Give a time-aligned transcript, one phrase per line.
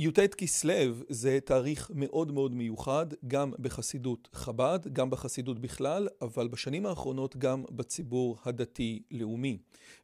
[0.00, 6.86] י"ט כסלו זה תאריך מאוד מאוד מיוחד, גם בחסידות חב"ד, גם בחסידות בכלל, אבל בשנים
[6.86, 9.58] האחרונות גם בציבור הדתי-לאומי.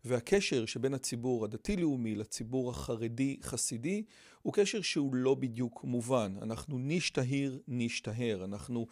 [0.05, 4.03] והקשר שבין הציבור הדתי-לאומי לציבור החרדי-חסידי
[4.43, 6.35] הוא קשר שהוא לא בדיוק מובן.
[6.43, 8.45] אנחנו נשתהיר, נשתהר.
[8.45, 8.87] אנחנו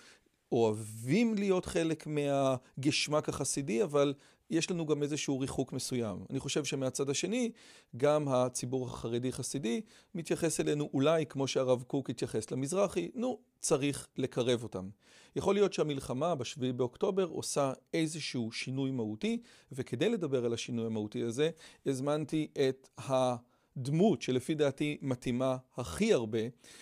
[0.52, 4.14] אוהבים להיות חלק מהגשמק החסידי, אבל
[4.52, 6.24] יש לנו גם איזשהו ריחוק מסוים.
[6.30, 7.50] אני חושב שמהצד השני,
[7.96, 9.80] גם הציבור החרדי-חסידי
[10.14, 14.88] מתייחס אלינו אולי כמו שהרב קוק התייחס למזרחי, נו, צריך לקרב אותם.
[15.36, 19.40] יכול להיות שהמלחמה בשביעי באוקטובר עושה איזשהו שינוי מהותי,
[19.72, 21.50] וכדי לדבר על השינוי המהותי הזה,
[21.86, 26.38] הזמנתי את הדמות שלפי דעתי מתאימה הכי הרבה,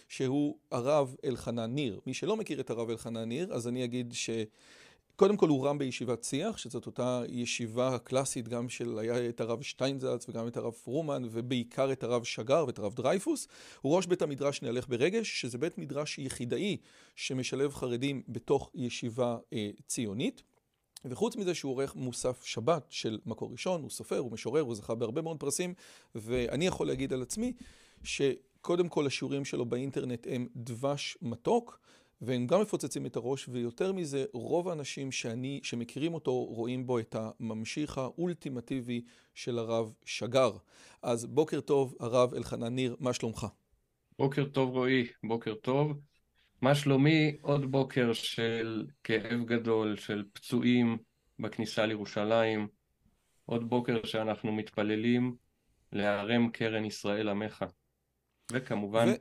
[0.09, 2.01] שהוא הרב אלחנן ניר.
[2.07, 4.31] מי שלא מכיר את הרב אלחנן ניר, אז אני אגיד ש...
[5.21, 9.63] קודם כל הוא רם בישיבת שיח, שזאת אותה ישיבה הקלאסית גם של, היה את הרב
[9.63, 13.49] שטיינזלץ וגם את הרב פרומן ובעיקר את הרב שגר ואת הרב דרייפוס.
[13.81, 16.77] הוא ראש בית המדרש נהלך ברגש, שזה בית מדרש יחידאי
[17.17, 20.43] שמשלב חרדים בתוך ישיבה אה, ציונית.
[21.05, 24.95] וחוץ מזה שהוא עורך מוסף שבת של מקור ראשון, הוא סופר, הוא משורר, הוא זכה
[24.95, 25.75] בהרבה מאוד פרסים,
[26.15, 27.53] ואני יכול להגיד על עצמי
[28.03, 31.81] שקודם כל השיעורים שלו באינטרנט הם דבש מתוק.
[32.21, 37.17] והם גם מפוצצים את הראש, ויותר מזה, רוב האנשים שאני, שמכירים אותו רואים בו את
[37.19, 40.53] הממשיך האולטימטיבי של הרב שגר.
[41.03, 43.47] אז בוקר טוב, הרב אלחנן ניר, מה שלומך?
[44.19, 46.01] בוקר טוב רועי, בוקר טוב.
[46.63, 47.37] מה שלומי?
[47.41, 50.99] עוד בוקר של כאב גדול, של פצועים
[51.39, 52.69] בכניסה לירושלים.
[53.47, 55.37] עוד בוקר שאנחנו מתפללים
[55.93, 57.65] להרם קרן ישראל עמך.
[58.53, 59.13] וכמובן, ו...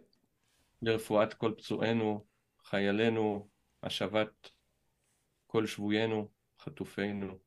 [0.82, 2.24] לרפואת כל פצועינו,
[2.66, 3.48] חיילינו,
[3.84, 4.50] השבת
[5.48, 6.28] כל שבויינו,
[6.60, 7.38] חטופינו.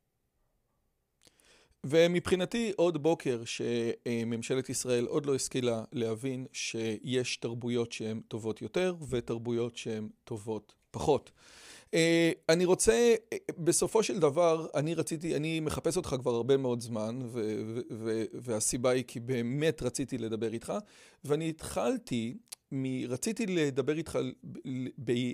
[1.87, 9.77] ומבחינתי עוד בוקר שממשלת ישראל עוד לא השכילה להבין שיש תרבויות שהן טובות יותר ותרבויות
[9.77, 11.31] שהן טובות פחות.
[11.95, 13.15] אה, אני רוצה,
[13.59, 17.19] בסופו של דבר, אני רציתי, אני מחפש אותך כבר הרבה מאוד זמן,
[18.33, 20.73] והסיבה היא כי באמת רציתי לדבר איתך,
[21.25, 22.37] ואני התחלתי
[22.73, 23.05] מ...
[23.09, 24.19] רציתי לדבר איתך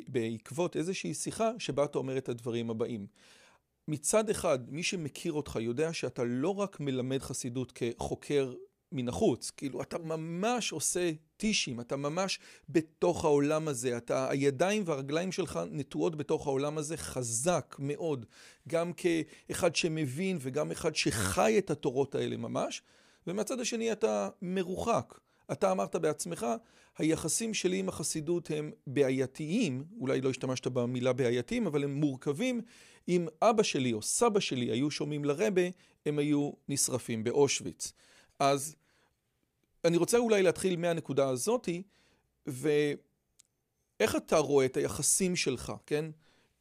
[0.08, 3.06] בעקבות איזושהי שיחה שבה אתה אומר את הדברים הבאים.
[3.88, 8.54] מצד אחד, מי שמכיר אותך יודע שאתה לא רק מלמד חסידות כחוקר
[8.92, 12.38] מן החוץ, כאילו אתה ממש עושה טישים, אתה ממש
[12.68, 18.26] בתוך העולם הזה, אתה, הידיים והרגליים שלך נטועות בתוך העולם הזה חזק מאוד,
[18.68, 22.82] גם כאחד שמבין וגם אחד שחי את התורות האלה ממש,
[23.26, 25.14] ומהצד השני אתה מרוחק.
[25.52, 26.46] אתה אמרת בעצמך,
[26.98, 32.60] היחסים שלי עם החסידות הם בעייתיים, אולי לא השתמשת במילה בעייתיים, אבל הם מורכבים.
[33.08, 35.62] אם אבא שלי או סבא שלי היו שומעים לרבה,
[36.06, 37.92] הם היו נשרפים באושוויץ.
[38.38, 38.76] אז
[39.88, 41.82] אני רוצה אולי להתחיל מהנקודה הזאתי,
[42.46, 46.04] ואיך אתה רואה את היחסים שלך, כן,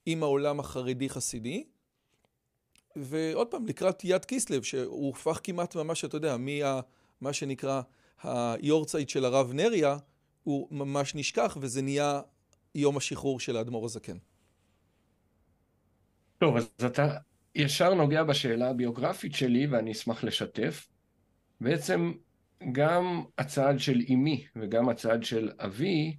[0.06, 1.64] עם העולם החרדי-חסידי?
[2.96, 7.82] ועוד פעם, לקראת יד קיסלב, שהוא הופך כמעט ממש, אתה יודע, ממה שנקרא
[8.24, 9.98] היורצייט של הרב נריה,
[10.44, 12.22] הוא ממש נשכח, וזה נהיה
[12.76, 14.18] יום השחרור של האדמו"ר הזקן.
[16.38, 17.18] טוב, אז אתה
[17.56, 20.88] ישר נוגע בשאלה הביוגרפית שלי, ואני אשמח לשתף.
[21.62, 22.14] בעצם
[22.72, 26.16] גם הצעד של אמי וגם הצעד של אבי,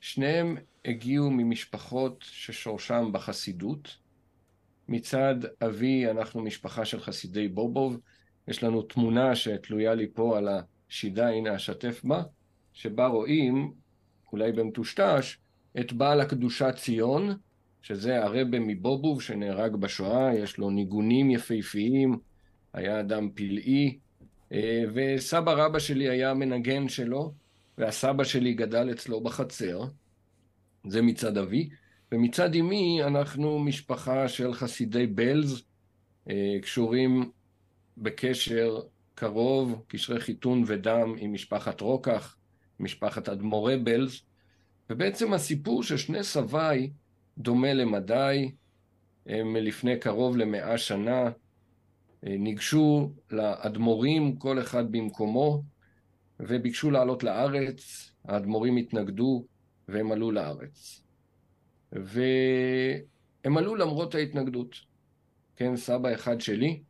[0.00, 3.96] שניהם הגיעו ממשפחות ששורשם בחסידות.
[4.88, 5.34] מצד
[5.64, 8.00] אבי אנחנו משפחה של חסידי בובוב,
[8.48, 12.22] יש לנו תמונה שתלויה לי פה על השידה, הנה אשתף בה,
[12.72, 13.72] שבה רואים,
[14.32, 15.36] אולי במטושטש,
[15.80, 17.36] את בעל הקדושה ציון,
[17.82, 22.18] שזה הרבה מבובוב שנהרג בשואה, יש לו ניגונים יפהפיים,
[22.72, 23.98] היה אדם פלאי,
[24.94, 27.32] וסבא רבא שלי היה המנגן שלו,
[27.78, 29.84] והסבא שלי גדל אצלו בחצר,
[30.86, 31.68] זה מצד אבי,
[32.12, 35.62] ומצד אמי אנחנו משפחה של חסידי בלז,
[36.30, 37.30] אה, קשורים
[37.96, 38.80] בקשר
[39.14, 42.36] קרוב, קשרי חיתון ודם עם משפחת רוקח,
[42.80, 44.20] משפחת אדמו"רי בלז,
[44.90, 46.90] ובעצם הסיפור של שני סביי
[47.38, 48.50] דומה למדי,
[49.26, 51.30] הם לפני קרוב למאה שנה
[52.22, 55.62] ניגשו לאדמו"רים, כל אחד במקומו,
[56.40, 59.44] וביקשו לעלות לארץ, האדמו"רים התנגדו
[59.88, 61.02] והם עלו לארץ.
[61.92, 64.76] והם עלו למרות ההתנגדות.
[65.56, 66.82] כן, סבא אחד שלי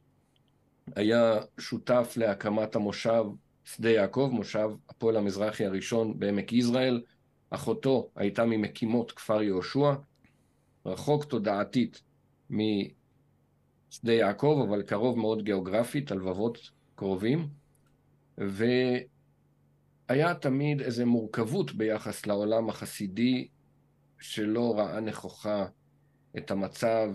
[0.97, 3.25] היה שותף להקמת המושב
[3.65, 7.03] שדה יעקב, מושב הפועל המזרחי הראשון בעמק יזרעאל.
[7.51, 9.93] אחותו הייתה ממקימות כפר יהושע,
[10.87, 12.03] רחוק תודעתית
[13.91, 17.49] משדה יעקב, אבל קרוב מאוד גיאוגרפית, הלבבות קרובים.
[18.39, 23.49] והיה תמיד איזו מורכבות ביחס לעולם החסידי
[24.21, 25.67] שלא ראה נכוחה
[26.37, 27.15] את המצב,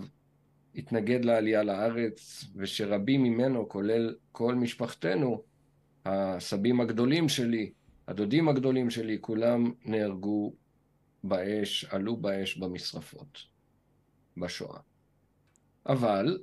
[0.74, 5.42] התנגד לעלייה לארץ, ושרבים ממנו, כולל כל משפחתנו,
[6.04, 7.72] הסבים הגדולים שלי,
[8.08, 10.52] הדודים הגדולים שלי, כולם נהרגו
[11.24, 13.38] באש, עלו באש במשרפות,
[14.36, 14.80] בשואה.
[15.86, 16.38] אבל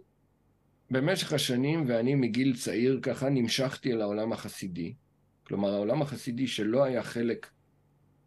[0.93, 4.93] במשך השנים, ואני מגיל צעיר ככה, נמשכתי אל העולם החסידי.
[5.43, 7.51] כלומר, העולם החסידי שלא היה חלק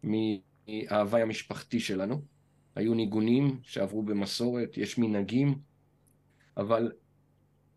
[0.03, 2.21] מההוואי המשפחתי שלנו.
[2.75, 5.59] היו ניגונים שעברו במסורת, יש מנהגים,
[6.57, 6.91] אבל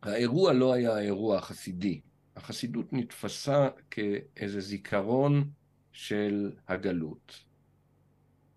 [0.02, 2.00] האירוע לא היה האירוע החסידי.
[2.36, 5.50] החסידות נתפסה כאיזה זיכרון
[5.92, 7.44] של הגלות,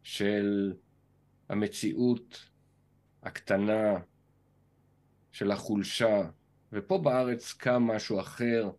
[0.04, 0.74] של
[1.50, 2.50] המציאות
[3.24, 3.98] הקטנה,
[5.34, 6.22] של החולשה,
[6.74, 8.70] ופה בארץ קם משהו אחר,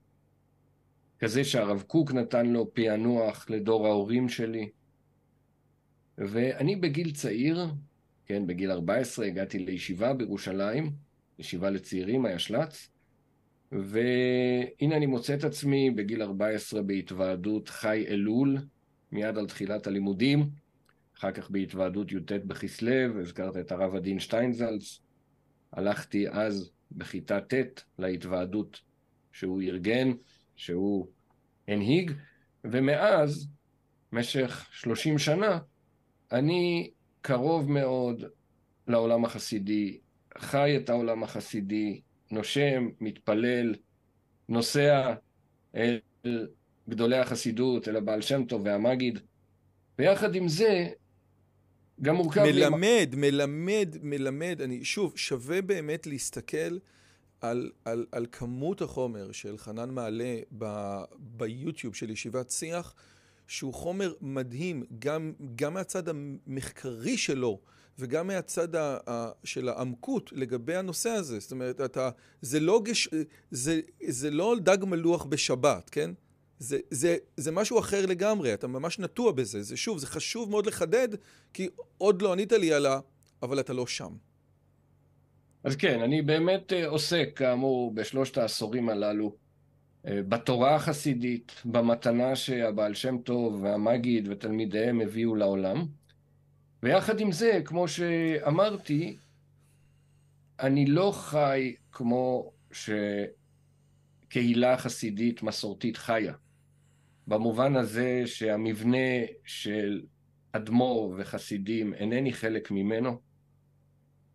[1.19, 4.71] כזה שהרב קוק נתן לו פענוח לדור ההורים שלי.
[6.19, 7.67] ואני בגיל צעיר,
[8.27, 10.93] כן, בגיל 14 הגעתי לישיבה בירושלים,
[11.39, 12.89] ישיבה לצעירים, הישל"צ,
[13.73, 18.59] והנה אני מוצא את עצמי בגיל 14 בהתוועדות חי אלול,
[19.13, 20.51] מיד על תחילת הלימודים,
[21.19, 25.04] אחר כך בהתוועדות י"ט בכסלו, הזכרת את הרב עדין שטיינזלץ,
[25.75, 28.81] הלכתי אז בכיתה ט' להתוועדות
[29.33, 30.11] שהוא ארגן,
[30.57, 31.09] שהוא
[31.69, 32.13] הנהיג,
[32.65, 33.49] ומאז,
[34.13, 35.59] במשך 30 שנה,
[36.33, 36.91] אני
[37.21, 38.25] קרוב מאוד
[38.89, 39.99] לעולם החסידי,
[40.39, 42.01] חי את העולם החסידי,
[42.31, 43.75] נושם, מתפלל,
[44.49, 45.15] נוסע
[45.77, 46.01] אל
[46.89, 49.19] גדולי החסידות, אל הבעל שם טוב והמגיד,
[49.99, 50.89] ויחד עם זה,
[52.03, 52.43] גם מורכב...
[52.43, 53.31] מלמד, לי...
[53.31, 54.61] מלמד, מלמד.
[54.61, 56.79] אני, שוב, שווה באמת להסתכל
[57.41, 62.95] על, על, על כמות החומר של חנן מעלה ב, ביוטיוב של ישיבת שיח,
[63.47, 67.61] שהוא חומר מדהים, גם, גם מהצד המחקרי שלו,
[67.99, 71.39] וגם מהצד ה, ה, של העמקות לגבי הנושא הזה.
[71.39, 72.11] זאת אומרת, אתה,
[72.43, 73.09] זה לא, גש,
[73.51, 76.11] זה, זה לא דג מלוח בשבת, כן?
[76.59, 79.63] זה, זה, זה משהו אחר לגמרי, אתה ממש נטוע בזה.
[79.63, 81.09] זה שוב, זה חשוב מאוד לחדד,
[81.53, 81.69] כי
[81.99, 83.01] עוד לא ענית לי על ה...
[83.43, 84.13] אבל אתה לא שם.
[85.65, 89.37] אז כן, אני באמת אה, עוסק, כאמור, בשלושת העשורים הללו,
[90.07, 95.87] אה, בתורה החסידית, במתנה שהבעל שם טוב והמגיד ותלמידיהם הביאו לעולם.
[96.83, 99.17] ויחד עם זה, כמו שאמרתי,
[100.61, 102.53] אני לא חי כמו
[104.31, 106.35] שקהילה חסידית מסורתית חיה.
[107.27, 110.03] במובן הזה שהמבנה של
[110.53, 113.21] אדמו"ר וחסידים אינני חלק ממנו.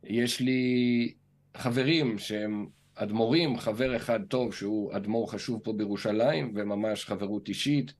[0.03, 1.13] יש לי
[1.57, 7.93] חברים שהם אדמו"רים, חבר אחד טוב שהוא אדמו"ר חשוב פה בירושלים, וממש חברות אישית,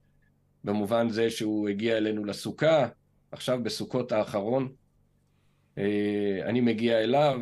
[0.63, 2.87] במובן זה שהוא הגיע אלינו לסוכה,
[3.31, 4.71] עכשיו בסוכות האחרון.
[5.77, 7.39] אה, אני מגיע אליו.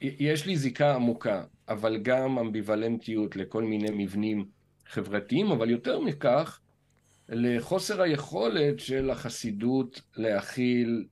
[0.00, 4.44] יש לי זיקה עמוקה, אבל גם אמביוולנטיות לכל מיני מבנים
[4.88, 6.60] חברתיים, אבל יותר מכך,
[7.28, 11.06] לחוסר היכולת של החסידות להכיל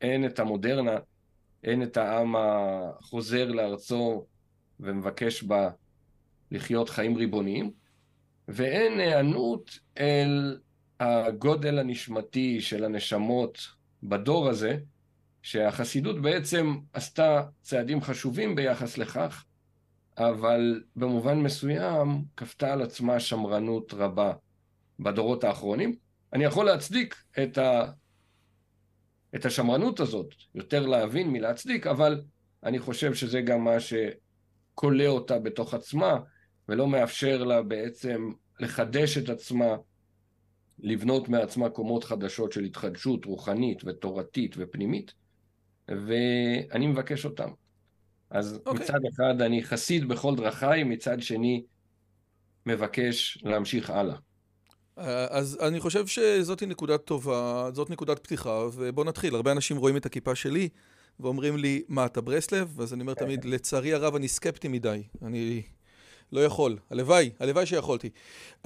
[0.00, 0.96] הן את המודרנה,
[1.64, 4.26] הן את העם החוזר לארצו
[4.80, 5.70] ומבקש בה
[6.50, 7.70] לחיות חיים ריבוניים,
[8.48, 10.58] ואין היענות אל
[11.00, 13.58] הגודל הנשמתי של הנשמות
[14.02, 14.78] בדור הזה,
[15.42, 19.44] שהחסידות בעצם עשתה צעדים חשובים ביחס לכך,
[20.28, 24.32] אבל במובן מסוים כפתה על עצמה שמרנות רבה
[24.98, 25.96] בדורות האחרונים.
[26.32, 27.84] אני יכול להצדיק את, ה...
[29.34, 32.22] את השמרנות הזאת, יותר להבין מלהצדיק, אבל
[32.64, 36.18] אני חושב שזה גם מה שכולא אותה בתוך עצמה,
[36.68, 39.76] ולא מאפשר לה בעצם לחדש את עצמה,
[40.78, 45.12] לבנות מעצמה קומות חדשות של התחדשות רוחנית ותורתית ופנימית,
[45.88, 47.50] ואני מבקש אותם.
[48.30, 48.68] אז okay.
[48.68, 48.84] אוקיי.
[48.84, 51.62] מצד אחד אני חסיד בכל דרכיי, מצד שני
[52.66, 54.16] מבקש להמשיך הלאה.
[55.30, 59.34] אז אני חושב שזאת נקודת טובה, זאת נקודת פתיחה, ובואו נתחיל.
[59.34, 60.68] הרבה אנשים רואים את הכיפה שלי
[61.20, 62.80] ואומרים לי, מה, אתה ברסלב?
[62.80, 65.02] אז אני אומר תמיד, לצערי הרב, אני סקפטי מדי.
[65.22, 65.62] אני
[66.32, 66.78] לא יכול.
[66.90, 68.10] הלוואי, הלוואי שיכולתי.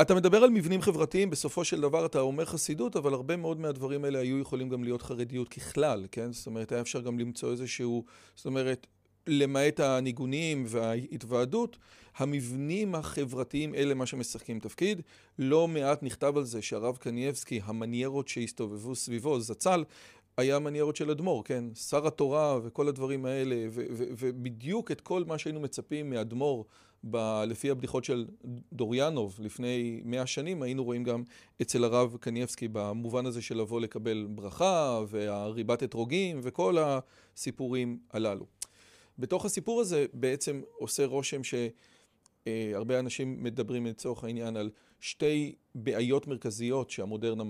[0.01, 4.05] אתה מדבר על מבנים חברתיים, בסופו של דבר אתה אומר חסידות, אבל הרבה מאוד מהדברים
[4.05, 6.33] האלה היו יכולים גם להיות חרדיות ככלל, כן?
[6.33, 8.05] זאת אומרת, היה אפשר גם למצוא איזשהו,
[8.37, 8.87] זאת אומרת,
[9.27, 11.79] למעט הניגונים וההתוועדות,
[12.17, 15.03] המבנים החברתיים אלה מה שמשחקים תפקיד.
[15.39, 19.85] לא מעט נכתב על זה שהרב קנייבסקי, המניירות שהסתובבו סביבו, זצ"ל,
[20.37, 21.65] היה מניירות של אדמו"ר, כן?
[21.75, 26.65] שר התורה וכל הדברים האלה, ובדיוק את כל מה שהיינו מצפים מאדמו"ר
[27.47, 28.27] לפי הבדיחות של
[28.73, 31.23] דוריאנוב לפני מאה שנים, היינו רואים גם
[31.63, 38.47] אצל הרב קנייבסקי במובן הזה של לבוא לקבל ברכה והריבת אתרוגים וכל הסיפורים הללו.
[39.19, 46.91] בתוך הסיפור הזה בעצם עושה רושם שהרבה אנשים מדברים לצורך העניין על שתי בעיות מרכזיות
[46.91, 47.45] שהמודרנה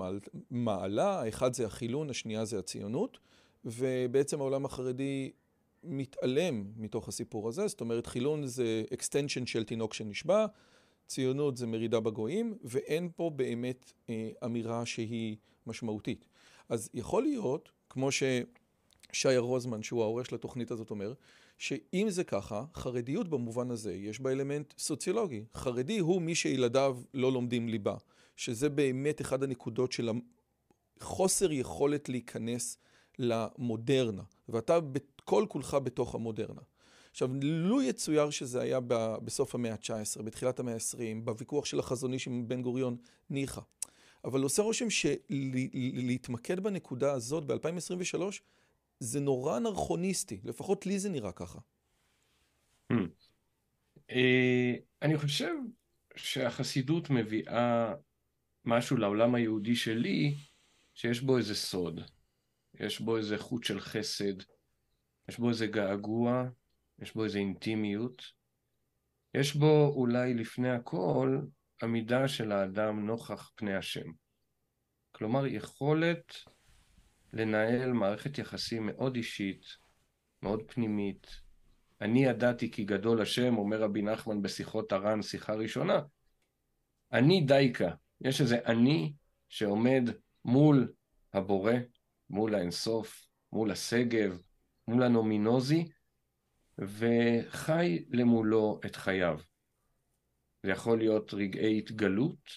[0.50, 3.18] מעלה, האחד זה החילון, השנייה זה הציונות,
[3.64, 5.30] ובעצם העולם החרדי
[5.82, 10.46] מתעלם מתוך הסיפור הזה, זאת אומרת חילון זה extension של תינוק שנשבע,
[11.06, 16.26] ציונות זה מרידה בגויים, ואין פה באמת אה, אמירה שהיא משמעותית.
[16.68, 21.12] אז יכול להיות, כמו ששי רוזמן, שהוא העורך של התוכנית הזאת, אומר,
[21.58, 25.44] שאם זה ככה, חרדיות במובן הזה, יש בה אלמנט סוציולוגי.
[25.54, 27.96] חרדי הוא מי שילדיו לא לומדים ליבה,
[28.36, 30.10] שזה באמת אחד הנקודות של
[31.00, 32.78] חוסר יכולת להיכנס
[33.18, 34.78] למודרנה, ואתה
[35.24, 36.60] כל כולך בתוך המודרנה.
[37.10, 38.78] עכשיו, לו יצויר שזה היה
[39.24, 42.96] בסוף המאה ה-19, בתחילת המאה ה-20, בוויכוח של החזון איש עם בן גוריון,
[43.30, 43.60] ניחא.
[44.24, 48.20] אבל עושה רושם שלהתמקד בנקודה הזאת ב-2023
[49.04, 51.58] זה נורא נרחוניסטי, לפחות לי זה נראה ככה.
[52.92, 52.96] Hmm.
[54.10, 55.54] אה, אני חושב
[56.16, 57.94] שהחסידות מביאה
[58.64, 60.34] משהו לעולם היהודי שלי,
[60.94, 62.00] שיש בו איזה סוד,
[62.80, 64.42] יש בו איזה חוט של חסד,
[65.28, 66.44] יש בו איזה געגוע,
[66.98, 68.22] יש בו איזה אינטימיות,
[69.34, 71.38] יש בו אולי לפני הכל
[71.82, 74.10] עמידה של האדם נוכח פני השם.
[75.12, 76.34] כלומר, יכולת
[77.34, 79.66] לנהל מערכת יחסים מאוד אישית,
[80.42, 81.26] מאוד פנימית.
[82.00, 86.00] אני ידעתי כי גדול השם, אומר רבי נחמן בשיחות הר"ן, שיחה ראשונה.
[87.12, 89.12] אני דייקה, יש איזה אני
[89.48, 90.02] שעומד
[90.44, 90.92] מול
[91.32, 91.72] הבורא,
[92.30, 94.40] מול האינסוף, מול השגב,
[94.88, 95.88] מול הנומינוזי,
[96.78, 99.38] וחי למולו את חייו.
[100.62, 102.50] זה יכול להיות רגעי התגלות,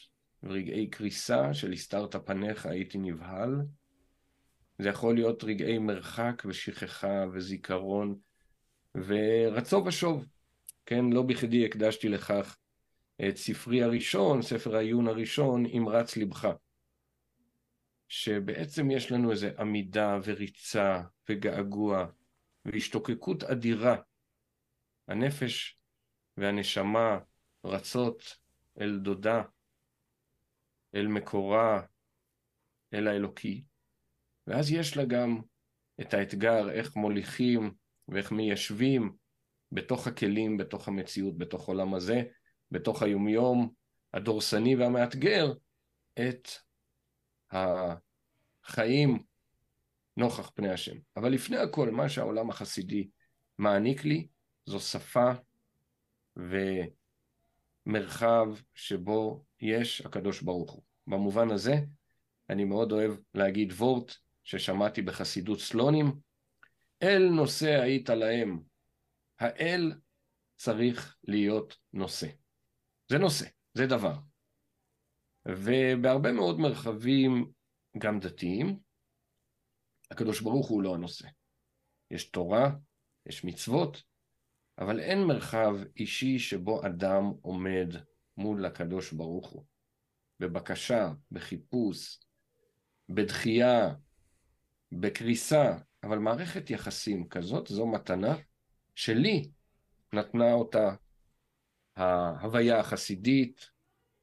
[0.43, 3.61] רגעי קריסה של הסתרת פניך הייתי נבהל,
[4.79, 8.19] זה יכול להיות רגעי מרחק ושכחה וזיכרון
[8.95, 10.25] ורצו ושוב.
[10.85, 12.57] כן, לא בכדי הקדשתי לכך
[13.29, 16.47] את ספרי הראשון, ספר העיון הראשון, אם רץ לבך.
[18.07, 22.05] שבעצם יש לנו איזו עמידה וריצה וגעגוע
[22.65, 23.95] והשתוקקות אדירה.
[25.07, 25.77] הנפש
[26.37, 27.19] והנשמה
[27.63, 28.37] רצות
[28.81, 29.41] אל דודה,
[30.95, 31.81] אל מקורה,
[32.93, 33.63] אל האלוקי,
[34.47, 35.41] ואז יש לה גם
[36.01, 37.71] את האתגר איך מוליכים
[38.07, 39.15] ואיך מיישבים
[39.71, 42.23] בתוך הכלים, בתוך המציאות, בתוך עולם הזה,
[42.71, 43.73] בתוך היומיום
[44.13, 45.53] הדורסני והמאתגר,
[46.19, 46.47] את
[47.51, 49.19] החיים
[50.17, 50.95] נוכח פני השם.
[51.17, 53.09] אבל לפני הכל, מה שהעולם החסידי
[53.57, 54.27] מעניק לי,
[54.65, 55.31] זו שפה
[57.85, 60.83] ומרחב שבו יש הקדוש ברוך הוא.
[61.07, 61.75] במובן הזה,
[62.49, 64.15] אני מאוד אוהב להגיד וורט
[64.47, 66.05] ששמעתי בחסידות סלונים,
[67.03, 68.59] אל נושא היית להם.
[69.39, 69.93] האל
[70.55, 72.27] צריך להיות נושא.
[73.09, 74.13] זה נושא, זה דבר.
[75.47, 77.51] ובהרבה מאוד מרחבים,
[77.97, 78.79] גם דתיים,
[80.11, 81.27] הקדוש ברוך הוא לא הנושא.
[82.11, 82.69] יש תורה,
[83.25, 84.03] יש מצוות,
[84.77, 87.95] אבל אין מרחב אישי שבו אדם עומד
[88.37, 89.65] מול הקדוש ברוך הוא.
[90.39, 92.19] בבקשה, בחיפוש,
[93.09, 93.93] בדחייה,
[94.91, 98.35] בקריסה, אבל מערכת יחסים כזאת, זו מתנה
[98.95, 99.49] שלי
[100.13, 100.95] נתנה אותה
[101.95, 103.69] ההוויה החסידית,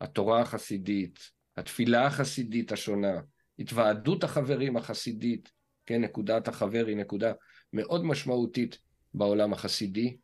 [0.01, 3.21] התורה החסידית, התפילה החסידית השונה,
[3.59, 5.53] התוועדות החברים החסידית,
[5.87, 7.33] כן, נקודת החבר היא נקודה
[7.73, 8.79] מאוד משמעותית
[9.15, 10.17] בעולם החסידי,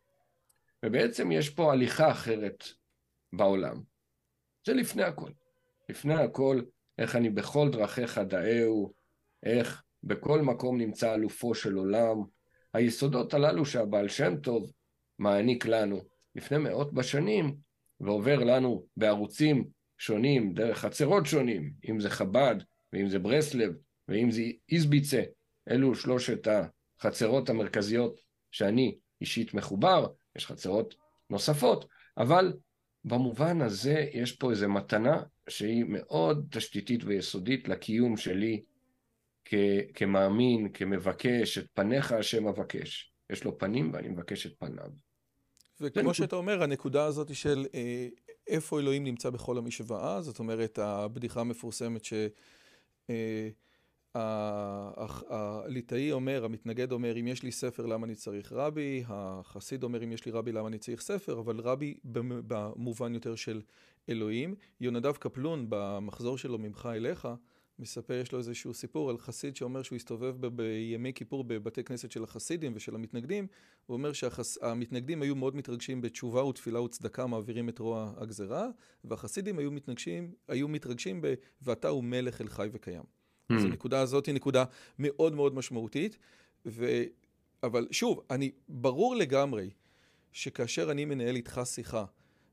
[0.85, 2.63] ובעצם יש פה הליכה אחרת
[3.33, 3.81] בעולם.
[4.65, 5.31] זה לפני הכל.
[5.89, 6.61] לפני הכל,
[6.97, 8.93] איך אני בכל דרכיך דאהו,
[9.43, 12.17] איך בכל מקום נמצא אלופו של עולם.
[12.73, 14.71] היסודות הללו שהבעל שם טוב
[15.19, 16.01] מעניק לנו.
[16.35, 17.55] לפני מאות בשנים,
[17.99, 19.67] ועובר לנו בערוצים
[19.97, 22.55] שונים, דרך חצרות שונים, אם זה חב"ד,
[22.93, 23.73] ואם זה ברסלב,
[24.07, 24.41] ואם זה
[24.71, 25.23] איזביצה,
[25.71, 28.19] אלו שלושת החצרות המרכזיות
[28.51, 30.95] שאני אישית מחובר, יש חצרות
[31.29, 31.85] נוספות,
[32.17, 32.53] אבל
[33.05, 38.63] במובן הזה יש פה איזו מתנה שהיא מאוד תשתיתית ויסודית לקיום שלי
[39.51, 43.13] כ- כמאמין, כמבקש, את פניך השם אבקש.
[43.29, 44.89] יש לו פנים ואני מבקש את פניו.
[45.81, 48.07] וכמו שאתה אומר, הנקודה הזאת של אה,
[48.47, 52.13] איפה אלוהים נמצא בכל המשוואה, זאת אומרת, הבדיחה המפורסמת ש...
[53.09, 53.49] אה,
[55.29, 59.03] הליטאי אומר, המתנגד אומר, אם יש לי ספר, למה אני צריך רבי?
[59.07, 61.39] החסיד אומר, אם יש לי רבי, למה אני צריך ספר?
[61.39, 63.61] אבל רבי במובן יותר של
[64.09, 64.55] אלוהים.
[64.79, 67.27] יונדב קפלון, במחזור שלו ממך אליך,
[67.81, 72.23] מספר, יש לו איזשהו סיפור על חסיד שאומר שהוא הסתובב בימי כיפור בבתי כנסת של
[72.23, 73.47] החסידים ושל המתנגדים.
[73.85, 78.67] הוא אומר שהמתנגדים היו מאוד מתרגשים בתשובה ותפילה וצדקה, מעבירים את רוע הגזרה,
[79.03, 81.33] והחסידים היו מתרגשים, היו מתרגשים ב...
[81.61, 83.03] ואתה הוא מלך אל חי וקיים.
[83.03, 83.55] Mm.
[83.55, 84.63] אז הנקודה הזאת היא נקודה
[84.99, 86.17] מאוד מאוד משמעותית.
[86.65, 87.03] ו...
[87.63, 89.69] אבל שוב, אני, ברור לגמרי
[90.31, 92.05] שכאשר אני מנהל איתך שיחה,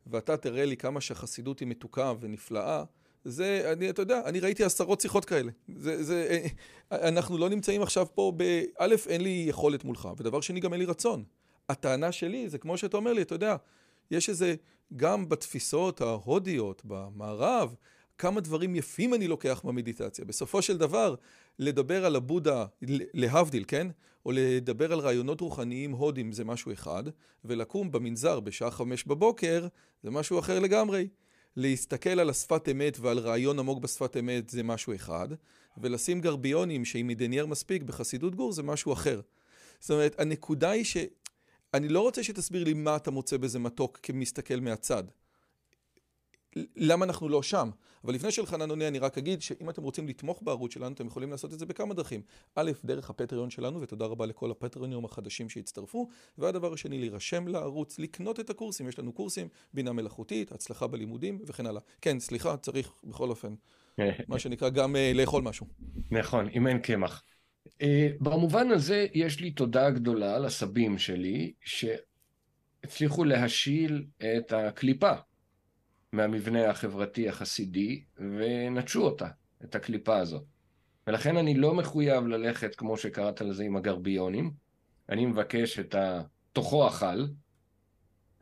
[0.07, 2.85] ואתה תראה לי כמה שהחסידות היא מתוקה ונפלאה,
[3.31, 5.51] זה, אני, אתה יודע, אני ראיתי עשרות שיחות כאלה.
[5.77, 6.47] זה, זה,
[6.93, 8.63] אנחנו לא נמצאים עכשיו פה ב...
[8.79, 11.25] א', אין לי יכולת מולך, ודבר שני, גם אין לי רצון.
[11.69, 13.57] הטענה שלי זה כמו שאתה אומר לי, אתה יודע,
[14.11, 14.55] יש איזה,
[14.97, 17.75] גם בתפיסות ההודיות, במערב,
[18.19, 20.25] כמה דברים יפים אני לוקח במדיטציה.
[20.25, 21.15] בסופו של דבר,
[21.59, 22.67] לדבר על הבודה,
[23.15, 23.87] להבדיל, כן?
[24.27, 27.05] או לדבר על רעיונות רוחניים הודים זה משהו אחד,
[27.45, 29.67] ולקום במנזר בשעה חמש בבוקר
[30.03, 31.07] זה משהו אחר לגמרי.
[31.57, 35.29] להסתכל על השפת אמת ועל רעיון עמוק בשפת אמת זה משהו אחד,
[35.79, 39.21] ולשים גרביונים שהיא מדניאר מספיק בחסידות גור זה משהו אחר.
[39.81, 40.97] זאת אומרת, הנקודה היא ש...
[41.75, 45.05] אני לא רוצה שתסביר לי מה אתה מוצא בזה מתוק כמסתכל מהצד.
[46.77, 47.71] למה אנחנו לא שם?
[48.05, 51.31] אבל לפני שאלחנן עונה אני רק אגיד שאם אתם רוצים לתמוך בערוץ שלנו אתם יכולים
[51.31, 52.23] לעשות את זה בכמה דרכים.
[52.55, 58.41] א', דרך הפטריון שלנו ותודה רבה לכל הפטריונים החדשים שהצטרפו והדבר השני להירשם לערוץ, לקנות
[58.41, 61.81] את הקורסים, יש לנו קורסים, בינה מלאכותית, הצלחה בלימודים וכן הלאה.
[62.01, 63.55] כן, סליחה, צריך בכל אופן,
[64.29, 65.67] מה שנקרא גם uh, לאכול משהו.
[66.11, 67.23] נכון, אם אין קמח.
[67.67, 67.85] Uh,
[68.21, 75.13] במובן הזה יש לי תודה גדולה לסבים שלי שהצליחו להשיל את הקליפה.
[76.13, 79.29] מהמבנה החברתי החסידי ונטשו אותה,
[79.65, 80.43] את הקליפה הזאת.
[81.07, 84.51] ולכן אני לא מחויב ללכת, כמו שקראת לזה, עם הגרביונים.
[85.09, 87.25] אני מבקש את התוכו אכל,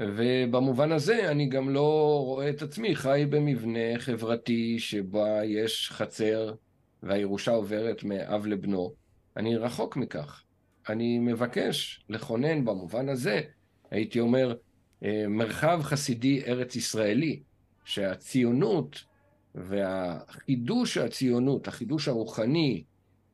[0.02, 6.54] ובמובן הזה אני גם לא רואה את עצמי חי במבנה חברתי שבה יש חצר
[7.02, 8.94] והירושה עוברת מאב לבנו.
[9.36, 10.42] אני רחוק מכך.
[10.88, 13.40] אני מבקש לכונן במובן הזה,
[13.90, 14.54] הייתי אומר,
[15.04, 17.42] אה, מרחב חסידי ארץ ישראלי,
[17.86, 19.04] שהציונות
[19.54, 22.84] והחידוש הציונות, החידוש הרוחני,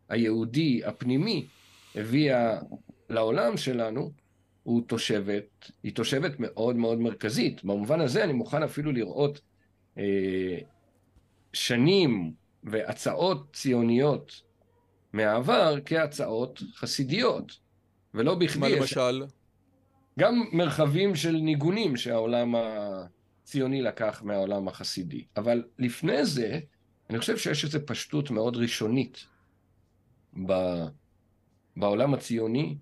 [0.08, 1.46] היהודי, הפנימי,
[1.94, 2.58] הביאה
[3.08, 4.12] לעולם שלנו,
[4.62, 7.64] הוא תושבת, היא תושבת מאוד מאוד מרכזית.
[7.64, 9.40] במובן הזה אני מוכן אפילו לראות
[9.98, 10.58] אה,
[11.52, 12.32] שנים
[12.64, 14.42] והצעות ציוניות
[15.12, 17.58] מהעבר כהצעות חסידיות,
[18.14, 18.58] ולא בכדי...
[18.60, 19.24] מה למשל?
[20.18, 23.06] גם מרחבים של ניגונים שהעולם ה...
[23.44, 25.24] ציוני לקח מהעולם החסידי.
[25.36, 26.60] אבל לפני זה,
[27.10, 29.26] אני חושב שיש איזו פשטות מאוד ראשונית
[30.46, 30.52] ב,
[31.76, 32.76] בעולם הציוני,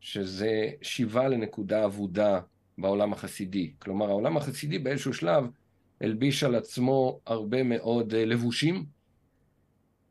[0.00, 2.40] שזה שיבה לנקודה אבודה
[2.78, 3.72] בעולם החסידי.
[3.78, 5.44] כלומר, העולם החסידי באיזשהו שלב
[6.00, 8.86] הלביש על עצמו הרבה מאוד אה, לבושים,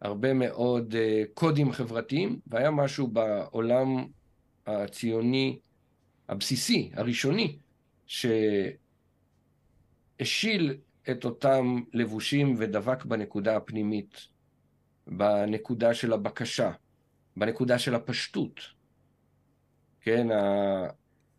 [0.02, 4.06] הרבה מאוד אה, קודים חברתיים, והיה משהו בעולם
[4.68, 5.60] הציוני
[6.30, 7.58] הבסיסי, הראשוני,
[8.06, 8.26] ש...
[10.20, 10.78] השיל
[11.12, 14.28] את אותם לבושים ודבק בנקודה הפנימית,
[15.08, 16.72] בנקודה של הבקשה,
[17.38, 18.60] בנקודה של הפשטות.
[20.02, 20.88] כן, ה...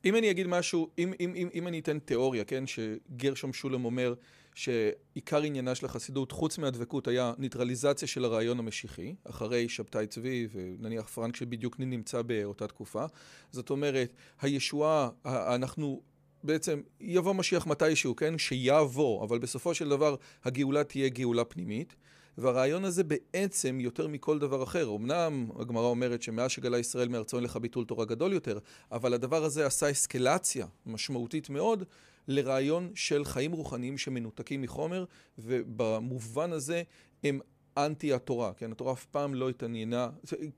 [0.05, 4.15] אם אני אגיד משהו, אם, אם, אם, אם אני אתן תיאוריה, כן, שגרשום שולם אומר
[4.55, 11.07] שעיקר עניינה של החסידות, חוץ מהדבקות, היה ניטרליזציה של הרעיון המשיחי, אחרי שבתאי צבי ונניח
[11.07, 13.05] פרנק שבדיוק נמצא באותה תקופה.
[13.51, 16.03] זאת אומרת, הישועה, אנחנו
[16.47, 18.39] בעצם יבוא משיח מתישהו, כן?
[18.39, 21.97] שיבוא, אבל בסופו של דבר הגאולה תהיה גאולה פנימית.
[22.39, 24.97] והרעיון הזה בעצם יותר מכל דבר אחר.
[24.97, 28.59] אמנם הגמרא אומרת שמאז שגלה ישראל מארצו אין לך ביטול תורה גדול יותר,
[28.93, 31.85] אבל הדבר הזה עשה אסקלציה משמעותית מאוד
[32.29, 35.05] לרעיון של חיים רוחניים שמנותקים מחומר,
[35.39, 36.83] ובמובן הזה
[37.25, 37.41] הם
[37.77, 38.73] אנטי התורה, כן?
[38.73, 40.11] התורה אף פעם לא התעניינה,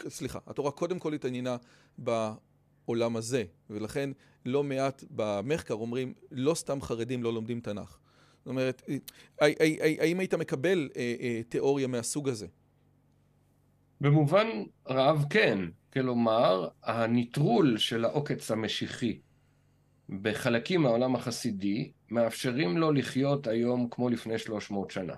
[0.09, 1.57] סליחה, התורה קודם כל התעניינה
[2.05, 2.31] ב...
[2.88, 4.11] העולם הזה, ולכן
[4.48, 7.98] לא מעט במחקר אומרים, לא סתם חרדים לא לומדים תנ"ך.
[8.38, 8.82] זאת אומרת,
[10.00, 10.88] האם היית מקבל
[11.48, 12.46] תיאוריה מהסוג הזה?
[14.00, 14.46] במובן
[14.88, 15.58] רב כן.
[15.92, 19.18] כלומר, הניטרול של העוקץ המשיחי
[20.08, 25.14] בחלקים מהעולם החסידי מאפשרים לו לחיות היום כמו לפני 300 שנה.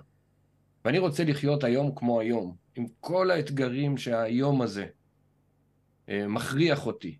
[0.85, 4.85] ואני רוצה לחיות היום כמו היום, עם כל האתגרים שהיום הזה
[6.09, 7.17] אה, מכריח אותי.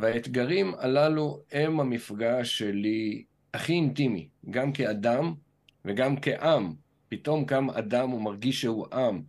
[0.00, 5.34] והאתגרים הללו הם המפגש שלי הכי אינטימי, גם כאדם
[5.84, 6.74] וגם כעם.
[7.08, 9.22] פתאום קם אדם ומרגיש שהוא עם.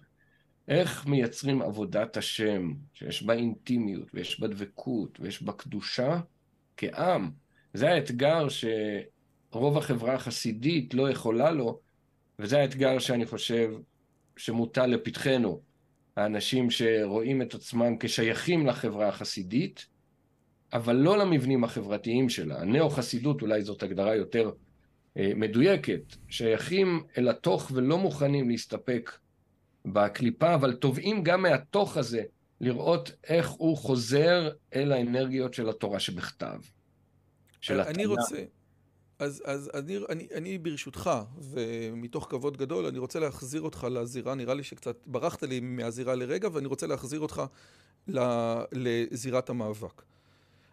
[0.67, 6.19] איך מייצרים עבודת השם, שיש בה אינטימיות, ויש בה דבקות, ויש בה קדושה,
[6.77, 7.31] כעם.
[7.73, 11.79] זה האתגר שרוב החברה החסידית לא יכולה לו,
[12.39, 13.73] וזה האתגר שאני חושב
[14.37, 15.61] שמוטל לפתחנו.
[16.15, 19.87] האנשים שרואים את עצמם כשייכים לחברה החסידית,
[20.73, 22.61] אבל לא למבנים החברתיים שלה.
[22.61, 24.51] הנאו-חסידות אולי זאת הגדרה יותר
[25.17, 29.11] אה, מדויקת, שייכים אל התוך ולא מוכנים להסתפק
[29.85, 32.23] בקליפה, אבל תובעים גם מהתוך הזה
[32.61, 36.59] לראות איך הוא חוזר אל האנרגיות של התורה שבכתב.
[37.61, 38.03] של אני התנא.
[38.03, 38.43] רוצה,
[39.19, 44.53] אז, אז אני, אני, אני ברשותך, ומתוך כבוד גדול, אני רוצה להחזיר אותך לזירה, נראה
[44.53, 47.43] לי שקצת ברחת לי מהזירה לרגע, ואני רוצה להחזיר אותך
[48.71, 50.01] לזירת המאבק.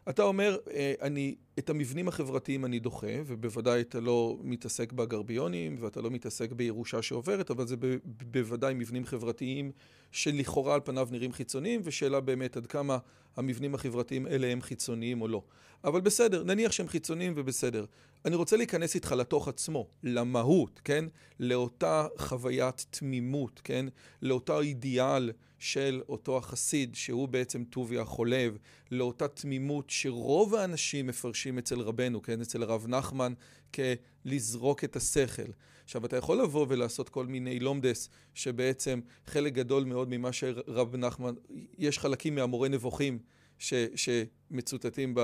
[0.08, 6.00] אתה אומר, אה, אני, את המבנים החברתיים אני דוחה, ובוודאי אתה לא מתעסק בגרביונים, ואתה
[6.00, 9.72] לא מתעסק בירושה שעוברת, אבל זה בוודאי מבנים חברתיים
[10.12, 12.98] שלכאורה על פניו נראים חיצוניים, ושאלה באמת עד כמה
[13.36, 15.42] המבנים החברתיים אלה הם חיצוניים או לא.
[15.84, 17.84] אבל בסדר, נניח שהם חיצוניים ובסדר.
[18.26, 21.04] אני רוצה להיכנס איתך לתוך עצמו, למהות, כן?
[21.40, 23.86] לאותה חוויית תמימות, כן?
[24.22, 28.58] לאותו אידיאל של אותו החסיד, שהוא בעצם טוביה החולב,
[28.90, 32.40] לאותה תמימות שרוב האנשים מפרשים אצל רבנו, כן?
[32.40, 33.32] אצל הרב נחמן,
[33.74, 35.50] כלזרוק את השכל.
[35.84, 41.34] עכשיו, אתה יכול לבוא ולעשות כל מיני לומדס, שבעצם חלק גדול מאוד ממה שרב נחמן,
[41.78, 43.18] יש חלקים מהמורה נבוכים
[43.58, 45.20] ש, שמצוטטים ב,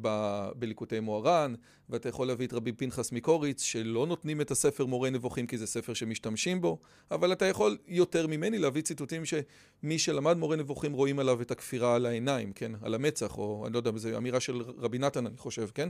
[0.00, 1.54] ב, בליקוטי מוהר"ן,
[1.88, 5.66] ואתה יכול להביא את רבי פנחס מקוריץ, שלא נותנים את הספר מורה נבוכים כי זה
[5.66, 6.78] ספר שמשתמשים בו,
[7.10, 11.94] אבל אתה יכול יותר ממני להביא ציטוטים שמי שלמד מורה נבוכים רואים עליו את הכפירה
[11.94, 12.72] על העיניים, כן?
[12.82, 15.88] על המצח, או אני לא יודע, זו אמירה של רבי נתן, אני חושב, כן?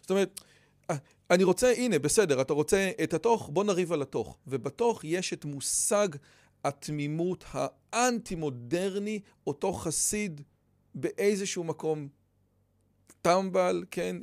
[0.00, 0.40] זאת אומרת,
[1.30, 4.36] אני רוצה, הנה, בסדר, אתה רוצה את התוך, בוא נריב על התוך.
[4.46, 6.08] ובתוך יש את מושג
[6.64, 10.40] התמימות האנטי-מודרני, אותו חסיד
[10.96, 12.08] באיזשהו מקום
[13.22, 14.16] טמבל, כן?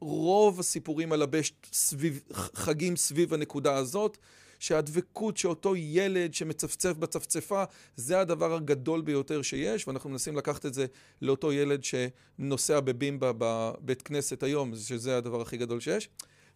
[0.00, 4.18] רוב הסיפורים על הבשט סביב, חגים סביב הנקודה הזאת,
[4.58, 7.64] שהדבקות שאותו ילד שמצפצף בצפצפה,
[7.96, 10.86] זה הדבר הגדול ביותר שיש, ואנחנו מנסים לקחת את זה
[11.22, 16.08] לאותו ילד שנוסע בבימבה בבית כנסת היום, שזה הדבר הכי גדול שיש.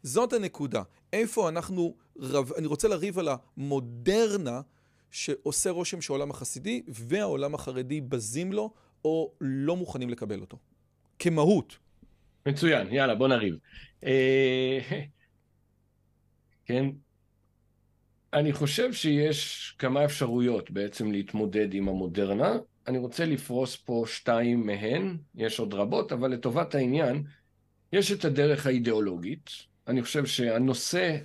[0.02, 0.82] זאת הנקודה.
[1.12, 4.60] איפה אנחנו, רב, אני רוצה לריב על המודרנה
[5.10, 8.70] שעושה רושם שהעולם החסידי והעולם החרדי בזים לו
[9.04, 10.58] או לא מוכנים לקבל אותו.
[11.18, 11.78] כמהות.
[12.46, 13.54] מצוין, יאללה, בוא נריב.
[14.04, 14.78] אה,
[16.66, 16.86] כן,
[18.32, 22.52] אני חושב שיש כמה אפשרויות בעצם להתמודד עם המודרנה.
[22.86, 27.24] אני רוצה לפרוס פה שתיים מהן, יש עוד רבות, אבל לטובת העניין,
[27.92, 29.50] יש את הדרך האידיאולוגית.
[29.88, 31.18] אני חושב שהנושא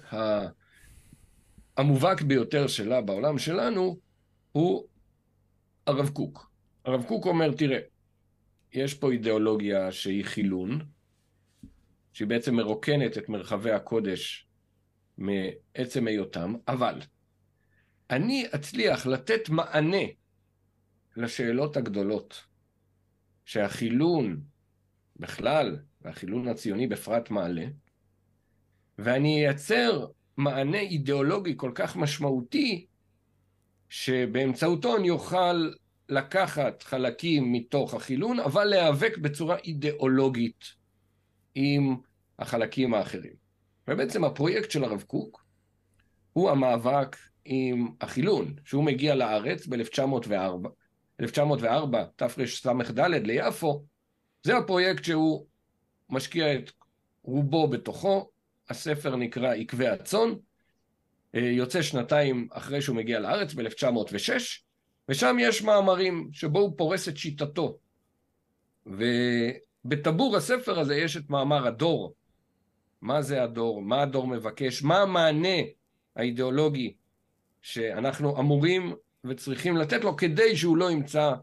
[1.77, 3.97] המובהק ביותר שלה בעולם שלנו
[4.51, 4.87] הוא
[5.87, 6.46] הרב קוק.
[6.88, 7.80] הרב קוק אומר, תראה,
[8.73, 10.80] יש פה אידיאולוגיה שהיא חילון,
[12.13, 14.47] שהיא בעצם מרוקנת את מרחבי הקודש
[15.17, 17.02] מעצם היותם, אבל
[18.10, 20.04] אני אצליח לתת מענה
[21.17, 22.43] לשאלות הגדולות
[23.45, 24.41] שהחילון
[25.15, 27.65] בכלל, והחילון הציוני בפרט מעלה,
[28.97, 30.06] ואני אייצר
[30.38, 32.86] מענה אידיאולוגי כל כך משמעותי,
[33.89, 35.71] שבאמצעותו אני אוכל
[36.09, 40.65] לקחת חלקים מתוך החילון, אבל להיאבק בצורה אידיאולוגית
[41.55, 41.97] עם
[42.39, 43.33] החלקים האחרים.
[43.87, 45.45] ובעצם הפרויקט של הרב קוק
[46.33, 47.15] הוא המאבק
[47.45, 50.67] עם החילון, שהוא מגיע לארץ ב-1904,
[51.19, 53.85] 1904, תרס"ד ליפו,
[54.43, 55.45] זה הפרויקט שהוא
[56.09, 56.71] משקיע את
[57.23, 58.29] רובו בתוכו,
[58.69, 60.29] הספר נקרא עקבי הצאן,
[61.35, 64.66] אה, יוצא שנתיים אחרי שהוא מגיע לארץ, ב-1906,
[65.09, 67.77] ושם יש מאמרים שבו הוא פורס את שיטתו.
[68.85, 72.13] ובטבור הספר הזה יש את מאמר הדור.
[73.01, 73.81] מה זה הדור?
[73.81, 74.83] מה הדור מבקש?
[74.83, 75.57] מה המענה
[76.15, 76.93] האידיאולוגי
[77.61, 81.33] שאנחנו אמורים וצריכים לתת לו כדי שהוא לא ימצא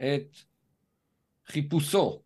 [0.00, 0.36] את
[1.46, 2.22] חיפושו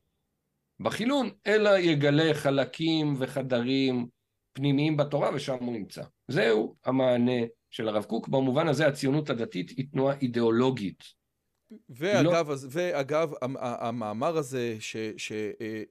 [0.81, 4.09] בחילון, אלא יגלה חלקים וחדרים
[4.53, 6.03] פנימיים בתורה ושם הוא נמצא.
[6.29, 11.20] זהו המענה של הרב קוק, במובן הזה הציונות הדתית היא תנועה אידיאולוגית.
[11.91, 12.57] ואגב, לא...
[12.71, 15.83] ואגב המאמר הזה ש, ש, אה, אה,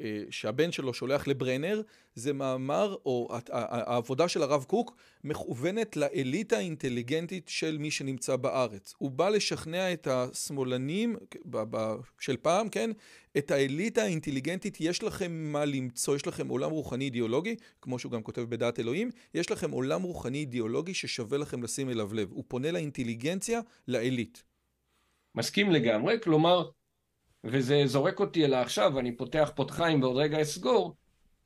[0.00, 1.82] אה, שהבן שלו שולח לברנר,
[2.14, 8.94] זה מאמר, או העבודה של הרב קוק, מכוונת לאליטה האינטליגנטית של מי שנמצא בארץ.
[8.98, 11.16] הוא בא לשכנע את השמאלנים
[12.20, 12.90] של פעם, כן?
[13.38, 18.22] את האליטה האינטליגנטית, יש לכם מה למצוא, יש לכם עולם רוחני אידיאולוגי, כמו שהוא גם
[18.22, 22.28] כותב בדעת אלוהים, יש לכם עולם רוחני אידיאולוגי ששווה לכם לשים אליו לב.
[22.32, 24.38] הוא פונה לאינטליגנציה, לאליט.
[25.34, 26.68] מסכים לגמרי, כלומר,
[27.44, 30.96] וזה זורק אותי אל העכשיו, אני פותח פותחיים ועוד רגע אסגור,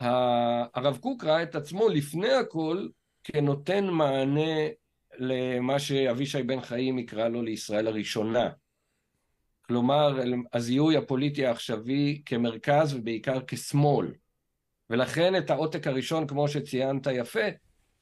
[0.00, 2.88] הרב קוק ראה את עצמו לפני הכל
[3.24, 4.68] כנותן מענה
[5.18, 8.48] למה שאבישי בן חיים יקרא לו לישראל הראשונה.
[9.62, 10.18] כלומר,
[10.52, 14.12] הזיהוי הפוליטי העכשווי כמרכז ובעיקר כשמאל.
[14.90, 17.46] ולכן את העותק הראשון, כמו שציינת יפה,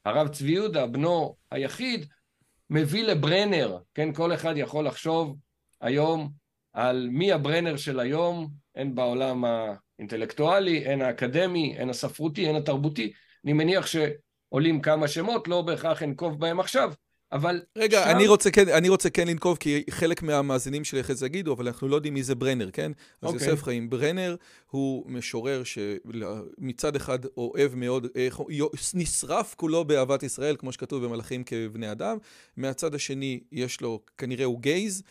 [0.04, 2.06] הרב צבי יהודה, בנו היחיד,
[2.70, 5.36] מביא לברנר, כן, כל אחד יכול לחשוב
[5.84, 6.28] היום
[6.72, 13.12] על מי הברנר של היום, הן בעולם האינטלקטואלי, הן האקדמי, הן הספרותי, הן התרבותי.
[13.44, 16.92] אני מניח שעולים כמה שמות, לא בהכרח אנקוב בהם עכשיו,
[17.32, 17.62] אבל...
[17.78, 18.16] רגע, שם...
[18.16, 21.66] אני, רוצה כן, אני רוצה כן לנקוב, כי חלק מהמאזינים שלי אחרי זה יגידו, אבל
[21.66, 22.92] אנחנו לא יודעים מי זה ברנר, כן?
[23.22, 23.32] אז okay.
[23.32, 23.48] אוקיי.
[23.48, 24.36] יוסף חיים ברנר
[24.70, 28.06] הוא משורר שמצד אחד אוהב מאוד,
[28.94, 32.16] נשרף כולו באהבת ישראל, כמו שכתוב במלאכים כבני אדם,
[32.56, 35.02] מהצד השני יש לו, כנראה הוא גייז,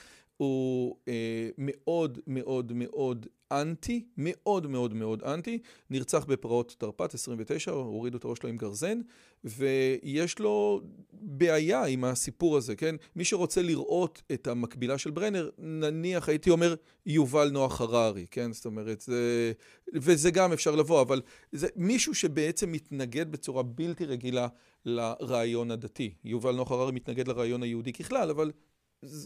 [0.43, 8.17] הוא אה, מאוד מאוד מאוד אנטי, מאוד מאוד מאוד אנטי, נרצח בפרעות תרפ"ט 29, הורידו
[8.17, 8.99] את הראש שלו עם גרזן,
[9.43, 12.95] ויש לו בעיה עם הסיפור הזה, כן?
[13.15, 16.75] מי שרוצה לראות את המקבילה של ברנר, נניח, הייתי אומר,
[17.05, 18.53] יובל נוח הררי, כן?
[18.53, 19.51] זאת אומרת, זה...
[19.93, 24.47] וזה גם אפשר לבוא, אבל זה מישהו שבעצם מתנגד בצורה בלתי רגילה
[24.85, 26.13] לרעיון הדתי.
[26.23, 28.51] יובל נוח הררי מתנגד לרעיון היהודי ככלל, אבל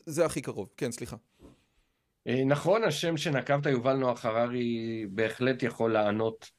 [0.05, 0.69] זה הכי קרוב.
[0.77, 1.15] כן, סליחה.
[2.27, 6.49] אה, נכון, השם שנקבת, יובל נוח הררי, בהחלט יכול לענות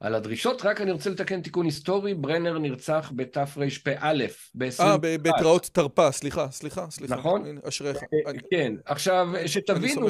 [0.00, 4.12] על הדרישות, רק אני רוצה לתקן תיקון היסטורי, ברנר נרצח בתרפ"א,
[4.54, 4.82] ב-20...
[4.82, 7.16] אה, בתראות תרפ"א, סליחה, סליחה, סליחה.
[7.16, 7.58] נכון?
[7.68, 7.96] אשריך.
[7.96, 10.06] אה, כן, עכשיו, שתבינו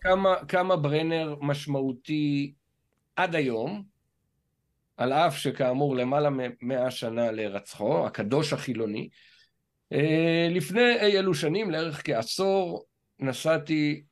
[0.00, 2.52] כמה, כמה ברנר משמעותי
[3.16, 3.82] עד היום,
[4.96, 9.31] על אף שכאמור למעלה ממאה שנה להירצחו, הקדוש החילוני, אה,
[10.50, 12.84] לפני אי אלו שנים, לערך כעשור,
[13.20, 14.02] נסעתי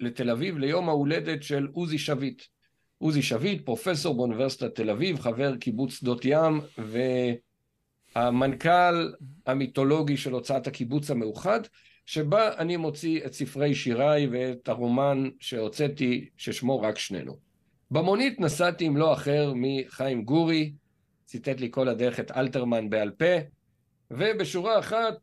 [0.00, 2.42] לתל אביב ליום ההולדת של עוזי שביט.
[2.98, 6.60] עוזי שביט, פרופסור באוניברסיטת תל אביב, חבר קיבוץ שדות ים,
[8.16, 9.12] והמנכ"ל
[9.46, 11.60] המיתולוגי של הוצאת הקיבוץ המאוחד,
[12.06, 17.36] שבה אני מוציא את ספרי שיריי ואת הרומן שהוצאתי, ששמו רק שנינו.
[17.90, 20.72] במונית נסעתי עם לא אחר מחיים גורי,
[21.24, 23.34] ציטט לי כל הדרך את אלתרמן בעל פה,
[24.18, 25.14] ובשורה אחת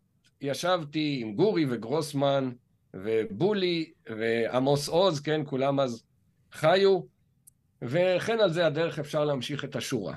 [0.41, 2.51] ישבתי עם גורי וגרוסמן
[2.93, 6.03] ובולי ועמוס עוז, כן, כולם אז
[6.51, 6.99] חיו,
[7.81, 10.15] וכן על זה הדרך אפשר להמשיך את השורה.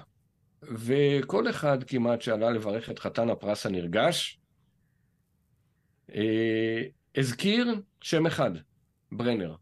[0.63, 4.41] וכל אחד כמעט שעלה לברך את חתן הפרס הנרגש,
[6.15, 6.83] אה,
[7.17, 8.51] הזכיר שם אחד,
[9.13, 9.55] ברנר.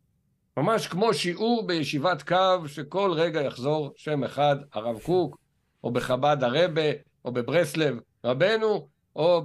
[0.57, 5.39] ממש כמו שיעור בישיבת קו, שכל רגע יחזור שם אחד, הרב קוק,
[5.85, 6.83] או בחב"ד הרבה,
[7.25, 9.43] או בברסלב רבנו, או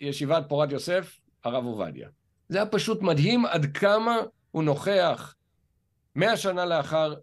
[0.00, 2.08] בישיבת פורת יוסף, הרב עובדיה.
[2.48, 4.16] זה היה פשוט מדהים עד כמה
[4.50, 5.34] הוא נוכח
[6.16, 7.14] מאה שנה לאחר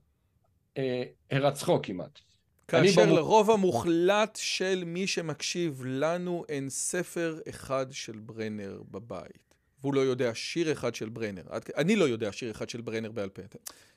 [0.77, 2.19] אה, הרצחו כמעט.
[2.67, 3.17] כאשר ברור...
[3.17, 9.47] לרוב המוחלט של מי שמקשיב לנו אין ספר אחד של ברנר בבית.
[9.81, 11.41] והוא לא יודע שיר אחד של ברנר.
[11.77, 13.41] אני לא יודע שיר אחד של ברנר בעל פה.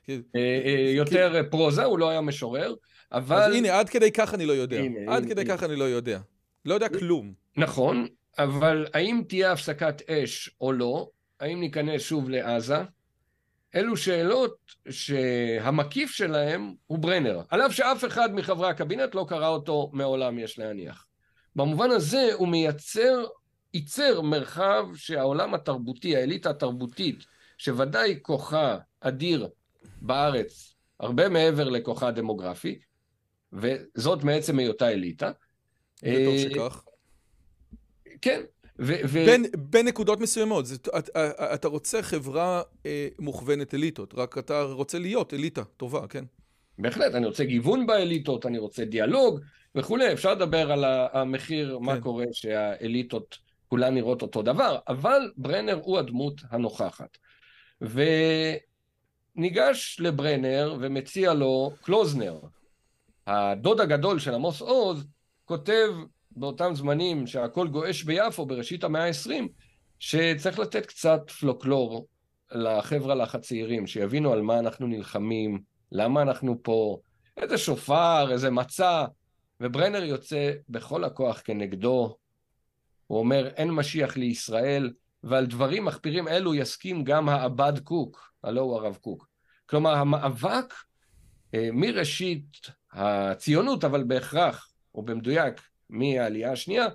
[0.08, 2.74] אה, אה, יותר פרוזה, הוא לא היה משורר,
[3.12, 3.36] אבל...
[3.36, 4.80] אז הנה, עד כדי כך אני לא יודע.
[5.08, 6.20] עד כדי כך אני לא יודע.
[6.64, 7.39] לא יודע כלום.
[7.56, 8.06] נכון,
[8.38, 11.10] אבל האם תהיה הפסקת אש או לא,
[11.40, 12.78] האם ניכנס שוב לעזה,
[13.74, 14.56] אלו שאלות
[14.90, 21.06] שהמקיף שלהם הוא ברנר, אף שאף אחד מחברי הקבינט לא קרא אותו מעולם, יש להניח.
[21.56, 23.24] במובן הזה הוא מייצר,
[23.74, 27.24] ייצר מרחב שהעולם התרבותי, האליטה התרבותית,
[27.58, 29.48] שוודאי כוחה אדיר
[30.00, 32.78] בארץ, הרבה מעבר לכוחה הדמוגרפי,
[33.52, 35.30] וזאת מעצם היותה אליטה.
[36.02, 36.84] וטוב שכך.
[38.22, 38.40] כן.
[38.78, 44.38] ו- ו- בין, בין נקודות מסוימות, זה, אתה, אתה רוצה חברה אה, מוכוונת אליטות, רק
[44.38, 46.24] אתה רוצה להיות אליטה טובה, כן?
[46.78, 49.40] בהחלט, אני רוצה גיוון באליטות, אני רוצה דיאלוג
[49.74, 51.84] וכולי, אפשר לדבר על המחיר, כן.
[51.84, 57.18] מה קורה שהאליטות כולן נראות אותו דבר, אבל ברנר הוא הדמות הנוכחת.
[59.36, 62.40] וניגש לברנר ומציע לו קלוזנר,
[63.26, 65.06] הדוד הגדול של עמוס עוז,
[65.44, 65.88] כותב
[66.30, 69.30] באותם זמנים שהכל גועש ביפו, בראשית המאה ה-20,
[69.98, 72.06] שצריך לתת קצת פלוקלור
[72.52, 75.60] לחבר'ה לך הצעירים, שיבינו על מה אנחנו נלחמים,
[75.92, 77.00] למה אנחנו פה,
[77.36, 79.04] איזה שופר, איזה מצע,
[79.60, 82.16] וברנר יוצא בכל הכוח כנגדו.
[83.06, 84.92] הוא אומר, אין משיח לישראל,
[85.24, 89.26] ועל דברים מחפירים אלו יסכים גם העבד קוק, הלא הוא הרב קוק.
[89.66, 90.74] כלומר, המאבק
[91.54, 92.56] אה, מראשית
[92.92, 96.86] הציונות, אבל בהכרח, או במדויק, מהעלייה השנייה,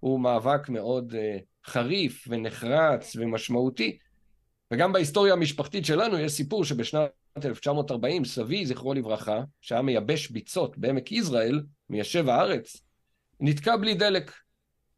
[0.00, 3.98] הוא מאבק מאוד uh, חריף ונחרץ ומשמעותי.
[4.72, 7.10] וגם בהיסטוריה המשפחתית שלנו יש סיפור שבשנת
[7.44, 12.76] 1940 סבי, זכרו לברכה, שהיה מייבש ביצות בעמק יזרעאל, מיישב הארץ,
[13.40, 14.32] נתקע בלי דלק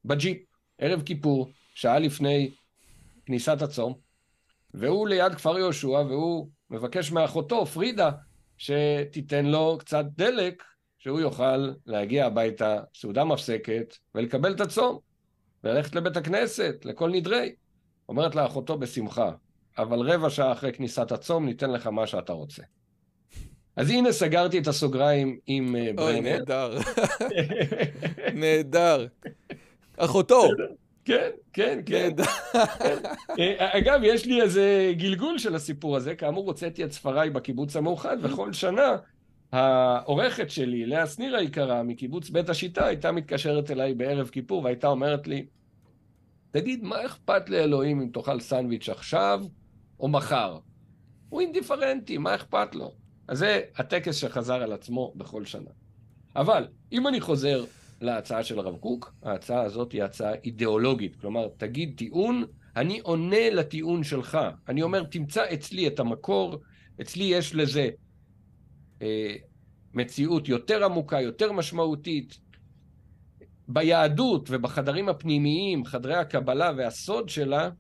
[0.05, 0.39] בג'יפ,
[0.79, 2.51] ערב כיפור, שעה לפני
[3.27, 3.95] כניסת הצום,
[4.75, 8.11] והוא ליד כפר יהושע, והוא מבקש מאחותו, פרידה,
[8.59, 10.63] שתיתן לו קצת דלק
[11.01, 14.99] שהוא יוכל להגיע הביתה, סעודה מפסקת, ולקבל את הצום,
[15.65, 17.55] וללכת לבית הכנסת, לכל נדרי.
[18.09, 19.31] אומרת לה אחותו בשמחה,
[19.79, 22.63] אבל רבע שעה אחרי כניסת הצום ניתן לך מה שאתה רוצה.
[23.77, 26.11] אז הנה סגרתי את הסוגריים עם אה, ברנר.
[26.11, 26.79] אוי, נהדר.
[28.41, 29.07] נהדר.
[29.97, 30.49] אחותו.
[31.05, 32.11] כן, כן, כן.
[32.79, 32.97] כן.
[33.39, 36.15] אה, אגב, יש לי איזה גלגול של הסיפור הזה.
[36.15, 38.97] כאמור, הוצאתי את ספריי בקיבוץ המאוחד, וכל שנה
[39.53, 45.29] העורכת שלי, לאה שניר היקרה, מקיבוץ בית השיטה, הייתה מתקשרת אליי בערב כיפור והייתה אומרת
[45.29, 45.47] לי,
[46.51, 49.45] תגיד, מה אכפת לאלוהים אם תאכל סנדוויץ' עכשיו
[50.01, 50.59] או מחר?
[51.29, 52.93] הוא אינדיפרנטי, מה אכפת לו?
[53.29, 55.71] אז זה הטקס שחזר על עצמו בכל שנה.
[56.37, 57.65] אבל אם אני חוזר
[58.01, 61.17] להצעה של הרב קוק, ההצעה הזאת היא הצעה אידיאולוגית.
[61.17, 62.45] כלומר, תגיד טיעון,
[62.77, 64.39] אני עונה לטיעון שלך.
[64.69, 66.57] אני אומר, תמצא אצלי את המקור,
[67.01, 67.91] אצלי יש לזה
[69.95, 72.39] מציאות יותר עמוקה, יותר משמעותית.
[73.69, 77.71] ביהדות ובחדרים הפנימיים, חדרי הקבלה והסוד שלה,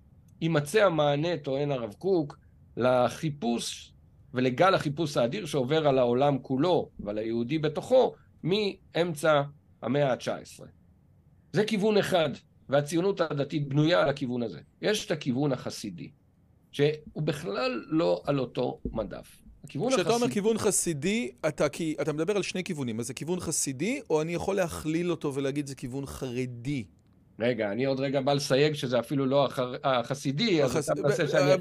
[0.40, 2.38] יימצא המענה, טוען הרב קוק,
[2.76, 3.92] לחיפוש
[4.34, 9.42] ולגל החיפוש האדיר שעובר על העולם כולו ועל היהודי בתוכו מאמצע
[9.82, 10.64] המאה ה-19.
[11.52, 12.30] זה כיוון אחד,
[12.68, 14.60] והציונות הדתית בנויה על הכיוון הזה.
[14.82, 16.10] יש את הכיוון החסידי,
[16.72, 19.42] שהוא בכלל לא על אותו מדף.
[19.68, 24.00] כשאתה אומר כיוון חסידי, אתה, כי, אתה מדבר על שני כיוונים, אז זה כיוון חסידי,
[24.10, 26.84] או אני יכול להכליל אותו ולהגיד זה כיוון חרדי?
[27.38, 29.74] רגע, אני עוד רגע בא לסייג שזה אפילו לא החר...
[29.84, 31.52] החסידי, אז אתה מנסה שאני...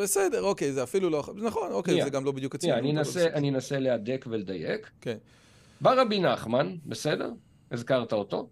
[0.00, 1.24] בסדר, אוקיי, זה אפילו לא...
[1.36, 3.08] נכון, אוקיי, זה גם לא בדיוק הציונות.
[3.34, 4.90] אני אנסה להדק ולדייק.
[5.00, 5.16] כן.
[5.80, 7.30] בא רבי נחמן, בסדר?
[7.70, 8.48] הזכרת אותו.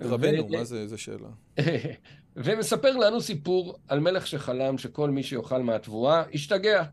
[0.00, 1.28] רבנו, מה זה, איזה שאלה?
[2.36, 6.84] ומספר לנו סיפור על מלך שחלם שכל מי שיאכל מהתבואה ישתגע.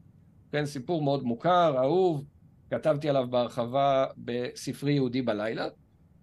[0.51, 2.25] כן, סיפור מאוד מוכר, אהוב,
[2.69, 5.67] כתבתי עליו בהרחבה בספרי יהודי בלילה,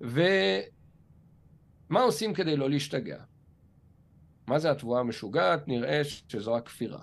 [0.01, 0.71] ומה
[2.01, 3.19] עושים כדי לא להשתגע?
[4.47, 5.69] מה זה התבואה המשוגעת?
[5.69, 7.01] נראה שזו הכפירה.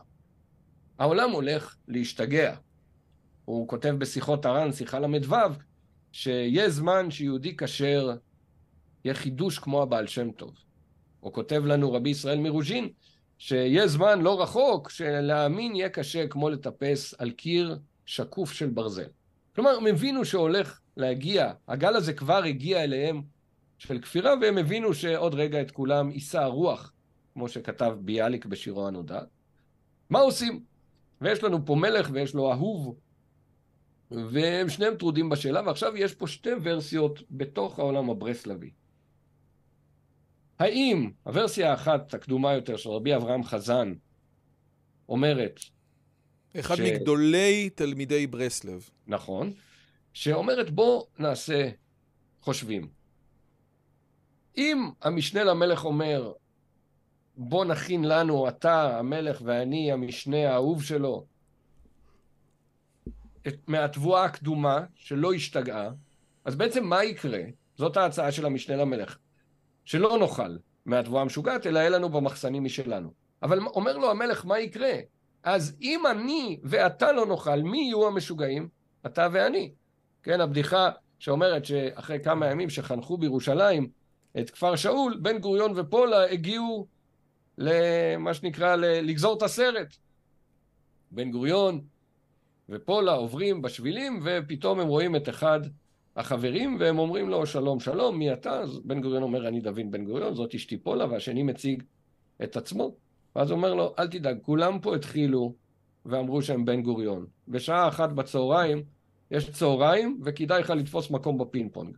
[1.00, 2.56] העולם הולך להשתגע.
[3.46, 5.36] הוא כותב בשיחות הר"ן, שיחה ל"ו,
[6.12, 8.16] שיהיה זמן שיהודי כשר
[9.06, 10.54] יהיה חידוש כמו הבעל שם טוב.
[11.20, 12.90] הוא כותב לנו רבי ישראל מרוז'ין,
[13.42, 19.10] שיהיה זמן לא רחוק שלהאמין יהיה קשה כמו לטפס על קיר שקוף של ברזל.
[19.56, 23.22] כלומר, הם הבינו שהולך להגיע, הגל הזה כבר הגיע אליהם
[23.78, 26.94] של כפירה, והם הבינו שעוד רגע את כולם יישא הרוח,
[27.34, 29.22] כמו שכתב ביאליק בשירו הנודע.
[30.10, 30.64] מה עושים?
[31.22, 32.96] ויש לנו פה מלך ויש לו אהוב,
[34.12, 38.72] והם שניהם טרודים בשאלה, ועכשיו יש פה שתי ורסיות בתוך העולם הברסלבי.
[40.62, 43.94] האם הוורסיה האחת הקדומה יותר של רבי אברהם חזן
[45.10, 45.60] אומרת...
[46.60, 46.80] אחד ש...
[46.80, 48.90] מגדולי תלמידי ברסלב.
[49.08, 49.52] נכון.
[50.14, 51.70] שאומרת בוא נעשה
[52.42, 52.88] חושבים.
[54.58, 56.34] אם המשנה למלך אומר
[57.38, 61.26] בוא נכין לנו, אתה המלך ואני המשנה האהוב שלו,
[63.68, 65.90] מהתבואה הקדומה שלא השתגעה,
[66.46, 67.42] אז בעצם מה יקרה?
[67.76, 69.18] זאת ההצעה של המשנה למלך.
[69.86, 73.12] שלא נאכל מהתבואה המשוגעת, אלא יהיה לנו במחסנים משלנו.
[73.44, 74.94] אבל אומר לו המלך, מה יקרה?
[75.44, 78.70] אז אם אני ואתה לא נאכל, מי יהיו המשוגעים?
[79.06, 79.72] אתה ואני.
[80.24, 83.90] כן, הבדיחה שאומרת שאחרי כמה ימים שחנכו בירושלים
[84.40, 86.88] את כפר שאול, בן גוריון ופולה הגיעו
[87.58, 89.96] למה שנקרא לגזור את הסרט.
[91.12, 91.82] בן גוריון
[92.70, 95.60] ופולה עוברים בשבילים ופתאום הם רואים את אחד
[96.16, 98.60] החברים, והם אומרים לו, שלום, שלום, מי אתה?
[98.60, 101.84] אז בן גוריון אומר, אני דוד בן גוריון, זאת אשתי פולה, והשני מציג
[102.44, 102.96] את עצמו.
[103.36, 105.56] ואז הוא אומר לו, אל תדאג, כולם פה התחילו
[106.06, 107.26] ואמרו שהם בן גוריון.
[107.48, 108.84] בשעה אחת בצהריים,
[109.32, 111.98] יש צהריים, וכדאי לך לתפוס מקום בפינג פונג.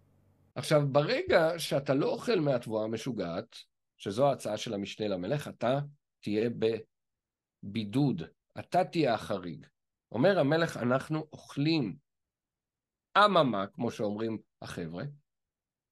[0.55, 3.55] עכשיו, ברגע שאתה לא אוכל מהתבואה המשוגעת,
[3.97, 5.79] שזו ההצעה של המשנה למלך, אתה
[6.21, 6.49] תהיה
[7.63, 8.23] בבידוד,
[8.59, 9.65] אתה תהיה החריג.
[10.11, 11.95] אומר המלך, אנחנו אוכלים
[13.17, 15.03] אממה, כמו שאומרים החבר'ה,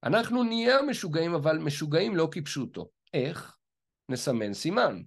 [0.03, 2.89] אנחנו נהיה המשוגעים, אבל משוגעים לא כפשוטו.
[3.13, 3.57] איך?
[4.09, 5.01] נסמן סימן.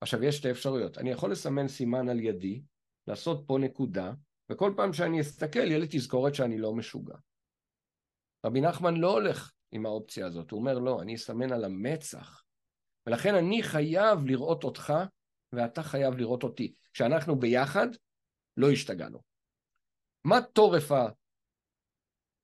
[0.00, 0.98] עכשיו, יש שתי אפשרויות.
[0.98, 2.62] אני יכול לסמן סימן על ידי,
[3.06, 4.12] לעשות פה נקודה,
[4.50, 7.14] וכל פעם שאני אסתכל, יהיה לי תזכורת שאני לא משוגע.
[8.46, 12.42] רבי נחמן לא הולך עם האופציה הזאת, הוא אומר, לא, אני אסמן על המצח,
[13.06, 14.92] ולכן אני חייב לראות אותך,
[15.52, 16.74] ואתה חייב לראות אותי.
[16.92, 17.88] כשאנחנו ביחד,
[18.56, 19.29] לא השתגענו.
[20.24, 20.90] מה תורף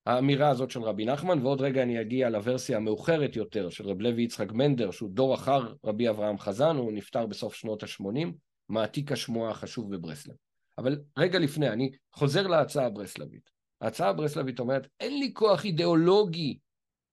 [0.07, 4.23] האמירה הזאת של רבי נחמן, ועוד רגע אני אגיע לוורסיה המאוחרת יותר של רב לוי
[4.23, 8.29] יצחק מנדר, שהוא דור אחר רבי אברהם חזן, הוא נפטר בסוף שנות ה-80,
[8.69, 10.35] מעתיק השמועה החשוב בברסלב.
[10.79, 13.51] אבל רגע לפני, אני חוזר להצעה הברסלבית.
[13.81, 16.59] ההצעה הברסלבית אומרת, אין לי כוח אידיאולוגי,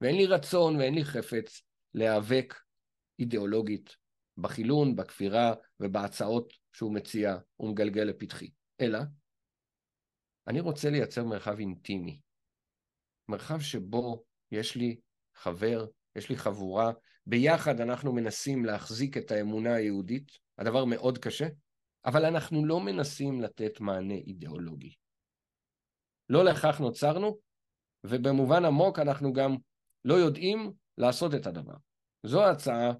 [0.01, 1.61] ואין לי רצון ואין לי חפץ
[1.93, 2.53] להיאבק
[3.19, 3.95] אידיאולוגית
[4.37, 8.49] בחילון, בכפירה ובהצעות שהוא מציע ומגלגל לפתחי.
[8.81, 8.99] אלא,
[10.47, 12.19] אני רוצה לייצר מרחב אינטימי.
[13.29, 14.99] מרחב שבו יש לי
[15.35, 15.85] חבר,
[16.15, 16.91] יש לי חבורה,
[17.25, 21.47] ביחד אנחנו מנסים להחזיק את האמונה היהודית, הדבר מאוד קשה,
[22.05, 24.93] אבל אנחנו לא מנסים לתת מענה אידיאולוגי.
[26.29, 27.37] לא לכך נוצרנו,
[28.03, 29.55] ובמובן עמוק אנחנו גם
[30.05, 31.75] לא יודעים לעשות את הדבר.
[32.23, 32.91] זו ההצעה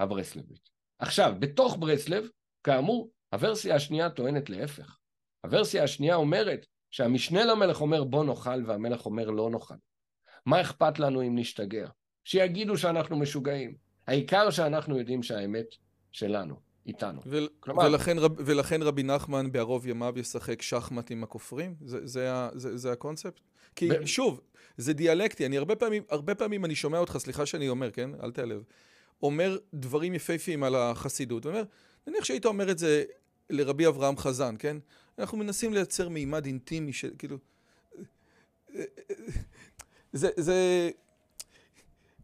[0.00, 0.70] הברסלבית.
[0.98, 2.28] עכשיו, בתוך ברסלב,
[2.64, 4.98] כאמור, הוורסיה השנייה טוענת להפך.
[5.44, 9.74] הוורסיה השנייה אומרת שהמשנה למלך אומר בוא נאכל והמלך אומר לא נאכל.
[10.46, 11.88] מה אכפת לנו אם נשתגע?
[12.24, 13.74] שיגידו שאנחנו משוגעים.
[14.06, 15.66] העיקר שאנחנו יודעים שהאמת
[16.12, 16.68] שלנו.
[16.88, 17.20] איתנו.
[17.26, 17.84] ו- כלומר...
[17.84, 21.74] ולכן, רב, ולכן רבי נחמן בערוב ימיו ישחק שחמט עם הכופרים?
[21.84, 23.40] זה, זה, זה, זה הקונספט?
[23.76, 24.06] כי ב...
[24.06, 24.40] שוב,
[24.76, 28.10] זה דיאלקטי, אני הרבה פעמים, הרבה פעמים אני שומע אותך, סליחה שאני אומר, כן?
[28.22, 28.62] אל תיעלב.
[29.22, 31.62] אומר דברים יפהפיים על החסידות, ואומר,
[32.06, 33.04] נניח שהיית אומר את זה
[33.50, 34.76] לרבי אברהם חזן, כן?
[35.18, 37.38] אנחנו מנסים לייצר מימד אינטימי של, כאילו...
[40.12, 40.90] זה, זה,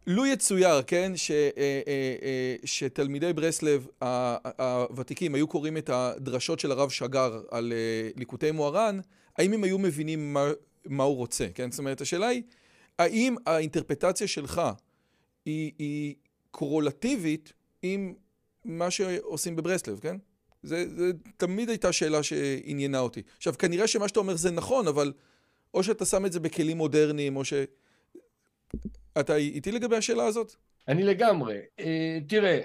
[0.07, 1.81] לו יצויר, כן, ש, אה, אה,
[2.21, 7.73] אה, שתלמידי ברסלב הוותיקים היו קוראים את הדרשות של הרב שגר על
[8.15, 8.99] ליקוטי מוהר"ן,
[9.37, 10.51] האם הם היו מבינים מה,
[10.85, 11.71] מה הוא רוצה, כן?
[11.71, 12.43] זאת אומרת, השאלה היא,
[12.99, 14.61] האם האינטרפטציה שלך
[15.45, 16.15] היא, היא
[16.51, 18.13] קורולטיבית עם
[18.65, 20.17] מה שעושים בברסלב, כן?
[20.65, 23.21] זה, זה תמיד הייתה שאלה שעניינה אותי.
[23.37, 25.13] עכשיו, כנראה שמה שאתה אומר זה נכון, אבל
[25.73, 27.53] או שאתה שם את זה בכלים מודרניים, או ש...
[29.19, 30.55] אתה איתי לגבי השאלה הזאת?
[30.87, 31.59] אני לגמרי.
[31.79, 32.61] אה, תראה,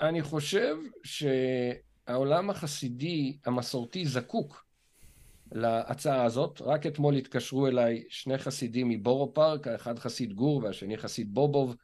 [0.00, 4.64] אני חושב שהעולם החסידי, המסורתי, זקוק
[5.52, 6.60] להצעה הזאת.
[6.60, 11.76] רק אתמול התקשרו אליי שני חסידים מבורו פארק, האחד חסיד גור והשני חסיד בובוב,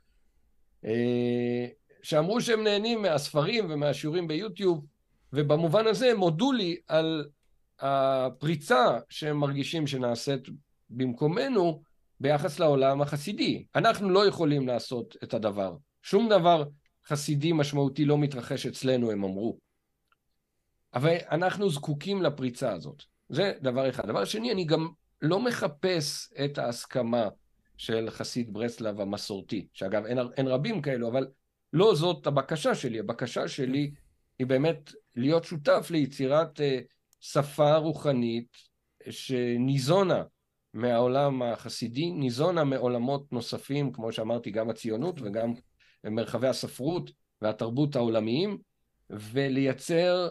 [0.84, 1.66] אה,
[2.08, 4.84] שאמרו שהם נהנים מהספרים ומהשיעורים ביוטיוב,
[5.32, 7.28] ובמובן הזה הם הודו לי על
[7.80, 10.40] הפריצה שהם מרגישים שנעשית
[10.90, 11.82] במקומנו,
[12.20, 13.64] ביחס לעולם החסידי.
[13.74, 15.76] אנחנו לא יכולים לעשות את הדבר.
[16.02, 16.64] שום דבר
[17.06, 19.58] חסידי משמעותי לא מתרחש אצלנו, הם אמרו.
[20.94, 23.02] אבל אנחנו זקוקים לפריצה הזאת.
[23.28, 24.06] זה דבר אחד.
[24.06, 24.88] דבר שני, אני גם
[25.22, 27.28] לא מחפש את ההסכמה
[27.76, 31.26] של חסיד ברסלב המסורתי, שאגב אין, אין רבים כאלו, אבל
[31.72, 32.98] לא זאת הבקשה שלי.
[32.98, 33.90] הבקשה שלי
[34.38, 36.78] היא באמת להיות שותף ליצירת אה,
[37.20, 38.56] שפה רוחנית
[39.10, 40.22] שניזונה
[40.74, 45.52] מהעולם החסידי, ניזונה מעולמות נוספים, כמו שאמרתי, גם הציונות וגם
[46.04, 47.10] מרחבי הספרות
[47.42, 48.58] והתרבות העולמיים,
[49.10, 50.28] ולייצר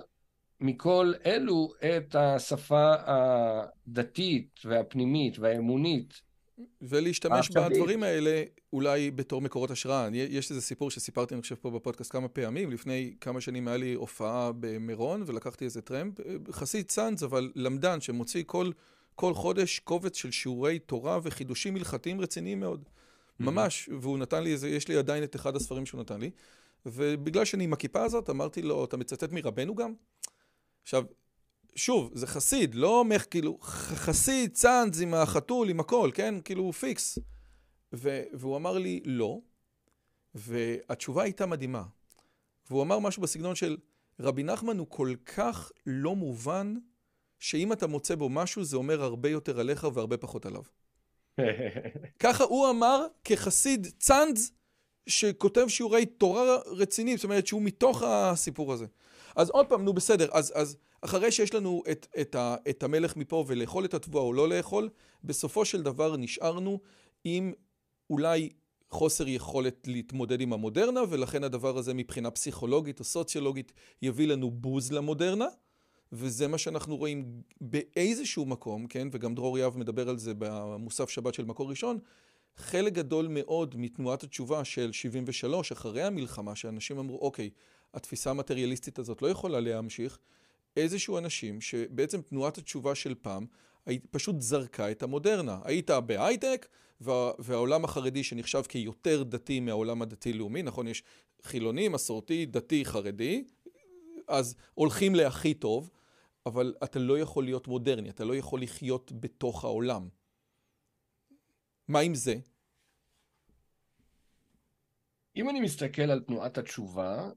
[0.59, 6.26] מכל אלו את השפה הדתית והפנימית והאמונית.
[6.81, 8.43] ולהשתמש בדברים האלה
[8.73, 10.09] אולי בתור מקורות השראה.
[10.13, 12.71] יש איזה סיפור שסיפרתי, אני חושב, פה בפודקאסט כמה פעמים.
[12.71, 16.13] לפני כמה שנים היה לי הופעה במירון, ולקחתי איזה טרמפ.
[16.51, 18.71] חסיד צאנז, אבל למדן, שמוציא כל...
[19.19, 22.83] כל חודש קובץ של שיעורי תורה וחידושים הלכתיים רציניים מאוד.
[23.39, 26.29] ממש, והוא נתן לי איזה, יש לי עדיין את אחד הספרים שהוא נתן לי,
[26.85, 29.93] ובגלל שאני עם הכיפה הזאת, אמרתי לו, אתה מצטט מרבנו גם?
[30.83, 31.03] עכשיו,
[31.77, 36.35] שוב, זה חסיד, לא אומר כאילו, חסיד, צאנז עם החתול, עם הכל, כן?
[36.45, 37.19] כאילו, פיקס.
[37.93, 39.39] ו- והוא אמר לי, לא,
[40.35, 41.83] והתשובה הייתה מדהימה.
[42.69, 43.77] והוא אמר משהו בסגנון של,
[44.19, 46.75] רבי נחמן הוא כל כך לא מובן,
[47.39, 50.61] שאם אתה מוצא בו משהו, זה אומר הרבה יותר עליך והרבה פחות עליו.
[52.23, 54.51] ככה הוא אמר כחסיד צאנז
[55.07, 58.85] שכותב שיעורי תורה רציניים, זאת אומרת שהוא מתוך הסיפור הזה.
[59.35, 63.17] אז עוד פעם, נו בסדר, אז, אז אחרי שיש לנו את, את, ה, את המלך
[63.17, 64.89] מפה ולאכול את התבואה או לא לאכול,
[65.23, 66.79] בסופו של דבר נשארנו
[67.23, 67.53] עם
[68.09, 68.49] אולי
[68.89, 73.71] חוסר יכולת להתמודד עם המודרנה, ולכן הדבר הזה מבחינה פסיכולוגית או סוציולוגית
[74.01, 75.47] יביא לנו בוז למודרנה,
[76.11, 81.33] וזה מה שאנחנו רואים באיזשהו מקום, כן, וגם דרור יהב מדבר על זה במוסף שבת
[81.33, 81.99] של מקור ראשון,
[82.55, 87.49] חלק גדול מאוד מתנועת התשובה של 73, אחרי המלחמה, שאנשים אמרו, אוקיי,
[87.93, 90.19] התפיסה המטריאליסטית הזאת לא יכולה להמשיך,
[90.77, 93.45] איזשהו אנשים שבעצם תנועת התשובה של פעם
[94.11, 95.59] פשוט זרקה את המודרנה.
[95.63, 96.67] היית בהייטק,
[97.01, 100.87] וה, והעולם החרדי שנחשב כיותר דתי מהעולם הדתי-לאומי, נכון?
[100.87, 101.03] יש
[101.43, 103.43] חילוני, מסורתי, דתי, חרדי,
[104.27, 105.89] אז הולכים להכי טוב,
[106.45, 110.07] אבל אתה לא יכול להיות מודרני, אתה לא יכול לחיות בתוך העולם.
[111.87, 112.35] מה עם זה?
[115.35, 117.29] אם אני מסתכל על תנועת התשובה,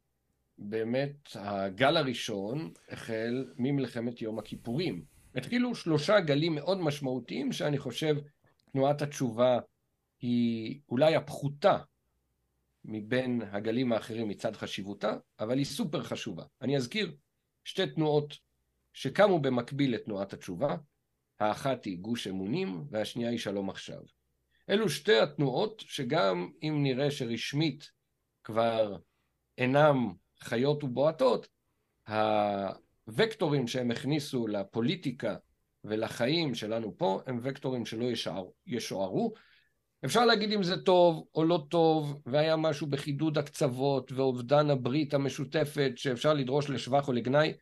[0.61, 5.05] באמת הגל הראשון החל ממלחמת יום הכיפורים.
[5.35, 8.17] התחילו שלושה גלים מאוד משמעותיים שאני חושב
[8.73, 9.59] תנועת התשובה
[10.21, 11.79] היא אולי הפחותה
[12.85, 16.45] מבין הגלים האחרים מצד חשיבותה, אבל היא סופר חשובה.
[16.63, 17.17] אני אזכיר
[17.65, 18.39] שתי תנועות
[18.93, 20.77] שקמו במקביל לתנועת התשובה,
[21.41, 24.01] האחת היא גוש אמונים והשנייה היא שלום עכשיו.
[24.71, 27.91] אלו שתי התנועות שגם אם נראה שרשמית
[28.45, 28.97] כבר
[29.59, 30.13] אינם
[30.43, 31.49] חיות ובועטות,
[33.19, 35.37] הוקטורים שהם הכניסו לפוליטיקה
[35.85, 38.07] ולחיים שלנו פה הם וקטורים שלא
[38.67, 39.33] ישוערו.
[40.05, 45.93] אפשר להגיד אם זה טוב או לא טוב, והיה משהו בחידוד הקצוות ואובדן הברית המשותפת
[45.97, 47.53] שאפשר לדרוש לשבח או לגנאי,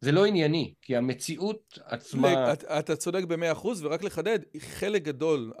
[0.00, 2.52] זה לא ענייני, כי המציאות עצמה...
[2.52, 5.52] אתה, אתה צודק במאה אחוז, ורק לחדד, חלק גדול,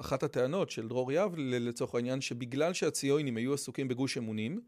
[0.00, 4.60] אחת הטענות של דרור יהב לצורך העניין, שבגלל שהציונים היו עסוקים בגוש אמונים,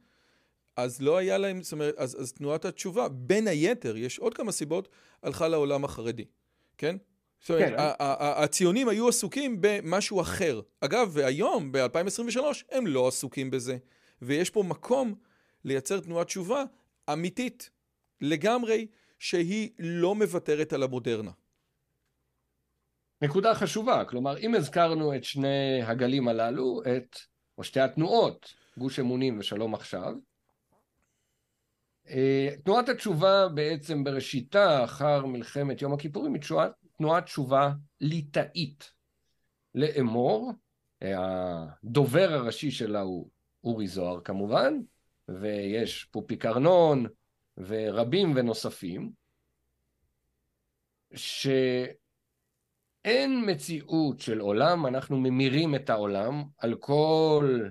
[0.77, 4.53] אז לא היה להם, זאת אומרת, אז, אז תנועת התשובה, בין היתר, יש עוד כמה
[4.53, 4.89] סיבות,
[5.23, 6.25] הלכה לעולם החרדי,
[6.79, 6.97] כן?
[7.41, 7.75] זאת אומרת, כן.
[8.19, 10.61] הציונים היו עסוקים במשהו אחר.
[10.81, 13.77] אגב, והיום, ב-2023, הם לא עסוקים בזה.
[14.23, 15.15] ויש פה מקום
[15.65, 16.65] לייצר תנועת תשובה
[17.13, 17.71] אמיתית,
[18.21, 18.87] לגמרי,
[19.19, 21.31] שהיא לא מוותרת על המודרנה.
[23.23, 27.19] נקודה חשובה, כלומר, אם הזכרנו את שני הגלים הללו, את,
[27.59, 30.13] או שתי התנועות, גוש אמונים ושלום עכשיו,
[32.65, 36.43] תנועת התשובה בעצם בראשיתה, אחר מלחמת יום הכיפורים, היא
[36.97, 38.93] תנועת תשובה ליטאית.
[39.75, 40.53] לאמור,
[41.03, 43.31] הדובר הראשי שלה הוא
[43.65, 44.75] אורי זוהר כמובן,
[45.29, 47.07] ויש פופי קרנון
[47.57, 49.13] ורבים ונוספים,
[51.15, 51.51] שאין
[53.47, 57.69] מציאות של עולם, אנחנו ממירים את העולם על כל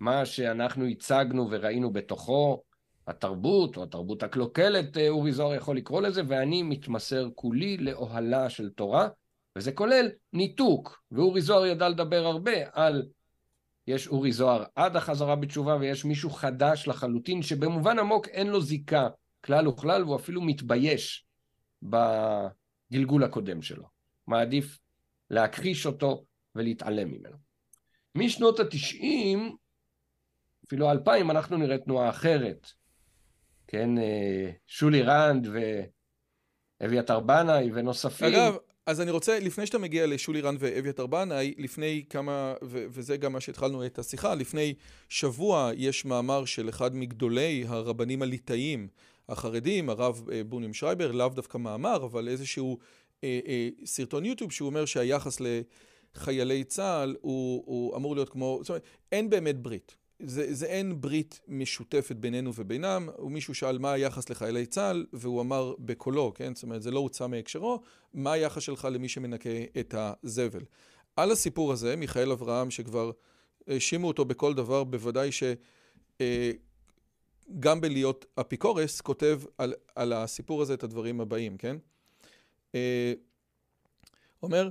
[0.00, 2.62] מה שאנחנו הצגנו וראינו בתוכו,
[3.10, 8.70] התרבות, או התרבות הקלוקלת, אה, אורי זוהר יכול לקרוא לזה, ואני מתמסר כולי לאוהלה של
[8.70, 9.08] תורה,
[9.56, 13.02] וזה כולל ניתוק, ואורי זוהר ידע לדבר הרבה על
[13.86, 19.08] יש אורי זוהר עד החזרה בתשובה ויש מישהו חדש לחלוטין שבמובן עמוק אין לו זיקה
[19.44, 21.26] כלל וכלל והוא אפילו מתבייש
[21.82, 23.84] בגלגול הקודם שלו.
[24.26, 24.78] מעדיף
[25.30, 27.36] להכחיש אותו ולהתעלם ממנו.
[28.14, 29.56] משנות התשעים,
[30.66, 32.79] אפילו האלפיים, אנחנו נראה תנועה אחרת.
[33.70, 35.48] כן, אה, שולי רנד
[36.80, 38.28] ואביתר בנאי ונוספים.
[38.28, 38.56] אגב,
[38.86, 43.32] אז אני רוצה, לפני שאתה מגיע לשולי רנד ואביתר בנאי, לפני כמה, ו- וזה גם
[43.32, 44.74] מה שהתחלנו את השיחה, לפני
[45.08, 48.88] שבוע יש מאמר של אחד מגדולי הרבנים הליטאים
[49.28, 52.78] החרדים, הרב אה, בונים שרייבר, לאו דווקא מאמר, אבל איזשהו
[53.24, 58.68] אה, אה, סרטון יוטיוב שהוא אומר שהיחס לחיילי צה"ל הוא, הוא אמור להיות כמו, זאת
[58.68, 59.99] אומרת, אין באמת ברית.
[60.24, 65.74] זה, זה אין ברית משותפת בינינו ובינם, ומישהו שאל מה היחס לחיילי צה"ל, והוא אמר
[65.78, 66.54] בקולו, כן?
[66.54, 67.80] זאת אומרת, זה לא הוצא מהקשרו,
[68.14, 69.50] מה היחס שלך למי שמנקה
[69.80, 70.64] את הזבל.
[71.16, 73.10] על הסיפור הזה, מיכאל אברהם, שכבר
[73.66, 75.56] האשימו אותו בכל דבר, בוודאי שגם
[77.64, 81.76] אה, בלהיות אפיקורס, כותב על, על הסיפור הזה את הדברים הבאים, כן?
[82.74, 83.12] אה,
[84.42, 84.68] אומר,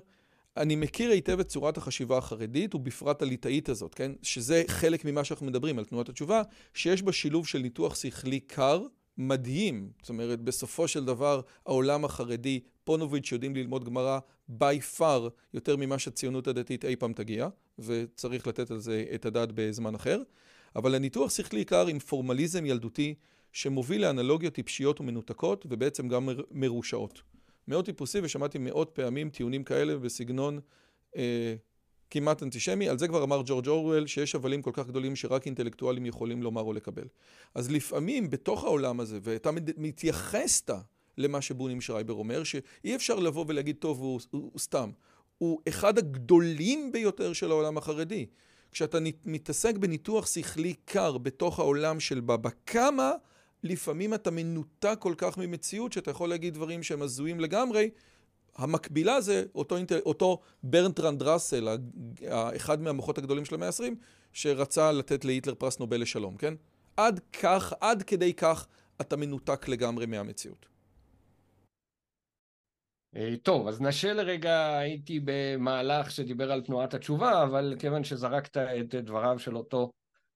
[0.60, 4.12] אני מכיר היטב את צורת החשיבה החרדית, ובפרט הליטאית הזאת, כן?
[4.22, 6.41] שזה חלק ממה שאנחנו מדברים על תנועת התשובה,
[6.74, 8.84] שיש בה שילוב של ניתוח שכלי קר,
[9.18, 9.89] מדהים.
[10.01, 14.20] זאת אומרת, בסופו של דבר, העולם החרדי, פונוביץ' יודעים ללמוד גמרא
[14.60, 17.47] by far יותר ממה שהציונות הדתית אי פעם תגיע,
[17.80, 20.22] וצריך לתת על זה את הדעת בזמן אחר.
[20.76, 23.16] אבל הניתוח שכלי קר עם פורמליזם ילדותי,
[23.53, 27.22] שמוביל לאנלוגיות טיפשיות ומנותקות, ובעצם גם מרושעות.
[27.70, 30.59] מאוד טיפוסי, ושמעתי מאות פעמים טיעונים כאלה בסגנון,
[31.15, 31.55] אה,
[32.09, 36.05] כמעט אנטישמי, על זה כבר אמר ג'ורג' אורוול שיש הבלים כל כך גדולים שרק אינטלקטואלים
[36.05, 37.07] יכולים לומר או לקבל.
[37.55, 40.72] אז לפעמים בתוך העולם הזה, ואתה מתייחסת
[41.17, 44.91] למה שבונים שרייבר אומר, שאי אפשר לבוא ולהגיד, טוב, הוא, הוא, הוא סתם.
[45.38, 48.26] הוא אחד הגדולים ביותר של העולם החרדי.
[48.72, 53.11] כשאתה מתעסק בניתוח שכלי קר בתוך העולם של בבא קמא,
[53.64, 57.89] לפעמים אתה מנותק כל כך ממציאות שאתה יכול להגיד דברים שהם הזויים לגמרי.
[58.55, 61.68] המקבילה זה אותו, אותו ברטרנד ראסל,
[62.55, 63.95] אחד מהמוחות הגדולים של המאה ה-20,
[64.34, 66.53] שרצה לתת להיטלר פרס נובל לשלום, כן?
[66.97, 68.68] עד כך, עד כדי כך,
[69.01, 70.66] אתה מנותק לגמרי מהמציאות.
[73.16, 78.95] אה, טוב, אז נשהה לרגע, הייתי במהלך שדיבר על תנועת התשובה, אבל כיוון שזרקת את
[78.95, 79.91] דבריו של אותו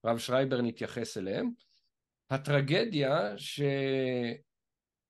[0.05, 1.51] רב שרייבר, נתייחס אליהם.
[2.29, 3.33] הטרגדיה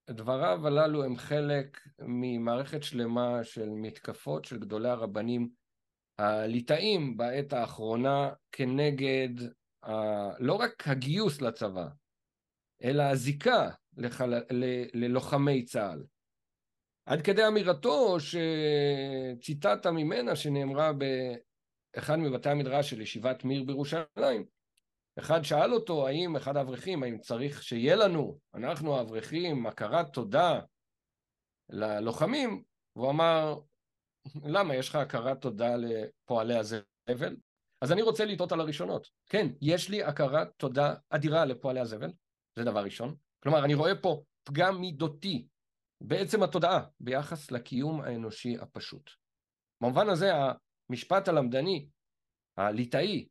[0.07, 5.49] שדבריו הללו הם חלק ממערכת שלמה של מתקפות של גדולי הרבנים
[6.17, 9.29] הליטאים בעת האחרונה כנגד
[9.83, 9.91] ה...
[10.39, 11.87] לא רק הגיוס לצבא,
[12.83, 14.33] אלא הזיקה לחל...
[14.51, 14.65] ל...
[14.93, 16.03] ללוחמי צה"ל.
[17.05, 24.43] עד כדי אמירתו שציטטת ממנה שנאמרה באחד מבתי המדרש של ישיבת מיר בירושלים.
[25.19, 30.59] אחד שאל אותו האם אחד האברכים, האם צריך שיהיה לנו, אנחנו האברכים, הכרת תודה
[31.69, 32.63] ללוחמים,
[32.95, 33.59] והוא אמר,
[34.43, 37.35] למה יש לך הכרת תודה לפועלי הזבל?
[37.81, 39.07] אז אני רוצה לטעות על הראשונות.
[39.29, 42.11] כן, יש לי הכרת תודה אדירה לפועלי הזבל,
[42.55, 43.15] זה דבר ראשון.
[43.43, 45.47] כלומר, אני רואה פה פגם מידותי
[46.01, 49.09] בעצם התודעה ביחס לקיום האנושי הפשוט.
[49.81, 50.31] במובן הזה
[50.89, 51.87] המשפט הלמדני,
[52.57, 53.27] הליטאי,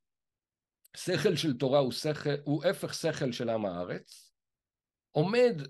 [0.96, 4.32] שכל של תורה הוא, שכל, הוא הפך שכל של עם הארץ,
[5.10, 5.62] עומד...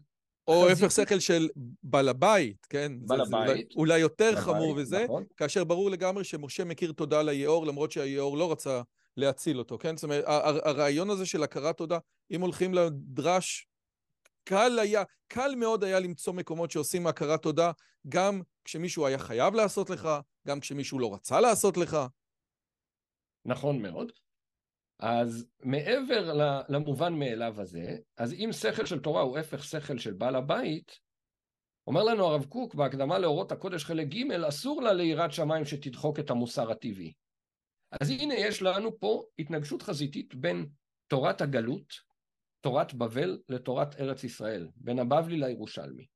[0.49, 0.85] או חזית...
[0.85, 1.49] הפך שכל של
[1.83, 2.93] בעל הבית, כן?
[3.07, 3.75] בעל הבית.
[3.77, 5.25] אולי יותר חמור וזה, נכון.
[5.37, 8.83] כאשר ברור לגמרי שמשה מכיר תודה ליאור, למרות שהיאור לא רצה
[9.17, 9.97] להציל אותו, כן?
[9.97, 10.25] זאת אומרת,
[10.65, 11.99] הרעיון הזה של הכרת תודה,
[12.31, 13.67] אם הולכים לדרש
[14.45, 17.73] קל היה, קל מאוד היה למצוא מקומות שעושים הכרת תודה,
[18.09, 20.09] גם כשמישהו היה חייב לעשות לך,
[20.47, 21.99] גם כשמישהו לא רצה לעשות לך.
[23.45, 24.13] נכון מאוד.
[25.03, 26.33] אז מעבר
[26.69, 30.99] למובן מאליו הזה, אז אם שכל של תורה הוא הפך שכל של בעל הבית,
[31.87, 36.31] אומר לנו הרב קוק בהקדמה לאורות הקודש חלק ג', אסור לה ליראת שמיים שתדחוק את
[36.31, 37.13] המוסר הטבעי.
[38.01, 40.67] אז הנה יש לנו פה התנגשות חזיתית בין
[41.09, 41.93] תורת הגלות
[42.61, 46.07] תורת בבל לתורת ארץ ישראל, בין הבבלי לירושלמי.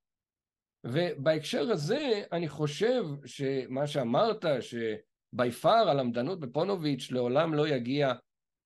[0.84, 8.12] ובהקשר הזה אני חושב שמה שאמרת, שבי פאר הלמדנות בפונוביץ' לעולם לא יגיע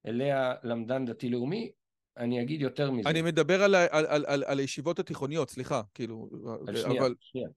[0.06, 1.72] אליה למדן דתי-לאומי,
[2.16, 3.10] אני אגיד יותר מזה.
[3.10, 6.30] אני מדבר על, על, על, על, על הישיבות התיכוניות, סליחה, כאילו,
[6.68, 7.14] על שנייה, אבל...
[7.20, 7.48] שנייה.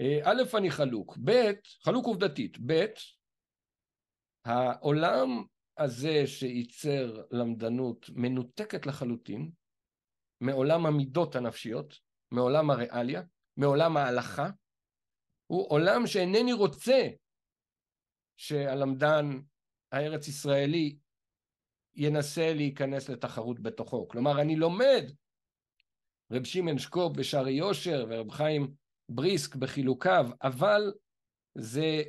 [0.00, 1.50] אה, א', אני חלוק, ב',
[1.84, 2.84] חלוק עובדתית, ב',
[4.44, 5.28] העולם
[5.78, 9.50] הזה שייצר למדנות מנותקת לחלוטין
[10.40, 11.98] מעולם המידות הנפשיות,
[12.30, 13.22] מעולם הריאליה,
[13.56, 14.50] מעולם ההלכה,
[15.46, 17.08] הוא עולם שאינני רוצה
[18.36, 19.26] שהלמדן
[19.92, 20.96] הארץ ישראלי
[21.98, 24.08] ינסה להיכנס לתחרות בתוכו.
[24.08, 25.04] כלומר, אני לומד
[26.32, 28.72] רב שמעון שקופ בשערי יושר ורב חיים
[29.08, 30.92] בריסק בחילוקיו, אבל
[31.54, 32.02] זה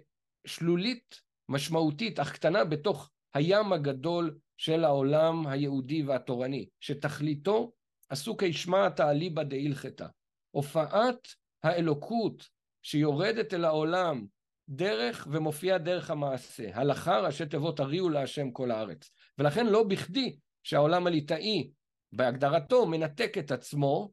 [0.46, 7.72] שלולית משמעותית אך קטנה בתוך הים הגדול של העולם היהודי והתורני, שתכליתו
[8.10, 10.06] עסוקי שמע תעליבא דהילכתא.
[10.52, 11.28] הופעת
[11.64, 12.50] האלוקות
[12.82, 14.26] שיורדת אל העולם
[14.70, 16.70] דרך ומופיעה דרך המעשה.
[16.74, 19.12] הלכה ראשי תיבות הריעו להשם כל הארץ.
[19.40, 21.72] ולכן לא בכדי שהעולם הליטאי
[22.12, 24.12] בהגדרתו מנתק את עצמו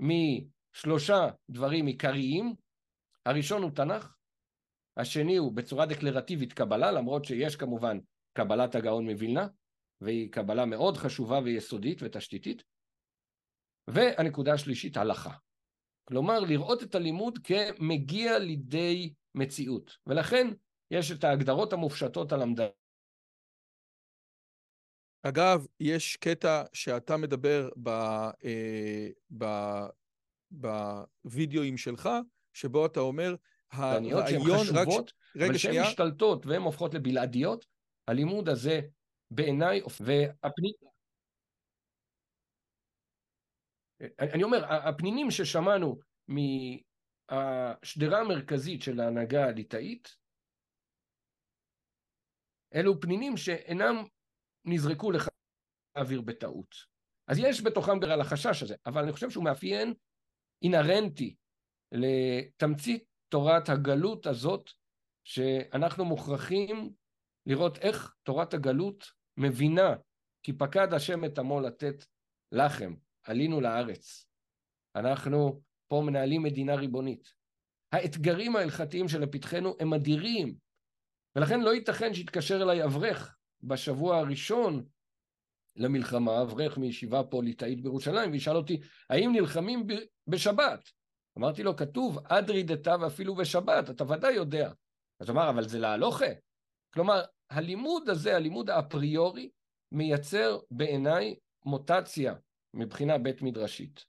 [0.00, 2.54] משלושה דברים עיקריים.
[3.26, 4.14] הראשון הוא תנ"ך,
[4.96, 7.98] השני הוא בצורה דקלרטיבית קבלה, למרות שיש כמובן
[8.32, 9.46] קבלת הגאון מווילנה,
[10.00, 12.62] והיא קבלה מאוד חשובה ויסודית ותשתיתית.
[13.88, 15.32] והנקודה השלישית, הלכה.
[16.04, 19.96] כלומר, לראות את הלימוד כמגיע לידי מציאות.
[20.06, 20.46] ולכן
[20.90, 22.66] יש את ההגדרות המופשטות המדע.
[25.22, 29.08] אגב, יש קטע שאתה מדבר ב, אה,
[29.38, 29.44] ב,
[30.50, 32.08] בווידאוים שלך,
[32.52, 33.34] שבו אתה אומר,
[33.70, 34.26] הרעיון...
[34.28, 35.46] שהן חשובות, רק...
[35.48, 37.66] אבל שהן משתלטות והן הופכות לבלעדיות,
[38.08, 38.80] הלימוד הזה
[39.30, 40.72] בעיניי, והפנים...
[44.18, 45.98] אני אומר, הפנינים ששמענו
[46.28, 50.16] מהשדרה המרכזית של ההנהגה הליטאית,
[52.74, 54.04] אלו פנינים שאינם
[54.64, 55.28] נזרקו לך
[55.96, 56.74] לאוויר בטעות.
[57.28, 59.94] אז יש בתוכם גם על החשש הזה, אבל אני חושב שהוא מאפיין
[60.62, 61.36] אינהרנטי
[61.92, 64.70] לתמצית תורת הגלות הזאת,
[65.24, 66.92] שאנחנו מוכרחים
[67.46, 69.04] לראות איך תורת הגלות
[69.36, 69.94] מבינה
[70.42, 72.04] כי פקד השם את עמו לתת
[72.52, 74.26] לחם, עלינו לארץ.
[74.96, 77.32] אנחנו פה מנהלים מדינה ריבונית.
[77.92, 80.54] האתגרים ההלכתיים שלפתחנו הם אדירים,
[81.36, 84.84] ולכן לא ייתכן שיתקשר אליי אברך בשבוע הראשון
[85.76, 88.80] למלחמה, אברך מישיבה פה ליטאית בירושלים, וישאל אותי,
[89.10, 89.86] האם נלחמים
[90.26, 90.90] בשבת?
[91.38, 94.72] אמרתי לו, כתוב, אדרי דתא ואפילו בשבת, אתה ודאי יודע.
[95.20, 96.26] אז הוא אמר, אבל זה להלוכה.
[96.94, 99.50] כלומר, הלימוד הזה, הלימוד האפריורי,
[99.92, 101.34] מייצר בעיניי
[101.64, 102.34] מוטציה
[102.74, 104.04] מבחינה בית מדרשית.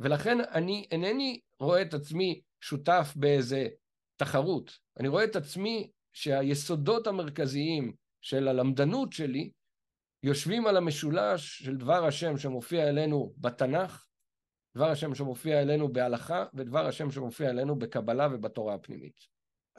[0.00, 3.68] ולכן אני אינני רואה את עצמי שותף באיזה
[4.16, 4.78] תחרות.
[4.98, 9.50] אני רואה את עצמי שהיסודות המרכזיים של הלמדנות שלי
[10.22, 14.06] יושבים על המשולש של דבר השם שמופיע אלינו בתנ"ך,
[14.76, 19.20] דבר השם שמופיע אלינו בהלכה, ודבר השם שמופיע אלינו בקבלה ובתורה הפנימית.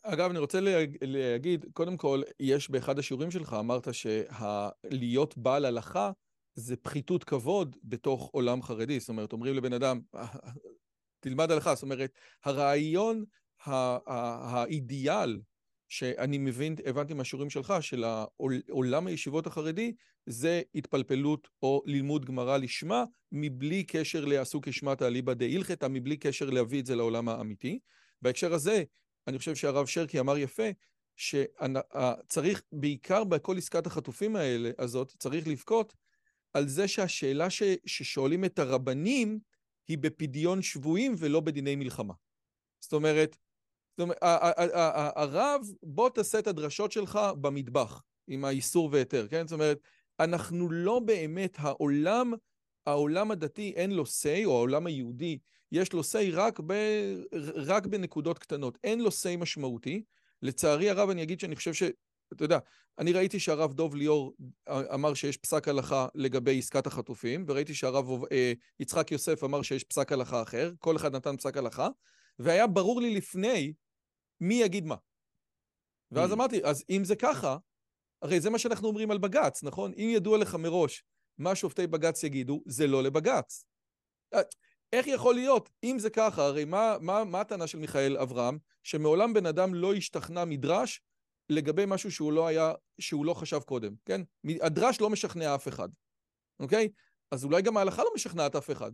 [0.04, 0.60] אגב, אני רוצה
[1.02, 6.12] להגיד, קודם כל, יש באחד השיעורים שלך, אמרת שלהיות בעל הלכה
[6.56, 9.00] זה פחיתות כבוד בתוך עולם חרדי.
[9.00, 10.02] זאת אומרת, אומרים לבן אדם,
[11.20, 11.76] תלמד הלכה.
[11.76, 12.12] זאת אומרת,
[12.44, 13.24] הרעיון,
[13.66, 15.40] האידיאל
[15.92, 18.04] שאני מבין, הבנתי מהשיעורים שלך, של
[18.70, 19.94] עולם הישיבות החרדי,
[20.26, 26.80] זה התפלפלות או לימוד גמרא לשמה, מבלי קשר לעשו כשמטה אליבא דהילכתא, מבלי קשר להביא
[26.80, 27.80] את זה לעולם האמיתי.
[28.22, 28.84] בהקשר הזה,
[29.28, 30.64] אני חושב שהרב שרקי אמר יפה,
[31.16, 35.94] שצריך, בעיקר בכל עסקת החטופים האלה, הזאת, צריך לבכות
[36.54, 39.40] על זה שהשאלה ש, ששואלים את הרבנים
[39.88, 42.14] היא בפדיון שבויים ולא בדיני מלחמה.
[42.80, 43.38] זאת אומרת,
[43.98, 44.18] זאת אומרת,
[45.16, 49.48] הרב, בוא תעשה את הדרשות שלך במטבח, עם האיסור והיתר, כן?
[49.48, 49.80] זאת אומרת,
[50.20, 52.34] אנחנו לא באמת, העולם,
[52.86, 55.38] העולם הדתי אין לו say, או העולם היהודי,
[55.72, 56.74] יש לו say רק, ב,
[57.56, 58.78] רק בנקודות קטנות.
[58.84, 60.04] אין לו say משמעותי.
[60.42, 61.84] לצערי הרב, אני אגיד שאני חושב ש...
[62.34, 62.60] אתה יודע,
[63.00, 64.36] אני ראיתי שהרב דוב ליאור
[64.70, 70.12] אמר שיש פסק הלכה לגבי עסקת החטופים, וראיתי שהרב אה, יצחק יוסף אמר שיש פסק
[70.12, 71.90] הלכה אחר, כל אחד נתן פסק הלכה,
[72.44, 73.74] והיה ברור לי לפני
[74.42, 74.96] מי יגיד מה.
[76.12, 76.34] ואז mm.
[76.34, 77.58] אמרתי, אז אם זה ככה,
[78.22, 79.94] הרי זה מה שאנחנו אומרים על בג"ץ, נכון?
[79.98, 81.04] אם ידוע לך מראש
[81.38, 83.66] מה שופטי בג"ץ יגידו, זה לא לבג"ץ.
[84.34, 84.42] אה,
[84.94, 88.58] איך יכול להיות, אם זה ככה, הרי מה, מה, מה הטענה של מיכאל אברהם?
[88.84, 91.02] שמעולם בן אדם לא השתכנע מדרש
[91.50, 94.22] לגבי משהו שהוא לא היה, שהוא לא חשב קודם, כן?
[94.62, 95.90] הדרש לא משכנע אף אחד,
[96.60, 96.90] אוקיי?
[97.32, 98.92] אז אולי גם ההלכה לא משכנעת אף אחד.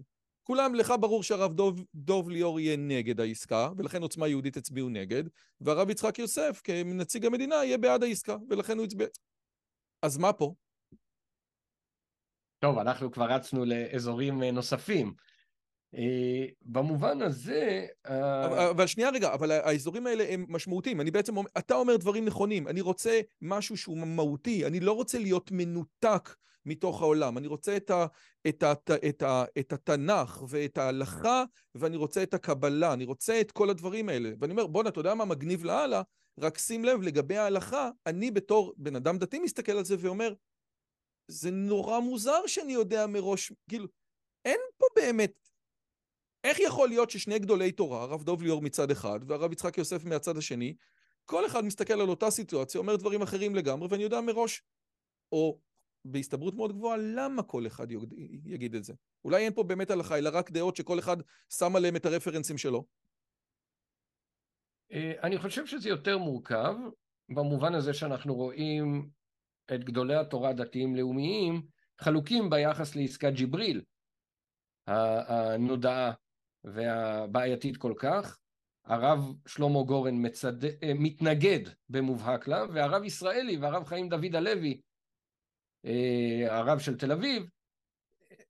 [0.48, 5.24] כולם, לך ברור שהרב דוב, דוב ליאור יהיה נגד העסקה, ולכן עוצמה יהודית הצביעו נגד,
[5.62, 9.08] והרב יצחק יוסף, כנציג המדינה, יהיה בעד העסקה, ולכן הוא הצביע...
[10.02, 10.54] אז מה פה?
[12.60, 15.14] טוב, אנחנו כבר רצנו לאזורים נוספים.
[15.96, 17.86] אה, במובן הזה...
[18.10, 21.02] אה, אבל שנייה רגע, אבל האזורים האלה הם משמעותיים.
[21.02, 22.68] אני בעצם, אתה אומר דברים נכונים.
[22.68, 26.36] אני רוצה משהו שהוא מהותי, אני לא רוצה להיות מנותק
[26.68, 27.38] מתוך העולם.
[27.38, 28.06] אני רוצה את, ה,
[28.48, 31.44] את, ה, את, ה, את, ה, את התנ"ך ואת ההלכה,
[31.76, 34.30] ואני רוצה את הקבלה, אני רוצה את כל הדברים האלה.
[34.40, 36.02] ואני אומר, בואנה, אתה יודע מה מגניב לאללה?
[36.40, 40.34] רק שים לב, לגבי ההלכה, אני בתור בן אדם דתי מסתכל על זה ואומר,
[41.28, 43.88] זה נורא מוזר שאני יודע מראש, כאילו,
[44.46, 45.48] אין פה באמת
[46.44, 50.38] איך יכול להיות ששני גדולי תורה, הרב דוב ליאור מצד אחד והרב יצחק יוסף מהצד
[50.38, 50.76] השני,
[51.26, 54.62] כל אחד מסתכל על אותה סיטואציה, אומר דברים אחרים לגמרי, ואני יודע מראש,
[55.32, 55.60] או
[56.06, 57.88] בהסתברות מאוד גבוהה, למה כל אחד
[58.46, 58.94] יגיד את זה?
[59.26, 61.18] אולי אין פה באמת הלכה, אלא רק דעות שכל אחד
[61.50, 62.86] שם עליהם את הרפרנסים שלו?
[64.92, 66.76] אה, אני חושב שזה יותר מורכב,
[67.30, 69.10] במובן הזה שאנחנו רואים
[69.74, 71.62] את גדולי התורה הדתיים לאומיים
[72.02, 73.82] חלוקים ביחס לעסקת ג'יבריל
[74.88, 76.14] הנודעה
[76.64, 78.40] והבעייתית כל כך.
[78.86, 80.66] הרב שלמה גורן מצד...
[80.66, 84.82] אה, מתנגד במובהק לה, והרב ישראלי והרב חיים דוד הלוי,
[86.50, 87.44] הרב של תל אביב,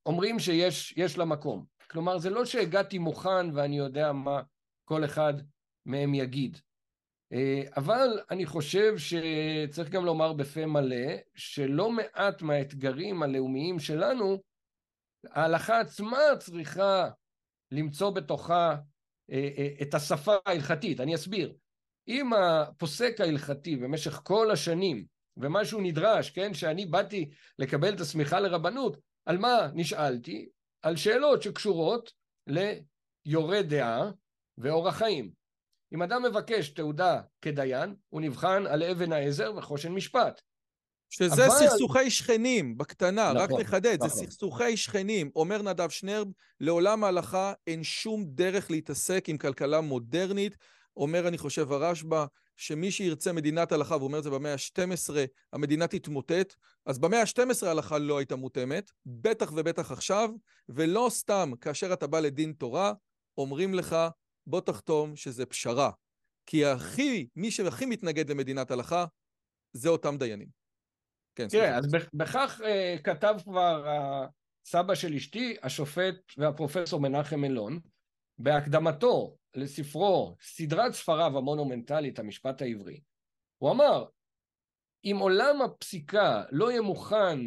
[0.06, 1.64] אומרים שיש לה מקום.
[1.90, 4.42] כלומר, זה לא שהגעתי מוכן ואני יודע מה
[4.84, 5.34] כל אחד
[5.86, 6.58] מהם יגיד.
[7.32, 14.42] אה, אבל אני חושב שצריך גם לומר בפה מלא, שלא מעט מהאתגרים הלאומיים שלנו,
[15.30, 17.08] ההלכה עצמה צריכה
[17.72, 18.76] למצוא בתוכה
[19.30, 21.00] אה, אה, את השפה ההלכתית.
[21.00, 21.54] אני אסביר.
[22.08, 25.06] אם הפוסק ההלכתי במשך כל השנים,
[25.38, 30.48] ומה שהוא נדרש, כן, שאני באתי לקבל את השמיכה לרבנות, על מה נשאלתי?
[30.82, 32.12] על שאלות שקשורות
[32.46, 34.10] ליורה דעה
[34.58, 35.30] ואורח חיים.
[35.94, 40.40] אם אדם מבקש תעודה כדיין, הוא נבחן על אבן העזר וחושן משפט.
[41.10, 41.54] שזה אבל...
[41.54, 44.08] סכסוכי שכנים, בקטנה, נכון, רק נחדד, נכון.
[44.08, 45.30] זה סכסוכי שכנים.
[45.36, 46.28] אומר נדב שנרב,
[46.60, 50.56] לעולם ההלכה אין שום דרך להתעסק עם כלכלה מודרנית,
[50.96, 52.24] אומר, אני חושב, הרשב"א,
[52.58, 55.14] שמי שירצה מדינת הלכה, והוא אומר את זה במאה ה-12,
[55.52, 56.54] המדינה תתמוטט,
[56.86, 60.30] אז במאה ה-12 ההלכה לא הייתה מותאמת, בטח ובטח עכשיו,
[60.68, 62.92] ולא סתם כאשר אתה בא לדין תורה,
[63.38, 63.96] אומרים לך,
[64.46, 65.90] בוא תחתום שזה פשרה.
[66.46, 69.04] כי הכי, מי שהכי מתנגד למדינת הלכה,
[69.72, 70.48] זה אותם דיינים.
[71.34, 71.84] כן, תראה, אז
[72.14, 73.86] בכך uh, כתב כבר
[74.66, 77.80] הסבא של אשתי, השופט והפרופסור מנחם אלון,
[78.38, 83.00] בהקדמתו לספרו, סדרת ספריו המונומנטלית, המשפט העברי,
[83.58, 84.04] הוא אמר,
[85.04, 87.38] אם עולם הפסיקה לא יהיה מוכן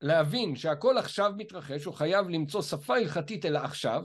[0.00, 4.04] להבין שהכל עכשיו מתרחש, הוא חייב למצוא שפה הלכתית אל העכשיו,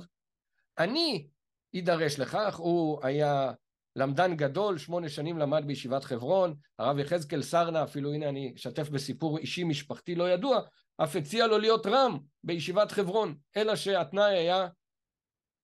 [0.78, 1.28] אני
[1.74, 3.52] יידרש לכך, הוא היה
[3.96, 9.38] למדן גדול, שמונה שנים למד בישיבת חברון, הרב יחזקאל סרנה, אפילו הנה אני אשתף בסיפור
[9.38, 10.62] אישי משפחתי לא ידוע,
[11.04, 14.68] אף הציע לו להיות רם בישיבת חברון, אלא שהתנאי היה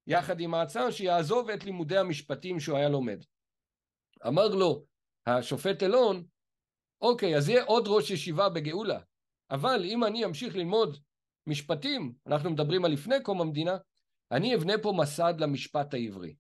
[0.08, 3.24] יחד עם ההצעה שיעזוב את לימודי המשפטים שהוא היה לומד.
[4.28, 4.86] אמר לו
[5.26, 6.24] השופט אלון,
[7.02, 9.00] אוקיי, אז יהיה עוד ראש ישיבה בגאולה,
[9.52, 10.98] אבל אם אני אמשיך ללמוד
[11.48, 13.78] משפטים, אנחנו מדברים על לפני קום המדינה,
[14.32, 16.36] אני אבנה פה מסד למשפט העברי.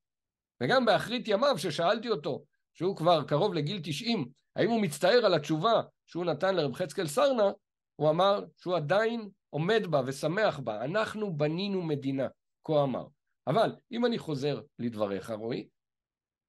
[0.61, 2.43] וגם באחרית ימיו, ששאלתי אותו,
[2.73, 7.51] שהוא כבר קרוב לגיל 90, האם הוא מצטער על התשובה שהוא נתן לרב חצקאל סרנה,
[7.95, 10.85] הוא אמר שהוא עדיין עומד בה ושמח בה.
[10.85, 12.27] אנחנו בנינו מדינה,
[12.63, 13.05] כה אמר.
[13.47, 15.67] אבל אם אני חוזר לדבריך, רועי,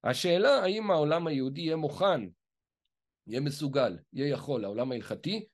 [0.03, 2.21] השאלה האם העולם היהודי יהיה מוכן,
[3.27, 5.47] יהיה מסוגל, יהיה יכול, העולם ההלכתי,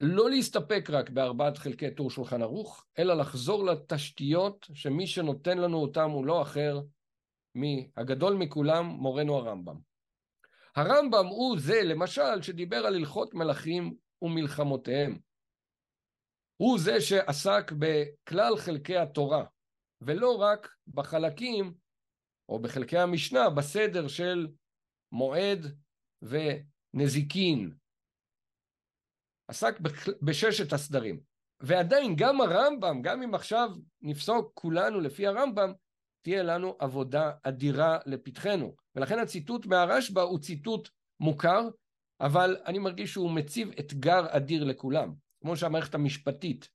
[0.00, 6.10] לא להסתפק רק בארבעת חלקי טור שולחן ערוך, אלא לחזור לתשתיות שמי שנותן לנו אותם
[6.10, 6.80] הוא לא אחר
[7.54, 9.76] מהגדול מכולם, מורנו הרמב"ם.
[10.76, 15.18] הרמב"ם הוא זה, למשל, שדיבר על הלכות מלכים ומלחמותיהם.
[16.56, 19.44] הוא זה שעסק בכלל חלקי התורה,
[20.06, 21.74] ולא רק בחלקים,
[22.48, 24.48] או בחלקי המשנה, בסדר של
[25.12, 25.66] מועד
[26.22, 27.74] ונזיקין.
[29.48, 29.80] עסק
[30.22, 31.20] בששת הסדרים.
[31.60, 33.70] ועדיין גם הרמב"ם, גם אם עכשיו
[34.02, 35.72] נפסוק כולנו לפי הרמב"ם,
[36.22, 38.76] תהיה לנו עבודה אדירה לפתחנו.
[38.96, 40.88] ולכן הציטוט מהרשב"א הוא ציטוט
[41.20, 41.68] מוכר,
[42.20, 45.14] אבל אני מרגיש שהוא מציב אתגר אדיר לכולם.
[45.40, 46.68] כמו שהמערכת המשפטית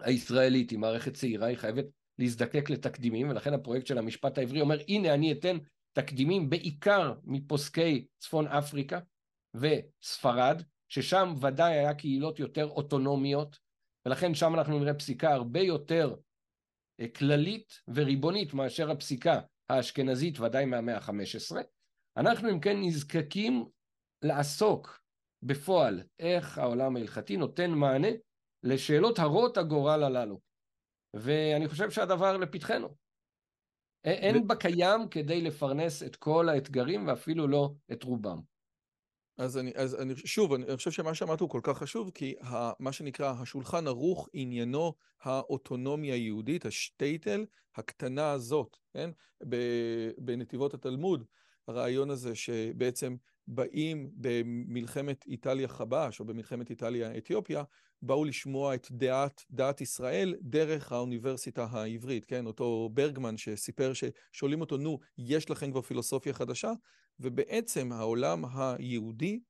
[0.00, 1.84] הישראלית היא מערכת צעירה, היא חייבת
[2.18, 5.58] להזדקק לתקדימים, ולכן הפרויקט של המשפט העברי אומר, הנה אני אתן
[5.92, 8.98] תקדימים בעיקר מפוסקי צפון אפריקה
[9.54, 13.58] וספרד, ששם ודאי היה קהילות יותר אוטונומיות,
[14.06, 16.14] ולכן שם אנחנו נראה פסיקה הרבה יותר
[17.00, 21.56] אה, כללית וריבונית מאשר הפסיקה האשכנזית, ודאי מהמאה ה-15.
[22.16, 23.64] אנחנו אם כן נזקקים
[24.22, 25.00] לעסוק
[25.42, 28.08] בפועל איך העולם ההלכתי נותן מענה
[28.62, 30.47] לשאלות הרות הגורל הללו.
[31.14, 32.88] ואני חושב שהדבר לפתחנו.
[34.04, 38.38] אין בקיים כדי לפרנס את כל האתגרים ואפילו לא את רובם.
[39.38, 42.72] אז אני, אז אני, שוב, אני חושב שמה שאמרת הוא כל כך חשוב, כי ה,
[42.78, 47.46] מה שנקרא השולחן ערוך עניינו האוטונומיה היהודית, השטייטל
[47.76, 49.10] הקטנה הזאת, כן?
[50.18, 51.24] בנתיבות התלמוד,
[51.68, 53.16] הרעיון הזה שבעצם
[53.50, 57.62] באים במלחמת איטליה חבש, או במלחמת איטליה אתיופיה,
[58.02, 62.46] באו לשמוע את דעת, דעת ישראל דרך האוניברסיטה העברית, כן?
[62.46, 66.72] אותו ברגמן שסיפר ששואלים אותו, נו, יש לכם כבר פילוסופיה חדשה?
[67.20, 69.40] ובעצם העולם היהודי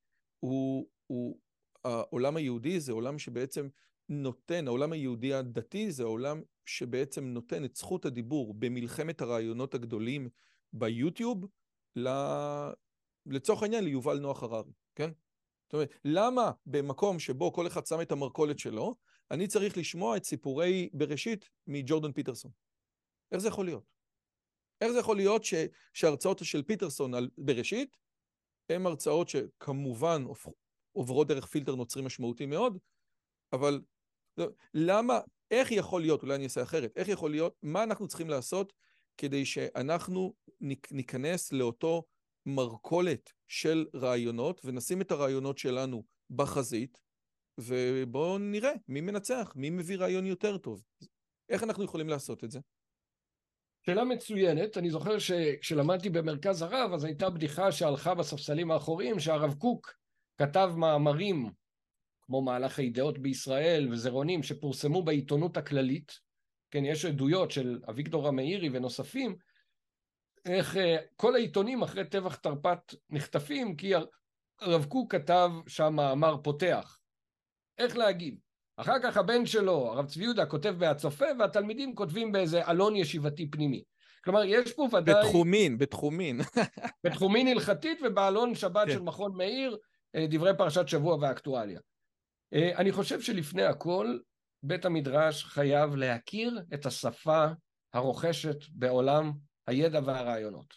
[0.40, 1.38] הוא, הוא,
[1.84, 3.68] העולם היהודי זה עולם שבעצם
[4.08, 10.28] נותן, העולם היהודי הדתי זה העולם שבעצם נותן את זכות הדיבור במלחמת הרעיונות הגדולים
[10.72, 11.46] ביוטיוב,
[13.28, 15.10] לצורך העניין ליובל נוח הררי, כן?
[15.66, 18.94] זאת אומרת, למה במקום שבו כל אחד שם את המרכולת שלו,
[19.30, 22.50] אני צריך לשמוע את סיפורי בראשית מג'ורדן פיטרסון?
[23.32, 23.84] איך זה יכול להיות?
[24.80, 25.54] איך זה יכול להיות ש,
[25.92, 27.96] שהרצאות של פיטרסון על בראשית
[28.68, 30.24] הן הרצאות שכמובן
[30.92, 32.78] עוברות דרך פילטר נוצרי משמעותי מאוד,
[33.52, 33.80] אבל
[34.74, 35.20] למה,
[35.50, 38.72] איך יכול להיות, אולי אני אעשה אחרת, איך יכול להיות, מה אנחנו צריכים לעשות
[39.16, 40.34] כדי שאנחנו
[40.90, 42.04] ניכנס לאותו
[42.48, 47.00] מרכולת של רעיונות ונשים את הרעיונות שלנו בחזית,
[47.58, 50.82] ובואו נראה מי מנצח, מי מביא רעיון יותר טוב.
[51.48, 52.60] איך אנחנו יכולים לעשות את זה?
[53.86, 59.94] שאלה מצוינת, אני זוכר שכשלמדתי במרכז הרב, אז הייתה בדיחה שהלכה בספסלים האחוריים, שהרב קוק
[60.38, 61.50] כתב מאמרים,
[62.20, 66.12] כמו מהלך הידיעות בישראל וזרעונים, שפורסמו בעיתונות הכללית,
[66.70, 69.36] כן, יש עדויות של אביגדור המאירי ונוספים,
[70.48, 73.92] איך אה, כל העיתונים אחרי טבח תרפ"ט נחטפים, כי
[74.60, 76.98] הרב קוק כתב שם מאמר פותח.
[77.78, 78.34] איך להגיב?
[78.76, 83.82] אחר כך הבן שלו, הרב צבי יהודה, כותב בהצופה, והתלמידים כותבים באיזה אלון ישיבתי פנימי.
[84.24, 85.14] כלומר, יש פה ודאי...
[85.24, 86.40] בתחומין, בתחומין.
[87.04, 88.92] בתחומין הלכתית ובעלון שבת כן.
[88.92, 89.76] של מכון מאיר,
[90.14, 91.80] אה, דברי פרשת שבוע ואקטואליה.
[92.54, 94.18] אה, אני חושב שלפני הכל,
[94.62, 97.46] בית המדרש חייב להכיר את השפה
[97.94, 99.32] הרוכשת בעולם
[99.68, 100.74] הידע והרעיונות.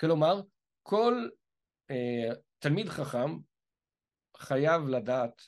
[0.00, 0.40] כלומר,
[0.82, 1.28] כל
[1.90, 3.38] אה, תלמיד חכם
[4.36, 5.42] חייב לדעת,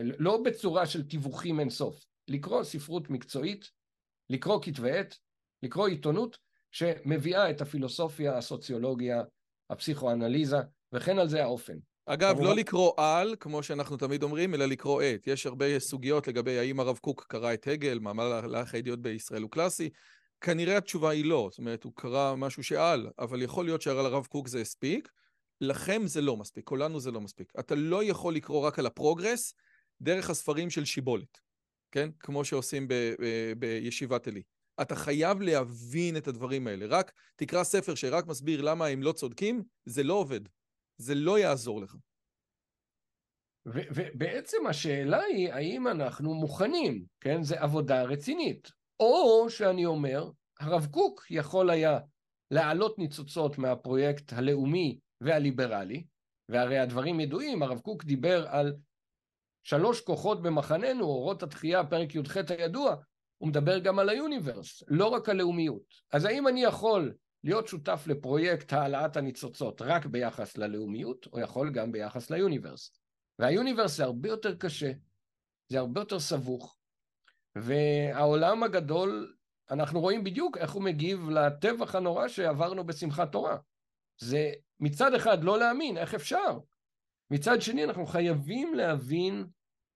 [0.00, 3.70] לא בצורה של תיווכים אינסוף, לקרוא ספרות מקצועית,
[4.30, 5.18] לקרוא כתבי עת,
[5.62, 6.38] לקרוא עיתונות
[6.72, 9.22] שמביאה את הפילוסופיה, הסוציולוגיה,
[9.70, 10.56] הפסיכואנליזה,
[10.92, 11.78] וכן על זה האופן.
[12.06, 15.26] אגב, לא לקרוא על, כמו שאנחנו תמיד אומרים, אלא לקרוא את.
[15.26, 19.50] יש הרבה סוגיות לגבי האם הרב קוק קרא את הגל, מאמר להלך הידיעות בישראל הוא
[19.50, 19.90] קלאסי.
[20.40, 24.26] כנראה התשובה היא לא, זאת אומרת, הוא קרא משהו שעל, אבל יכול להיות שהרב הרב
[24.26, 25.12] קוק זה הספיק.
[25.60, 27.52] לכם זה לא מספיק, כולנו זה לא מספיק.
[27.60, 29.54] אתה לא יכול לקרוא רק על הפרוגרס
[30.00, 31.40] דרך הספרים של שיבולת,
[31.90, 32.10] כן?
[32.20, 34.42] כמו שעושים ב- ב- בישיבת עלי.
[34.82, 36.86] אתה חייב להבין את הדברים האלה.
[36.86, 40.40] רק תקרא ספר שרק מסביר למה הם לא צודקים, זה לא עובד.
[40.98, 41.96] זה לא יעזור לך.
[43.66, 47.42] ובעצם השאלה היא, האם אנחנו מוכנים, כן?
[47.42, 48.77] זה עבודה רצינית.
[49.00, 50.30] או שאני אומר,
[50.60, 51.98] הרב קוק יכול היה
[52.50, 56.04] להעלות ניצוצות מהפרויקט הלאומי והליברלי,
[56.48, 58.76] והרי הדברים ידועים, הרב קוק דיבר על
[59.62, 62.96] שלוש כוחות במחננו, אורות התחייה, פרק י"ח הידוע,
[63.38, 65.82] הוא מדבר גם על היוניברס, לא רק הלאומיות.
[66.12, 71.92] אז האם אני יכול להיות שותף לפרויקט העלאת הניצוצות רק ביחס ללאומיות, או יכול גם
[71.92, 72.92] ביחס ליוניברס?
[73.38, 74.92] והיוניברס זה הרבה יותר קשה,
[75.68, 76.77] זה הרבה יותר סבוך,
[77.62, 79.34] והעולם הגדול,
[79.70, 83.56] אנחנו רואים בדיוק איך הוא מגיב לטבח הנורא שעברנו בשמחת תורה.
[84.20, 86.58] זה מצד אחד לא להאמין, איך אפשר?
[87.30, 89.46] מצד שני אנחנו חייבים להבין,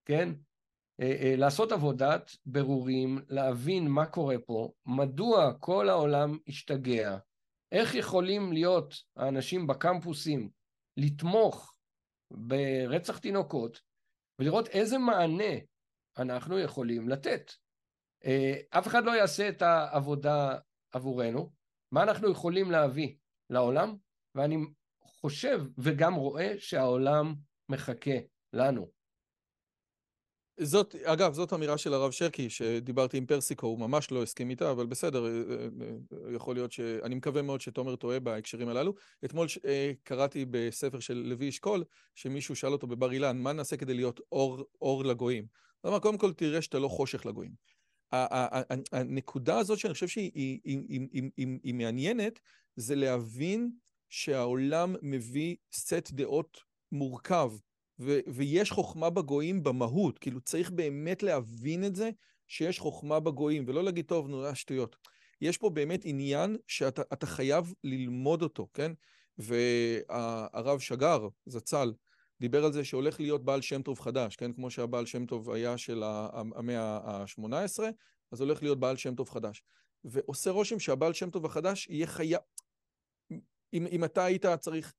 [0.04, 0.28] כן,
[1.00, 7.18] אה, אה, לעשות עבודת ברורים, להבין מה קורה פה, מדוע כל העולם השתגע,
[7.72, 10.50] איך יכולים להיות האנשים בקמפוסים
[10.96, 11.74] לתמוך
[12.30, 13.80] ברצח תינוקות
[14.38, 15.54] ולראות איזה מענה
[16.18, 17.52] אנחנו יכולים לתת.
[18.24, 20.58] אה, אף אחד לא יעשה את העבודה
[20.92, 21.52] עבורנו,
[21.92, 23.14] מה אנחנו יכולים להביא
[23.50, 23.96] לעולם,
[24.34, 24.56] ואני
[25.02, 27.34] חושב וגם רואה שהעולם
[27.68, 28.16] מחכה
[28.52, 28.90] לנו.
[30.60, 34.70] זאת, אגב, זאת אמירה של הרב שרקי, שדיברתי עם פרסיקו, הוא ממש לא הסכים איתה,
[34.70, 36.80] אבל בסדר, אה, אה, יכול להיות ש...
[36.80, 38.94] אני מקווה מאוד שתומר טועה בהקשרים הללו.
[39.24, 39.46] אתמול
[40.02, 41.84] קראתי בספר של לוי אשכול,
[42.14, 45.46] שמישהו שאל אותו בבר אילן, מה נעשה כדי להיות אור, אור לגויים?
[45.86, 47.52] אמר, קודם כל תראה שאתה לא חושך לגויים.
[48.92, 52.40] הנקודה הזאת שאני חושב שהיא היא, היא, היא, היא, היא, מעניינת,
[52.76, 53.70] זה להבין
[54.08, 56.58] שהעולם מביא סט דעות
[56.92, 57.52] מורכב,
[57.98, 62.10] ו, ויש חוכמה בגויים במהות, כאילו צריך באמת להבין את זה,
[62.48, 64.96] שיש חוכמה בגויים, ולא להגיד, טוב, נו, זה שטויות.
[65.40, 68.92] יש פה באמת עניין שאתה חייב ללמוד אותו, כן?
[69.38, 71.92] והרב שגר, זצ"ל,
[72.42, 74.52] דיבר על זה שהולך להיות בעל שם טוב חדש, כן?
[74.52, 77.82] כמו שהבעל שם טוב היה של המאה ה-18,
[78.32, 79.62] אז הולך להיות בעל שם טוב חדש.
[80.04, 82.40] ועושה רושם שהבעל שם טוב החדש יהיה חייב...
[83.72, 84.94] אם, אם אתה היית צריך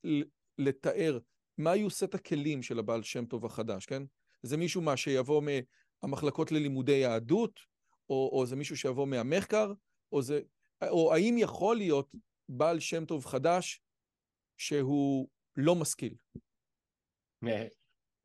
[0.57, 1.19] לתאר
[1.57, 4.03] מה היו סט הכלים של הבעל שם טוב החדש, כן?
[4.43, 5.43] זה מישהו מה שיבוא
[6.03, 7.59] מהמחלקות ללימודי יהדות,
[8.09, 9.73] או, או זה מישהו שיבוא מהמחקר,
[10.11, 10.41] או זה...
[10.83, 12.15] או האם יכול להיות
[12.49, 13.81] בעל שם טוב חדש
[14.57, 15.27] שהוא
[15.57, 16.15] לא משכיל?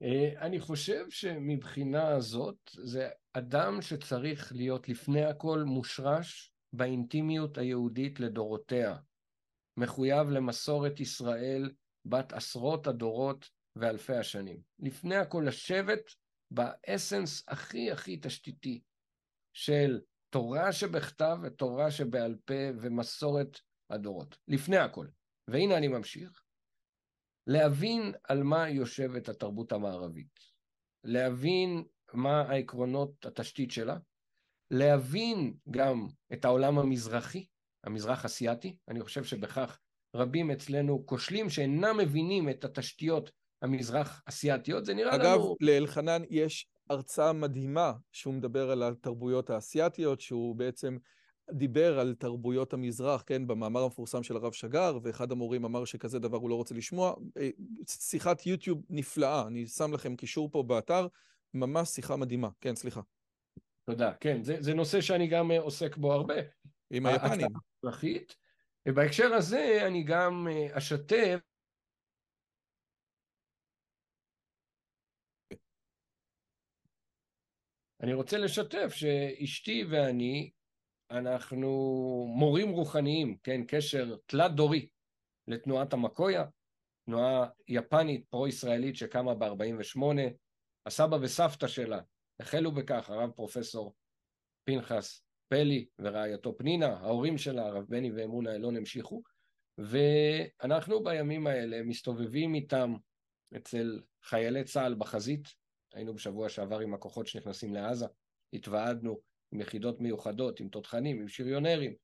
[0.03, 8.97] אה, אני חושב שמבחינה הזאת זה אדם שצריך להיות לפני הכל מושרש באינטימיות היהודית לדורותיה,
[9.77, 11.71] מחויב למסורת ישראל
[12.05, 14.61] בת עשרות הדורות ואלפי השנים.
[14.79, 16.15] לפני הכל לשבת
[16.51, 18.81] באסנס הכי הכי תשתיתי
[19.53, 20.01] של
[20.31, 23.61] תורה שבכתב ותורה שבעל פה ומסורת
[23.91, 24.39] הדורות.
[24.49, 25.07] לפני הכל.
[25.49, 26.43] והנה אני ממשיך.
[27.49, 30.41] להבין על מה יושבת התרבות המערבית,
[31.05, 33.97] להבין מה העקרונות התשתית שלה,
[34.71, 37.47] להבין גם את העולם המזרחי,
[37.85, 39.79] המזרח אסיאתי, אני חושב שבכך
[40.17, 43.31] רבים אצלנו כושלים שאינם מבינים את התשתיות
[43.63, 45.45] המזרח אסיאתיות, זה נראה אגב, לנו...
[45.45, 50.97] אגב, לאלחנן יש הרצאה מדהימה שהוא מדבר על התרבויות האסייתיות, שהוא בעצם
[51.53, 56.37] דיבר על תרבויות המזרח, כן, במאמר המפורסם של הרב שגר, ואחד המורים אמר שכזה דבר
[56.37, 57.15] הוא לא רוצה לשמוע.
[57.37, 57.51] אה,
[57.89, 61.07] שיחת יוטיוב נפלאה, אני שם לכם קישור פה באתר,
[61.55, 62.49] ממש שיחה מדהימה.
[62.61, 63.01] כן, סליחה.
[63.85, 64.13] תודה.
[64.21, 66.35] כן, זה, זה נושא שאני גם אה, עוסק בו הרבה.
[66.91, 67.49] עם היפנים.
[68.89, 71.39] ובהקשר הזה אני גם אה, אשתף
[78.03, 80.51] אני רוצה לשתף שאשתי ואני
[81.11, 81.69] אנחנו
[82.29, 84.89] מורים רוחניים, כן, קשר תלת-דורי
[85.49, 86.45] לתנועת המקויה,
[87.07, 90.01] תנועה יפנית פרו-ישראלית שקמה ב-48,
[90.87, 92.01] הסבא וסבתא שלה
[92.41, 93.95] החלו בכך, הרב פרופסור
[94.65, 99.23] פנחס פלי ורעייתו פנינה, ההורים שלה, הרב בני ואמונה אלון המשיכו,
[99.79, 102.95] ואנחנו בימים האלה מסתובבים איתם
[103.57, 105.49] אצל חיילי צה"ל בחזית,
[105.95, 108.07] היינו בשבוע שעבר עם הכוחות שנכנסים לעזה,
[108.53, 109.21] התוועדנו
[109.53, 111.95] עם יחידות מיוחדות, עם תותחנים, עם שריונרים.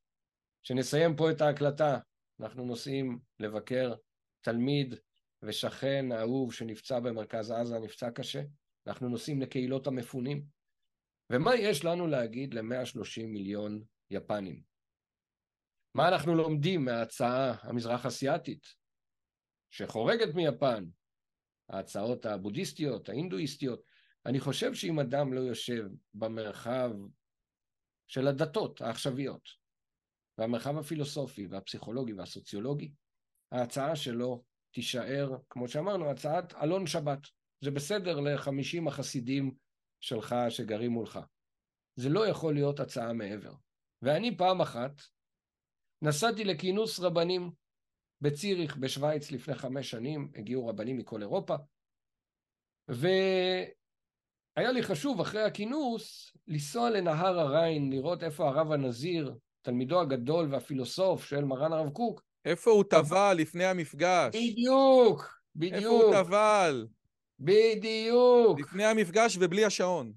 [0.62, 1.98] כשנסיים פה את ההקלטה,
[2.40, 3.94] אנחנו נוסעים לבקר
[4.40, 4.94] תלמיד
[5.42, 8.42] ושכן אהוב שנפצע במרכז עזה, נפצע קשה.
[8.86, 10.44] אנחנו נוסעים לקהילות המפונים.
[11.30, 14.62] ומה יש לנו להגיד ל-130 מיליון יפנים?
[15.94, 18.66] מה אנחנו לומדים מההצעה המזרח אסיאתית,
[19.70, 20.84] שחורגת מיפן,
[21.68, 23.82] ההצעות הבודהיסטיות, ההינדואיסטיות?
[24.26, 26.90] אני חושב שאם אדם לא יושב במרחב
[28.08, 29.48] של הדתות העכשוויות,
[30.38, 32.92] והמרחב הפילוסופי והפסיכולוגי והסוציולוגי,
[33.52, 37.18] ההצעה שלו תישאר, כמו שאמרנו, הצעת אלון שבת.
[37.60, 39.54] זה בסדר לחמישים החסידים
[40.00, 41.18] שלך שגרים מולך.
[41.96, 43.54] זה לא יכול להיות הצעה מעבר.
[44.02, 45.02] ואני פעם אחת
[46.02, 47.50] נסעתי לכינוס רבנים
[48.20, 51.54] בציריך בשוויץ לפני חמש שנים, הגיעו רבנים מכל אירופה,
[54.56, 61.24] והיה לי חשוב אחרי הכינוס לנסוע לנהר הריין, לראות איפה הרב הנזיר, תלמידו הגדול והפילוסוף
[61.24, 62.22] של מרן הרב קוק.
[62.44, 64.34] איפה הוא טבל לפני המפגש?
[64.36, 65.74] בדיוק, בדיוק.
[65.74, 66.86] איפה הוא טבל?
[67.40, 68.60] בדיוק.
[68.60, 70.12] לפני המפגש ובלי השעון.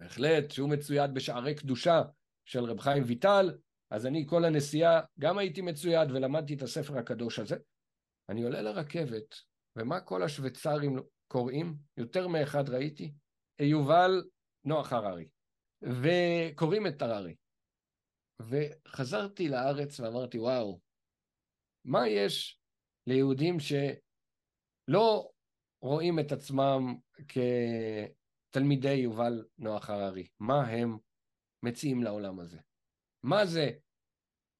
[0.00, 2.02] בהחלט, שהוא מצויד בשערי קדושה
[2.44, 3.58] של רב חיים ויטל,
[3.90, 7.56] אז אני כל הנסיעה גם הייתי מצויד ולמדתי את הספר הקדוש הזה.
[8.28, 9.34] אני עולה לרכבת,
[9.76, 11.74] ומה כל השוויצרים קוראים?
[11.96, 13.12] יותר מאחד ראיתי.
[13.60, 14.22] יובל
[14.64, 15.28] נוח הררי.
[15.82, 17.34] וקוראים את הררי.
[18.40, 20.80] וחזרתי לארץ ואמרתי, וואו,
[21.84, 22.60] מה יש
[23.06, 25.30] ליהודים שלא
[25.82, 26.96] רואים את עצמם
[27.28, 30.28] כתלמידי יובל נוח הררי?
[30.40, 30.98] מה הם
[31.62, 32.58] מציעים לעולם הזה?
[33.22, 33.70] מה זה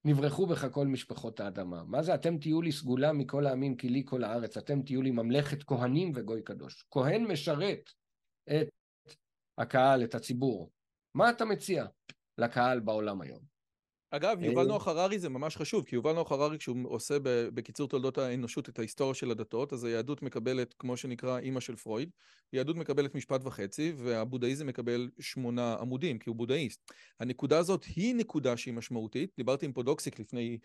[0.04, 1.84] נברחו בך כל משפחות האדמה?
[1.84, 5.10] מה זה אתם תהיו לי סגולה מכל העמים כי לי כל הארץ, אתם תהיו לי
[5.10, 6.84] ממלכת כהנים וגוי קדוש.
[6.90, 7.90] כהן משרת
[8.48, 8.68] את
[9.58, 10.70] הקהל, את הציבור.
[11.14, 11.86] מה אתה מציע
[12.38, 13.58] לקהל בעולם היום?
[14.10, 17.16] אגב, יובל אה, נוח הררי זה ממש חשוב, כי יובל נוח הררי, כשהוא עושה
[17.54, 22.10] בקיצור תולדות האנושות את ההיסטוריה של הדתות, אז היהדות מקבלת, כמו שנקרא, אימא של פרויד,
[22.52, 26.92] יהדות מקבלת משפט וחצי, והבודהיזם מקבל שמונה עמודים, כי הוא בודהיסט.
[27.20, 29.30] הנקודה הזאת היא נקודה שהיא משמעותית.
[29.36, 30.58] דיברתי עם פודוקסיק לפני,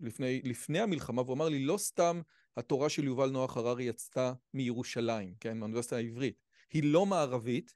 [0.00, 2.20] לפני, לפני המלחמה, והוא אמר לי, לא סתם
[2.56, 6.42] התורה של יובל נוח הררי יצאה מירושלים, כן, מהאוניברסיטה העברית.
[6.72, 7.74] היא לא מערבית,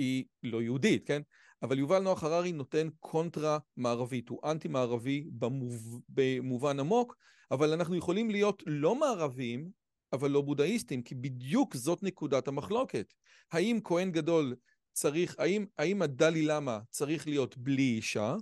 [0.00, 1.22] היא לא יהודית, כן?
[1.62, 6.00] אבל יובל נוח הררי נותן קונטרה מערבית, הוא אנטי מערבי במוב...
[6.08, 7.16] במובן עמוק,
[7.50, 9.70] אבל אנחנו יכולים להיות לא מערבים,
[10.12, 13.14] אבל לא בודהיסטים, כי בדיוק זאת נקודת המחלוקת.
[13.52, 14.56] האם כהן גדול
[14.92, 18.36] צריך, האם, האם הדלי למה צריך להיות בלי אישה,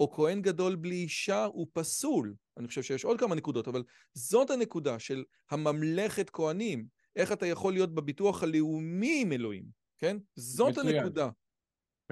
[0.00, 2.34] או כהן גדול בלי אישה הוא פסול?
[2.56, 3.82] אני חושב שיש עוד כמה נקודות, אבל
[4.14, 6.86] זאת הנקודה של הממלכת כהנים.
[7.16, 10.16] איך אתה יכול להיות בביטוח הלאומי עם אלוהים, כן?
[10.34, 10.96] זאת מצוין.
[10.96, 11.28] הנקודה.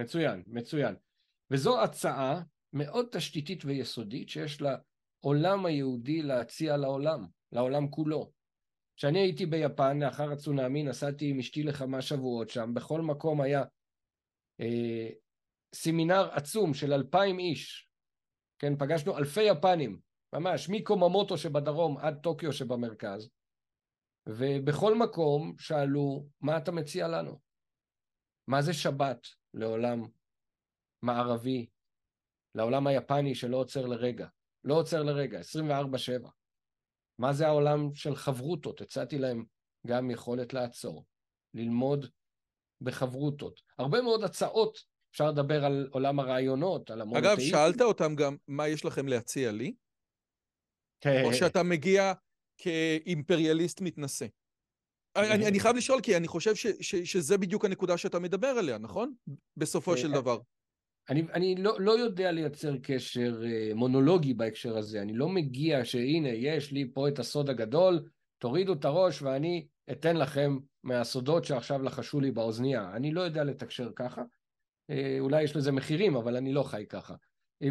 [0.01, 0.95] מצוין, מצוין.
[1.51, 8.33] וזו הצעה מאוד תשתיתית ויסודית שיש לעולם היהודי להציע לעולם, לעולם כולו.
[8.97, 13.65] כשאני הייתי ביפן לאחר הצונאמי נסעתי עם אשתי לכמה שבועות שם, בכל מקום היה
[14.61, 15.09] אה,
[15.75, 17.89] סמינר עצום של אלפיים איש,
[18.59, 20.01] כן, פגשנו אלפי יפנים,
[20.33, 23.31] ממש, מקוממוטו שבדרום עד טוקיו שבמרכז,
[24.29, 27.46] ובכל מקום שאלו, מה אתה מציע לנו?
[28.47, 30.03] מה זה שבת לעולם
[31.03, 31.67] מערבי,
[32.55, 34.27] לעולם היפני שלא עוצר לרגע,
[34.65, 36.29] לא עוצר לרגע, 24-7.
[37.19, 38.81] מה זה העולם של חברותות?
[38.81, 39.45] הצעתי להם
[39.87, 41.05] גם יכולת לעצור,
[41.55, 42.07] ללמוד
[42.81, 43.61] בחברותות.
[43.79, 44.79] הרבה מאוד הצעות,
[45.11, 47.33] אפשר לדבר על עולם הרעיונות, על המונותאיזם.
[47.33, 49.75] אגב, שאלת אותם גם מה יש לכם להציע לי?
[51.01, 51.23] כן.
[51.25, 52.13] או שאתה מגיע
[52.59, 54.27] כאימפריאליסט מתנשא?
[55.17, 58.79] אני, אני חייב לשאול, כי אני חושב ש, ש, שזה בדיוק הנקודה שאתה מדבר עליה,
[58.79, 59.15] נכון?
[59.57, 60.39] בסופו אה, של דבר.
[61.09, 65.03] אני, אני לא, לא יודע לייצר קשר אה, מונולוגי בהקשר הזה.
[65.03, 70.17] אני לא מגיע שהנה, יש לי פה את הסוד הגדול, תורידו את הראש ואני אתן
[70.17, 72.91] לכם מהסודות שעכשיו לחשו לי באוזנייה.
[72.97, 74.23] אני לא יודע לתקשר ככה.
[74.91, 77.15] אה, אולי יש לזה מחירים, אבל אני לא חי ככה.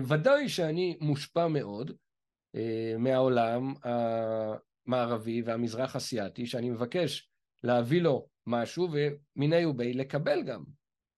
[0.07, 1.91] ודאי שאני מושפע מאוד
[2.99, 3.73] מהעולם
[4.87, 7.29] המערבי והמזרח אסיאתי, שאני מבקש
[7.65, 10.63] להביא לו משהו, ומיני ובי לקבל גם.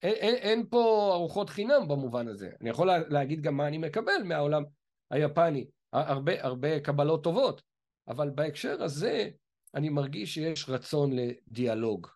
[0.04, 2.50] אין, אין, אין פה ארוחות חינם במובן הזה.
[2.62, 4.64] אני יכול להגיד גם מה אני מקבל מהעולם
[5.12, 7.62] היפני, הרבה, הרבה קבלות טובות,
[8.08, 9.30] אבל בהקשר הזה
[9.76, 12.08] אני מרגיש שיש רצון לדיאלוג,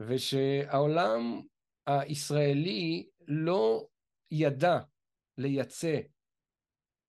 [0.00, 1.40] ושהעולם
[1.86, 3.86] הישראלי לא
[4.30, 4.78] ידע
[5.38, 6.00] לייצא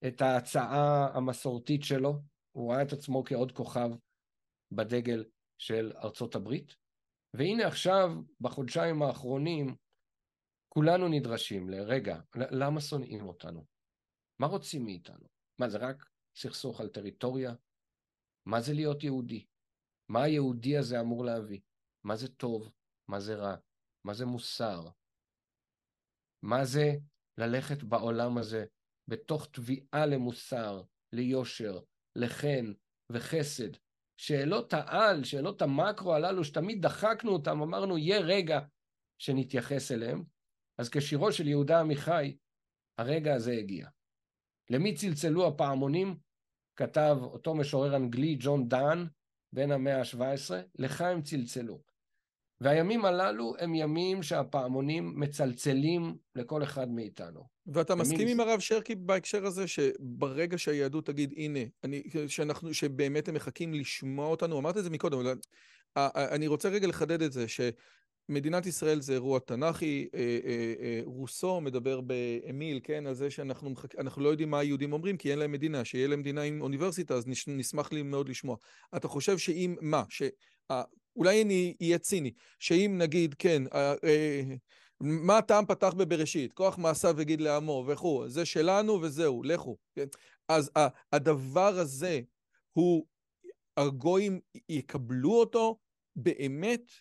[0.08, 2.14] את ההצעה המסורתית שלו,
[2.52, 3.90] הוא ראה את עצמו כעוד כוכב
[4.72, 5.24] בדגל
[5.62, 6.76] של ארצות הברית,
[7.34, 8.10] והנה עכשיו,
[8.42, 9.76] בחודשיים האחרונים,
[10.70, 13.66] כולנו נדרשים לרגע, למה שונאים אותנו?
[14.40, 15.28] מה רוצים מאיתנו?
[15.60, 17.54] מה, זה רק סכסוך על טריטוריה?
[18.46, 19.46] מה זה להיות יהודי?
[20.10, 21.60] מה היהודי הזה אמור להביא?
[22.04, 22.72] מה זה טוב?
[23.08, 23.56] מה זה רע?
[24.06, 24.88] מה זה מוסר?
[26.42, 26.88] מה זה
[27.38, 28.66] ללכת בעולם הזה
[29.08, 30.82] בתוך תביעה למוסר,
[31.14, 31.80] ליושר,
[32.16, 32.74] לחן
[33.12, 33.78] וחסד?
[34.22, 38.60] שאלות העל, שאלות המקרו הללו, שתמיד דחקנו אותם, אמרנו, יהיה רגע
[39.18, 40.24] שנתייחס אליהם.
[40.78, 42.38] אז כשירו של יהודה עמיחי,
[42.98, 43.88] הרגע הזה הגיע.
[44.70, 46.18] למי צלצלו הפעמונים?
[46.76, 49.06] כתב אותו משורר אנגלי, ג'ון דן,
[49.54, 51.82] בן המאה ה-17, לך הם צלצלו.
[52.62, 57.44] והימים הללו הם ימים שהפעמונים מצלצלים לכל אחד מאיתנו.
[57.68, 58.02] ואתה ימים...
[58.02, 63.74] מסכים עם הרב שרקי בהקשר הזה, שברגע שהיהדות תגיד, הנה, אני, שאנחנו, שבאמת הם מחכים
[63.74, 65.36] לשמוע אותנו, אמרת את זה מקודם, אבל
[66.16, 67.62] אני רוצה רגע לחדד את זה, ש...
[68.30, 73.70] מדינת ישראל זה אירוע תנ"כי, אה, אה, אה, רוסו מדבר באמיל, כן, על זה שאנחנו
[73.70, 73.96] מחכ...
[74.18, 77.28] לא יודעים מה היהודים אומרים, כי אין להם מדינה, שיהיה להם מדינה עם אוניברסיטה, אז
[77.48, 78.58] נשמח לי מאוד לשמוע.
[78.96, 80.22] אתה חושב שאם, מה, ש...
[81.16, 83.64] אולי אני אהיה ציני, שאם נגיד, כן,
[85.02, 86.54] מה הטעם פתח בבראשית?
[86.54, 89.78] כוח מעשיו וגיד לעמו וכו', זה שלנו וזהו, לכו.
[89.96, 90.06] כן?
[90.48, 90.72] אז
[91.14, 92.22] הדבר הזה
[92.74, 93.06] הוא,
[93.78, 94.40] הגויים
[94.70, 95.78] יקבלו אותו
[96.16, 96.92] באמת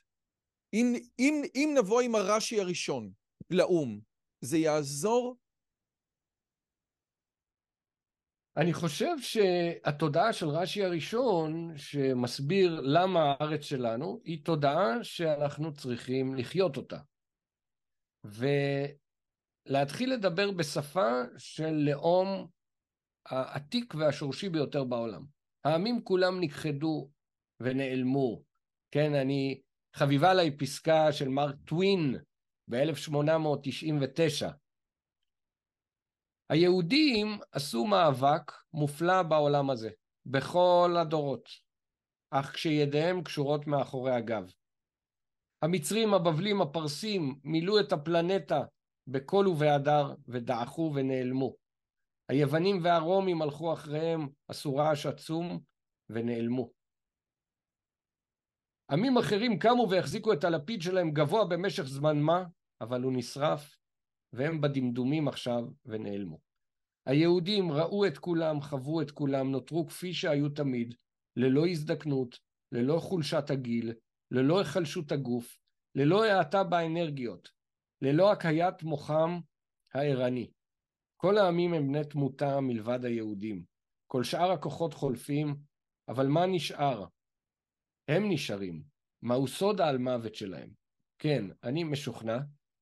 [0.74, 3.12] אם, אם, אם נבוא עם הרש"י הראשון
[3.50, 4.00] לאו"ם,
[4.40, 5.36] זה יעזור?
[8.56, 16.76] אני חושב שהתודעה של רש"י הראשון, שמסביר למה הארץ שלנו, היא תודעה שאנחנו צריכים לחיות
[16.76, 16.98] אותה.
[18.24, 22.48] ולהתחיל לדבר בשפה של לאום
[23.26, 25.24] העתיק והשורשי ביותר בעולם.
[25.64, 27.10] העמים כולם נכחדו
[27.60, 28.42] ונעלמו.
[28.90, 29.60] כן, אני
[29.96, 32.16] חביבה עליי פסקה של מרק טווין
[32.70, 34.46] ב-1899.
[36.50, 39.90] היהודים עשו מאבק מופלא בעולם הזה,
[40.26, 41.48] בכל הדורות,
[42.30, 44.52] אך כשידיהם קשורות מאחורי הגב.
[45.62, 48.60] המצרים, הבבלים, הפרסים, מילאו את הפלנטה
[49.06, 51.54] בקול ובהדר ודעכו ונעלמו.
[52.28, 55.60] היוונים והרומים הלכו אחריהם, עשו רעש עצום
[56.08, 56.70] ונעלמו.
[58.90, 62.44] עמים אחרים קמו והחזיקו את הלפיד שלהם גבוה במשך זמן מה,
[62.80, 63.79] אבל הוא נשרף,
[64.32, 66.38] והם בדמדומים עכשיו ונעלמו.
[67.06, 70.94] היהודים ראו את כולם, חוו את כולם, נותרו כפי שהיו תמיד,
[71.36, 72.38] ללא הזדקנות,
[72.72, 73.92] ללא חולשת הגיל,
[74.30, 75.58] ללא היחלשות הגוף,
[75.94, 77.50] ללא האטה באנרגיות,
[78.02, 79.40] ללא הקהיית מוחם
[79.94, 80.50] הערני.
[81.16, 83.64] כל העמים הם בני תמותה מלבד היהודים.
[84.06, 85.56] כל שאר הכוחות חולפים,
[86.08, 87.04] אבל מה נשאר?
[88.08, 88.82] הם נשארים.
[89.22, 90.70] מהו סוד העל מוות שלהם?
[91.18, 92.38] כן, אני משוכנע,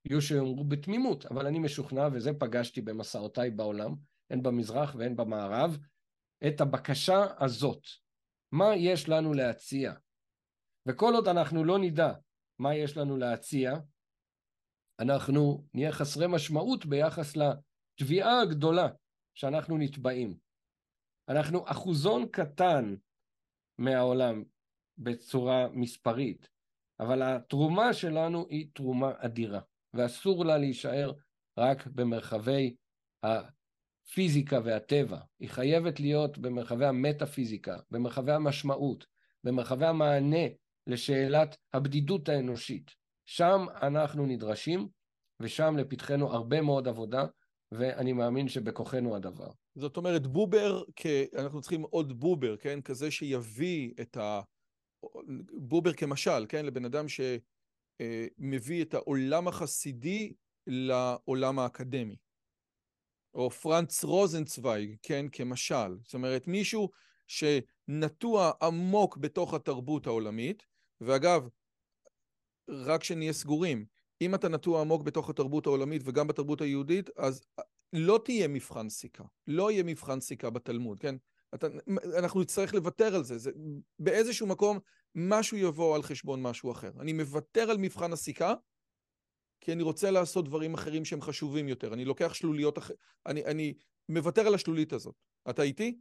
[0.08, 3.94] יהיו שיאמרו בתמימות, אבל אני משוכנע, וזה פגשתי במסעותיי בעולם,
[4.30, 5.78] הן במזרח והן במערב,
[6.48, 7.82] את הבקשה הזאת.
[8.52, 9.92] מה יש לנו להציע?
[10.88, 12.12] וכל עוד אנחנו לא נדע
[12.58, 13.74] מה יש לנו להציע,
[15.00, 18.88] אנחנו נהיה חסרי משמעות ביחס לתביעה הגדולה
[19.34, 20.38] שאנחנו נתבעים.
[21.28, 22.94] אנחנו אחוזון קטן
[23.78, 24.44] מהעולם,
[24.98, 26.48] בצורה מספרית,
[27.00, 29.60] אבל התרומה שלנו היא תרומה אדירה,
[29.98, 31.12] ואסור לה להישאר
[31.58, 32.74] רק במרחבי
[33.22, 39.06] הפיזיקה והטבע, היא חייבת להיות במרחבי המטאפיזיקה, במרחבי המשמעות,
[39.44, 40.46] במרחבי המענה
[40.86, 42.90] לשאלת הבדידות האנושית.
[43.26, 44.88] שם אנחנו נדרשים,
[45.40, 47.26] ושם לפתחנו הרבה מאוד עבודה,
[47.72, 49.50] ואני מאמין שבכוחנו הדבר.
[49.74, 50.82] זאת אומרת, בובר,
[51.38, 52.80] אנחנו צריכים עוד בובר, כן?
[52.80, 54.40] כזה שיביא את ה...
[55.52, 56.66] בובר כמשל, כן?
[56.66, 57.06] לבן אדם
[58.02, 60.32] שמביא את העולם החסידי
[60.66, 62.16] לעולם האקדמי.
[63.34, 65.26] או פרנץ רוזנצוויג, כן?
[65.32, 65.98] כמשל.
[66.04, 66.90] זאת אומרת, מישהו
[67.26, 70.66] שנטוע עמוק בתוך התרבות העולמית,
[71.00, 71.48] ואגב,
[72.68, 73.86] רק שנהיה סגורים,
[74.20, 77.46] אם אתה נטוע עמוק בתוך התרבות העולמית וגם בתרבות היהודית, אז
[77.92, 79.24] לא תהיה מבחן סיכה.
[79.46, 81.14] לא יהיה מבחן סיכה בתלמוד, כן?
[81.54, 81.66] אתה,
[82.18, 83.38] אנחנו נצטרך לוותר על זה.
[83.38, 83.50] זה.
[83.98, 84.78] באיזשהו מקום
[85.14, 86.90] משהו יבוא על חשבון משהו אחר.
[87.00, 88.54] אני מוותר על מבחן הסיכה,
[89.60, 91.94] כי אני רוצה לעשות דברים אחרים שהם חשובים יותר.
[91.94, 93.74] אני לוקח שלוליות אחרות, אני, אני
[94.08, 95.14] מוותר על השלולית הזאת.
[95.50, 95.98] אתה איתי?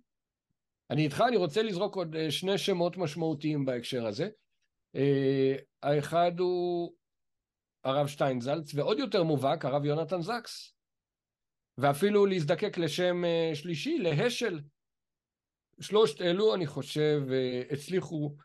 [0.90, 4.30] אני איתך, אני רוצה לזרוק עוד אה, שני שמות משמעותיים בהקשר הזה.
[4.95, 6.94] אה, האחד הוא
[7.84, 10.74] הרב שטיינזלץ, ועוד יותר מובהק, הרב יונתן זקס.
[11.78, 14.60] ואפילו להזדקק לשם אה, שלישי, להשל.
[15.79, 17.21] שלושת אלו, אני חושב,
[17.71, 18.35] הצליחו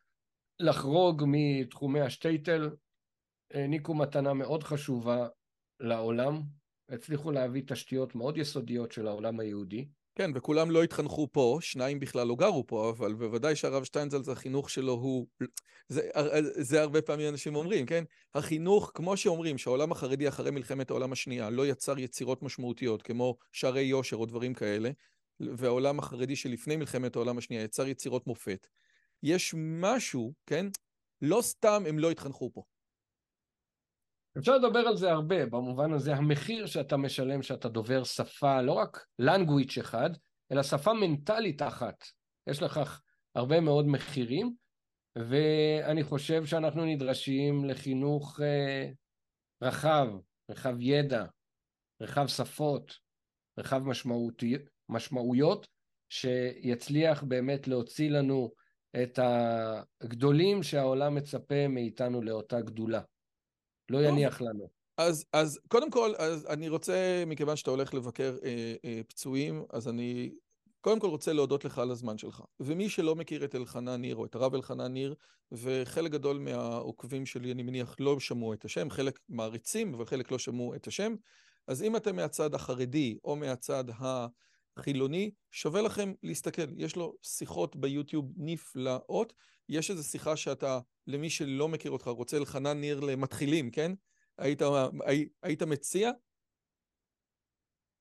[0.61, 2.71] לחרוג מתחומי השטייטל,
[3.51, 5.27] העניקו מתנה מאוד חשובה
[5.81, 6.43] לעולם,
[6.89, 9.89] הצליחו להביא תשתיות מאוד יסודיות של העולם היהודי.
[10.15, 14.71] כן, וכולם לא התחנכו פה, שניים בכלל לא גרו פה, אבל בוודאי שהרב שטיינזלץ, החינוך
[14.71, 15.27] שלו הוא...
[15.89, 16.11] זה,
[16.41, 18.05] זה הרבה פעמים אנשים אומרים, כן?
[18.35, 23.83] החינוך, כמו שאומרים, שהעולם החרדי אחרי מלחמת העולם השנייה לא יצר יצירות משמעותיות, כמו שערי
[23.83, 24.91] יושר או דברים כאלה,
[25.41, 28.67] והעולם החרדי שלפני מלחמת העולם השנייה יצר יצירות מופת,
[29.23, 30.67] יש משהו, כן?
[31.23, 32.63] לא סתם הם לא התחנכו פה.
[34.39, 39.07] אפשר לדבר על זה הרבה, במובן הזה המחיר שאתה משלם שאתה דובר שפה, לא רק
[39.23, 40.11] language אחד,
[40.53, 42.05] אלא שפה מנטלית אחת.
[42.47, 43.03] יש לכך
[43.35, 44.55] הרבה מאוד מחירים,
[45.17, 48.91] ואני חושב שאנחנו נדרשים לחינוך אה,
[49.63, 50.07] רחב,
[50.51, 51.25] רחב ידע,
[52.01, 52.99] רחב שפות,
[53.59, 54.57] רחב משמעותי,
[54.89, 55.69] משמעויות,
[56.09, 58.51] שיצליח באמת להוציא לנו
[59.03, 59.19] את
[60.03, 63.01] הגדולים שהעולם מצפה מאיתנו לאותה גדולה.
[63.91, 64.69] לא יניח לנו.
[64.99, 69.89] אז, אז קודם כל, אז אני רוצה, מכיוון שאתה הולך לבקר אה, אה, פצועים, אז
[69.89, 70.33] אני
[70.81, 72.43] קודם כל רוצה להודות לך על הזמן שלך.
[72.61, 75.15] ומי שלא מכיר את אלחנן ניר, או את הרב אלחנן ניר,
[75.53, 80.39] וחלק גדול מהעוקבים שלי, אני מניח, לא שמעו את השם, חלק מעריצים, אבל חלק לא
[80.39, 81.15] שמעו את השם,
[81.69, 83.85] אז אם אתם מהצד החרדי או מהצד
[84.77, 86.63] החילוני, שווה לכם להסתכל.
[86.77, 89.33] יש לו שיחות ביוטיוב נפלאות.
[89.69, 93.93] יש איזו שיחה שאתה למי שלא מכיר אותך, רוצה אלחנן ניר למתחילים, כן?
[94.39, 94.63] היית,
[95.07, 96.11] הי, היית מציע?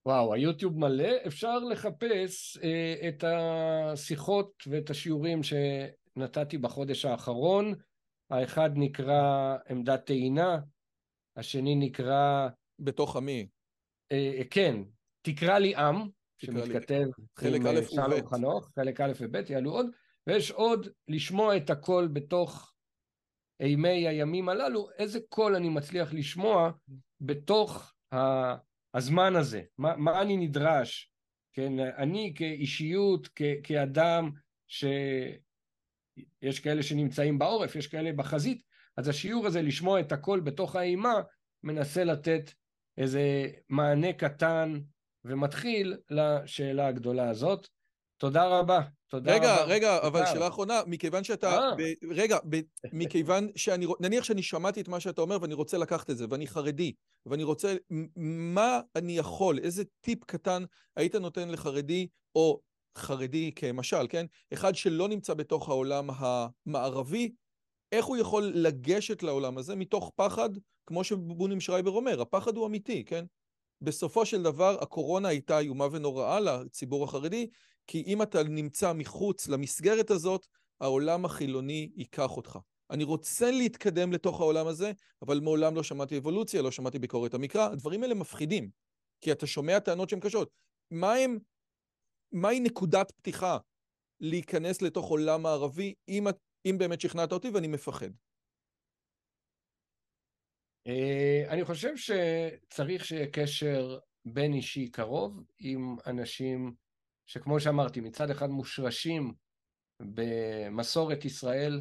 [0.06, 7.74] וואו, היוטיוב מלא, אפשר לחפש אה, את השיחות ואת השיעורים שנתתי בחודש האחרון.
[8.30, 10.58] האחד נקרא עמדת טעינה,
[11.36, 12.48] השני נקרא...
[12.78, 13.48] בתוך עמי.
[14.12, 14.76] אה, כן,
[15.22, 16.08] תקרא לי עם,
[16.46, 17.04] שמתכתב
[17.42, 19.86] עם אה, שלום חנוך, חלק א' וב', יעלו עוד,
[20.26, 22.72] ויש עוד לשמוע את הכל בתוך
[23.60, 26.70] אימי הימים הללו, איזה קול אני מצליח לשמוע
[27.20, 27.94] בתוך
[28.94, 31.12] הזמן הזה, מה, מה אני נדרש,
[31.52, 34.30] כן, אני כאישיות, כ, כאדם
[34.68, 38.62] שיש כאלה שנמצאים בעורף, יש כאלה בחזית,
[38.96, 41.14] אז השיעור הזה לשמוע את הכל בתוך האימה
[41.62, 42.52] מנסה לתת
[42.98, 44.80] איזה מענה קטן
[45.24, 47.68] ומתחיל לשאלה הגדולה הזאת.
[48.16, 48.80] תודה רבה.
[49.08, 49.64] תודה רגע, רבה.
[49.64, 50.08] רגע, תודה.
[50.08, 51.58] אבל שאלה אחרונה, מכיוון שאתה...
[51.58, 51.74] אה.
[51.76, 52.60] ב, רגע, ב,
[52.92, 53.86] מכיוון שאני...
[54.00, 56.92] נניח שאני שמעתי את מה שאתה אומר ואני רוצה לקחת את זה, ואני חרדי,
[57.26, 57.74] ואני רוצה...
[58.50, 60.64] מה אני יכול, איזה טיפ קטן
[60.96, 62.60] היית נותן לחרדי, או
[62.98, 64.26] חרדי כמשל, כן?
[64.52, 67.32] אחד שלא נמצא בתוך העולם המערבי,
[67.92, 70.50] איך הוא יכול לגשת לעולם הזה מתוך פחד,
[70.86, 73.24] כמו שבונים שרייבר אומר, הפחד הוא אמיתי, כן?
[73.82, 77.50] בסופו של דבר הקורונה הייתה איומה ונוראה לציבור החרדי,
[77.86, 80.46] כי אם אתה נמצא מחוץ למסגרת הזאת,
[80.80, 82.58] העולם החילוני ייקח אותך.
[82.90, 84.92] אני רוצה להתקדם לתוך העולם הזה,
[85.22, 87.68] אבל מעולם לא שמעתי אבולוציה, לא שמעתי ביקורת המקרא.
[87.72, 88.70] הדברים האלה מפחידים,
[89.20, 90.50] כי אתה שומע טענות שהן קשות.
[90.90, 91.38] מה הם,
[92.32, 93.58] מהי נקודת פתיחה
[94.20, 96.26] להיכנס לתוך עולם הערבי, אם,
[96.66, 98.10] אם באמת שכנעת אותי, ואני מפחד?
[100.86, 106.74] אה, אני חושב שצריך שיהיה קשר בין אישי קרוב עם אנשים
[107.26, 109.34] שכמו שאמרתי, מצד אחד מושרשים
[110.00, 111.80] במסורת ישראל,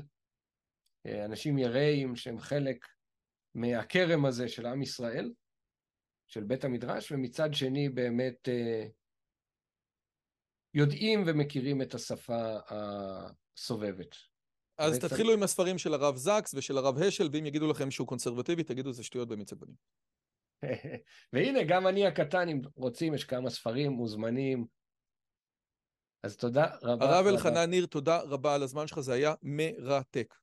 [1.06, 2.88] אה, אנשים יראים שהם חלק
[3.56, 5.34] מהכרם הזה של עם ישראל,
[6.28, 8.88] של בית המדרש, ומצד שני באמת אה,
[10.74, 14.31] יודעים ומכירים את השפה הסובבת.
[14.82, 15.00] אז.
[15.00, 18.94] תתחילו עם הספרים של הרב זקס ושל הרב השל, ואם יגידו לכם שהוא קונסרבטיבי, תגידו
[18.94, 19.76] זה שטויות במיצג בנים.
[21.34, 24.66] והנה, גם אני הקטן, אם רוצים, יש כמה ספרים מוזמנים
[26.24, 27.06] אז תודה רבה.
[27.06, 30.36] הרב אלחנן ניר, תודה רבה על הזמן שלך, זה היה מרתק.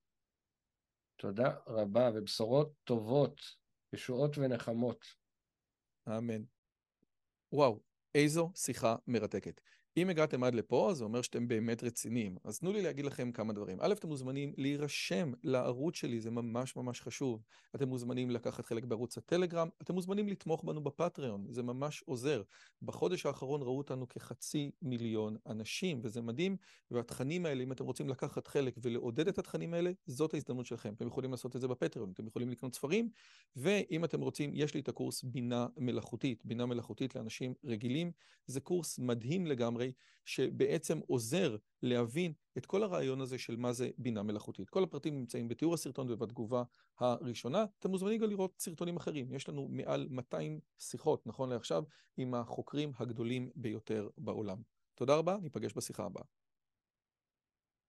[1.16, 3.40] תודה רבה, ובשורות טובות,
[3.92, 5.04] ישועות ונחמות.
[6.08, 6.42] אמן.
[7.52, 7.80] וואו,
[8.14, 9.60] איזו שיחה מרתקת.
[10.02, 12.36] אם הגעתם עד לפה, זה אומר שאתם באמת רציניים.
[12.44, 13.78] אז תנו לי להגיד לכם כמה דברים.
[13.80, 17.42] א', אתם מוזמנים להירשם לערוץ שלי, זה ממש ממש חשוב.
[17.74, 22.42] אתם מוזמנים לקחת חלק בערוץ הטלגרם, אתם מוזמנים לתמוך בנו בפטריון, זה ממש עוזר.
[22.82, 26.56] בחודש האחרון ראו אותנו כחצי מיליון אנשים, וזה מדהים,
[26.90, 30.94] והתכנים האלה, אם אתם רוצים לקחת חלק ולעודד את התכנים האלה, זאת ההזדמנות שלכם.
[30.94, 33.08] אתם יכולים לעשות את זה בפטריון, אתם יכולים לקנות ספרים,
[33.56, 38.12] ואם אתם רוצים, יש לי את הקורס בינה מלאכותית, בינה מלאכותית לאנשים רגילים.
[38.46, 39.87] זה קורס מדהים לגמרי,
[40.24, 44.70] שבעצם עוזר להבין את כל הרעיון הזה של מה זה בינה מלאכותית.
[44.70, 46.62] כל הפרטים נמצאים בתיאור הסרטון ובתגובה
[46.98, 47.64] הראשונה.
[47.78, 49.32] אתם מוזמנים גם לראות סרטונים אחרים.
[49.32, 51.84] יש לנו מעל 200 שיחות, נכון לעכשיו,
[52.16, 54.58] עם החוקרים הגדולים ביותר בעולם.
[54.94, 56.37] תודה רבה, ניפגש בשיחה הבאה.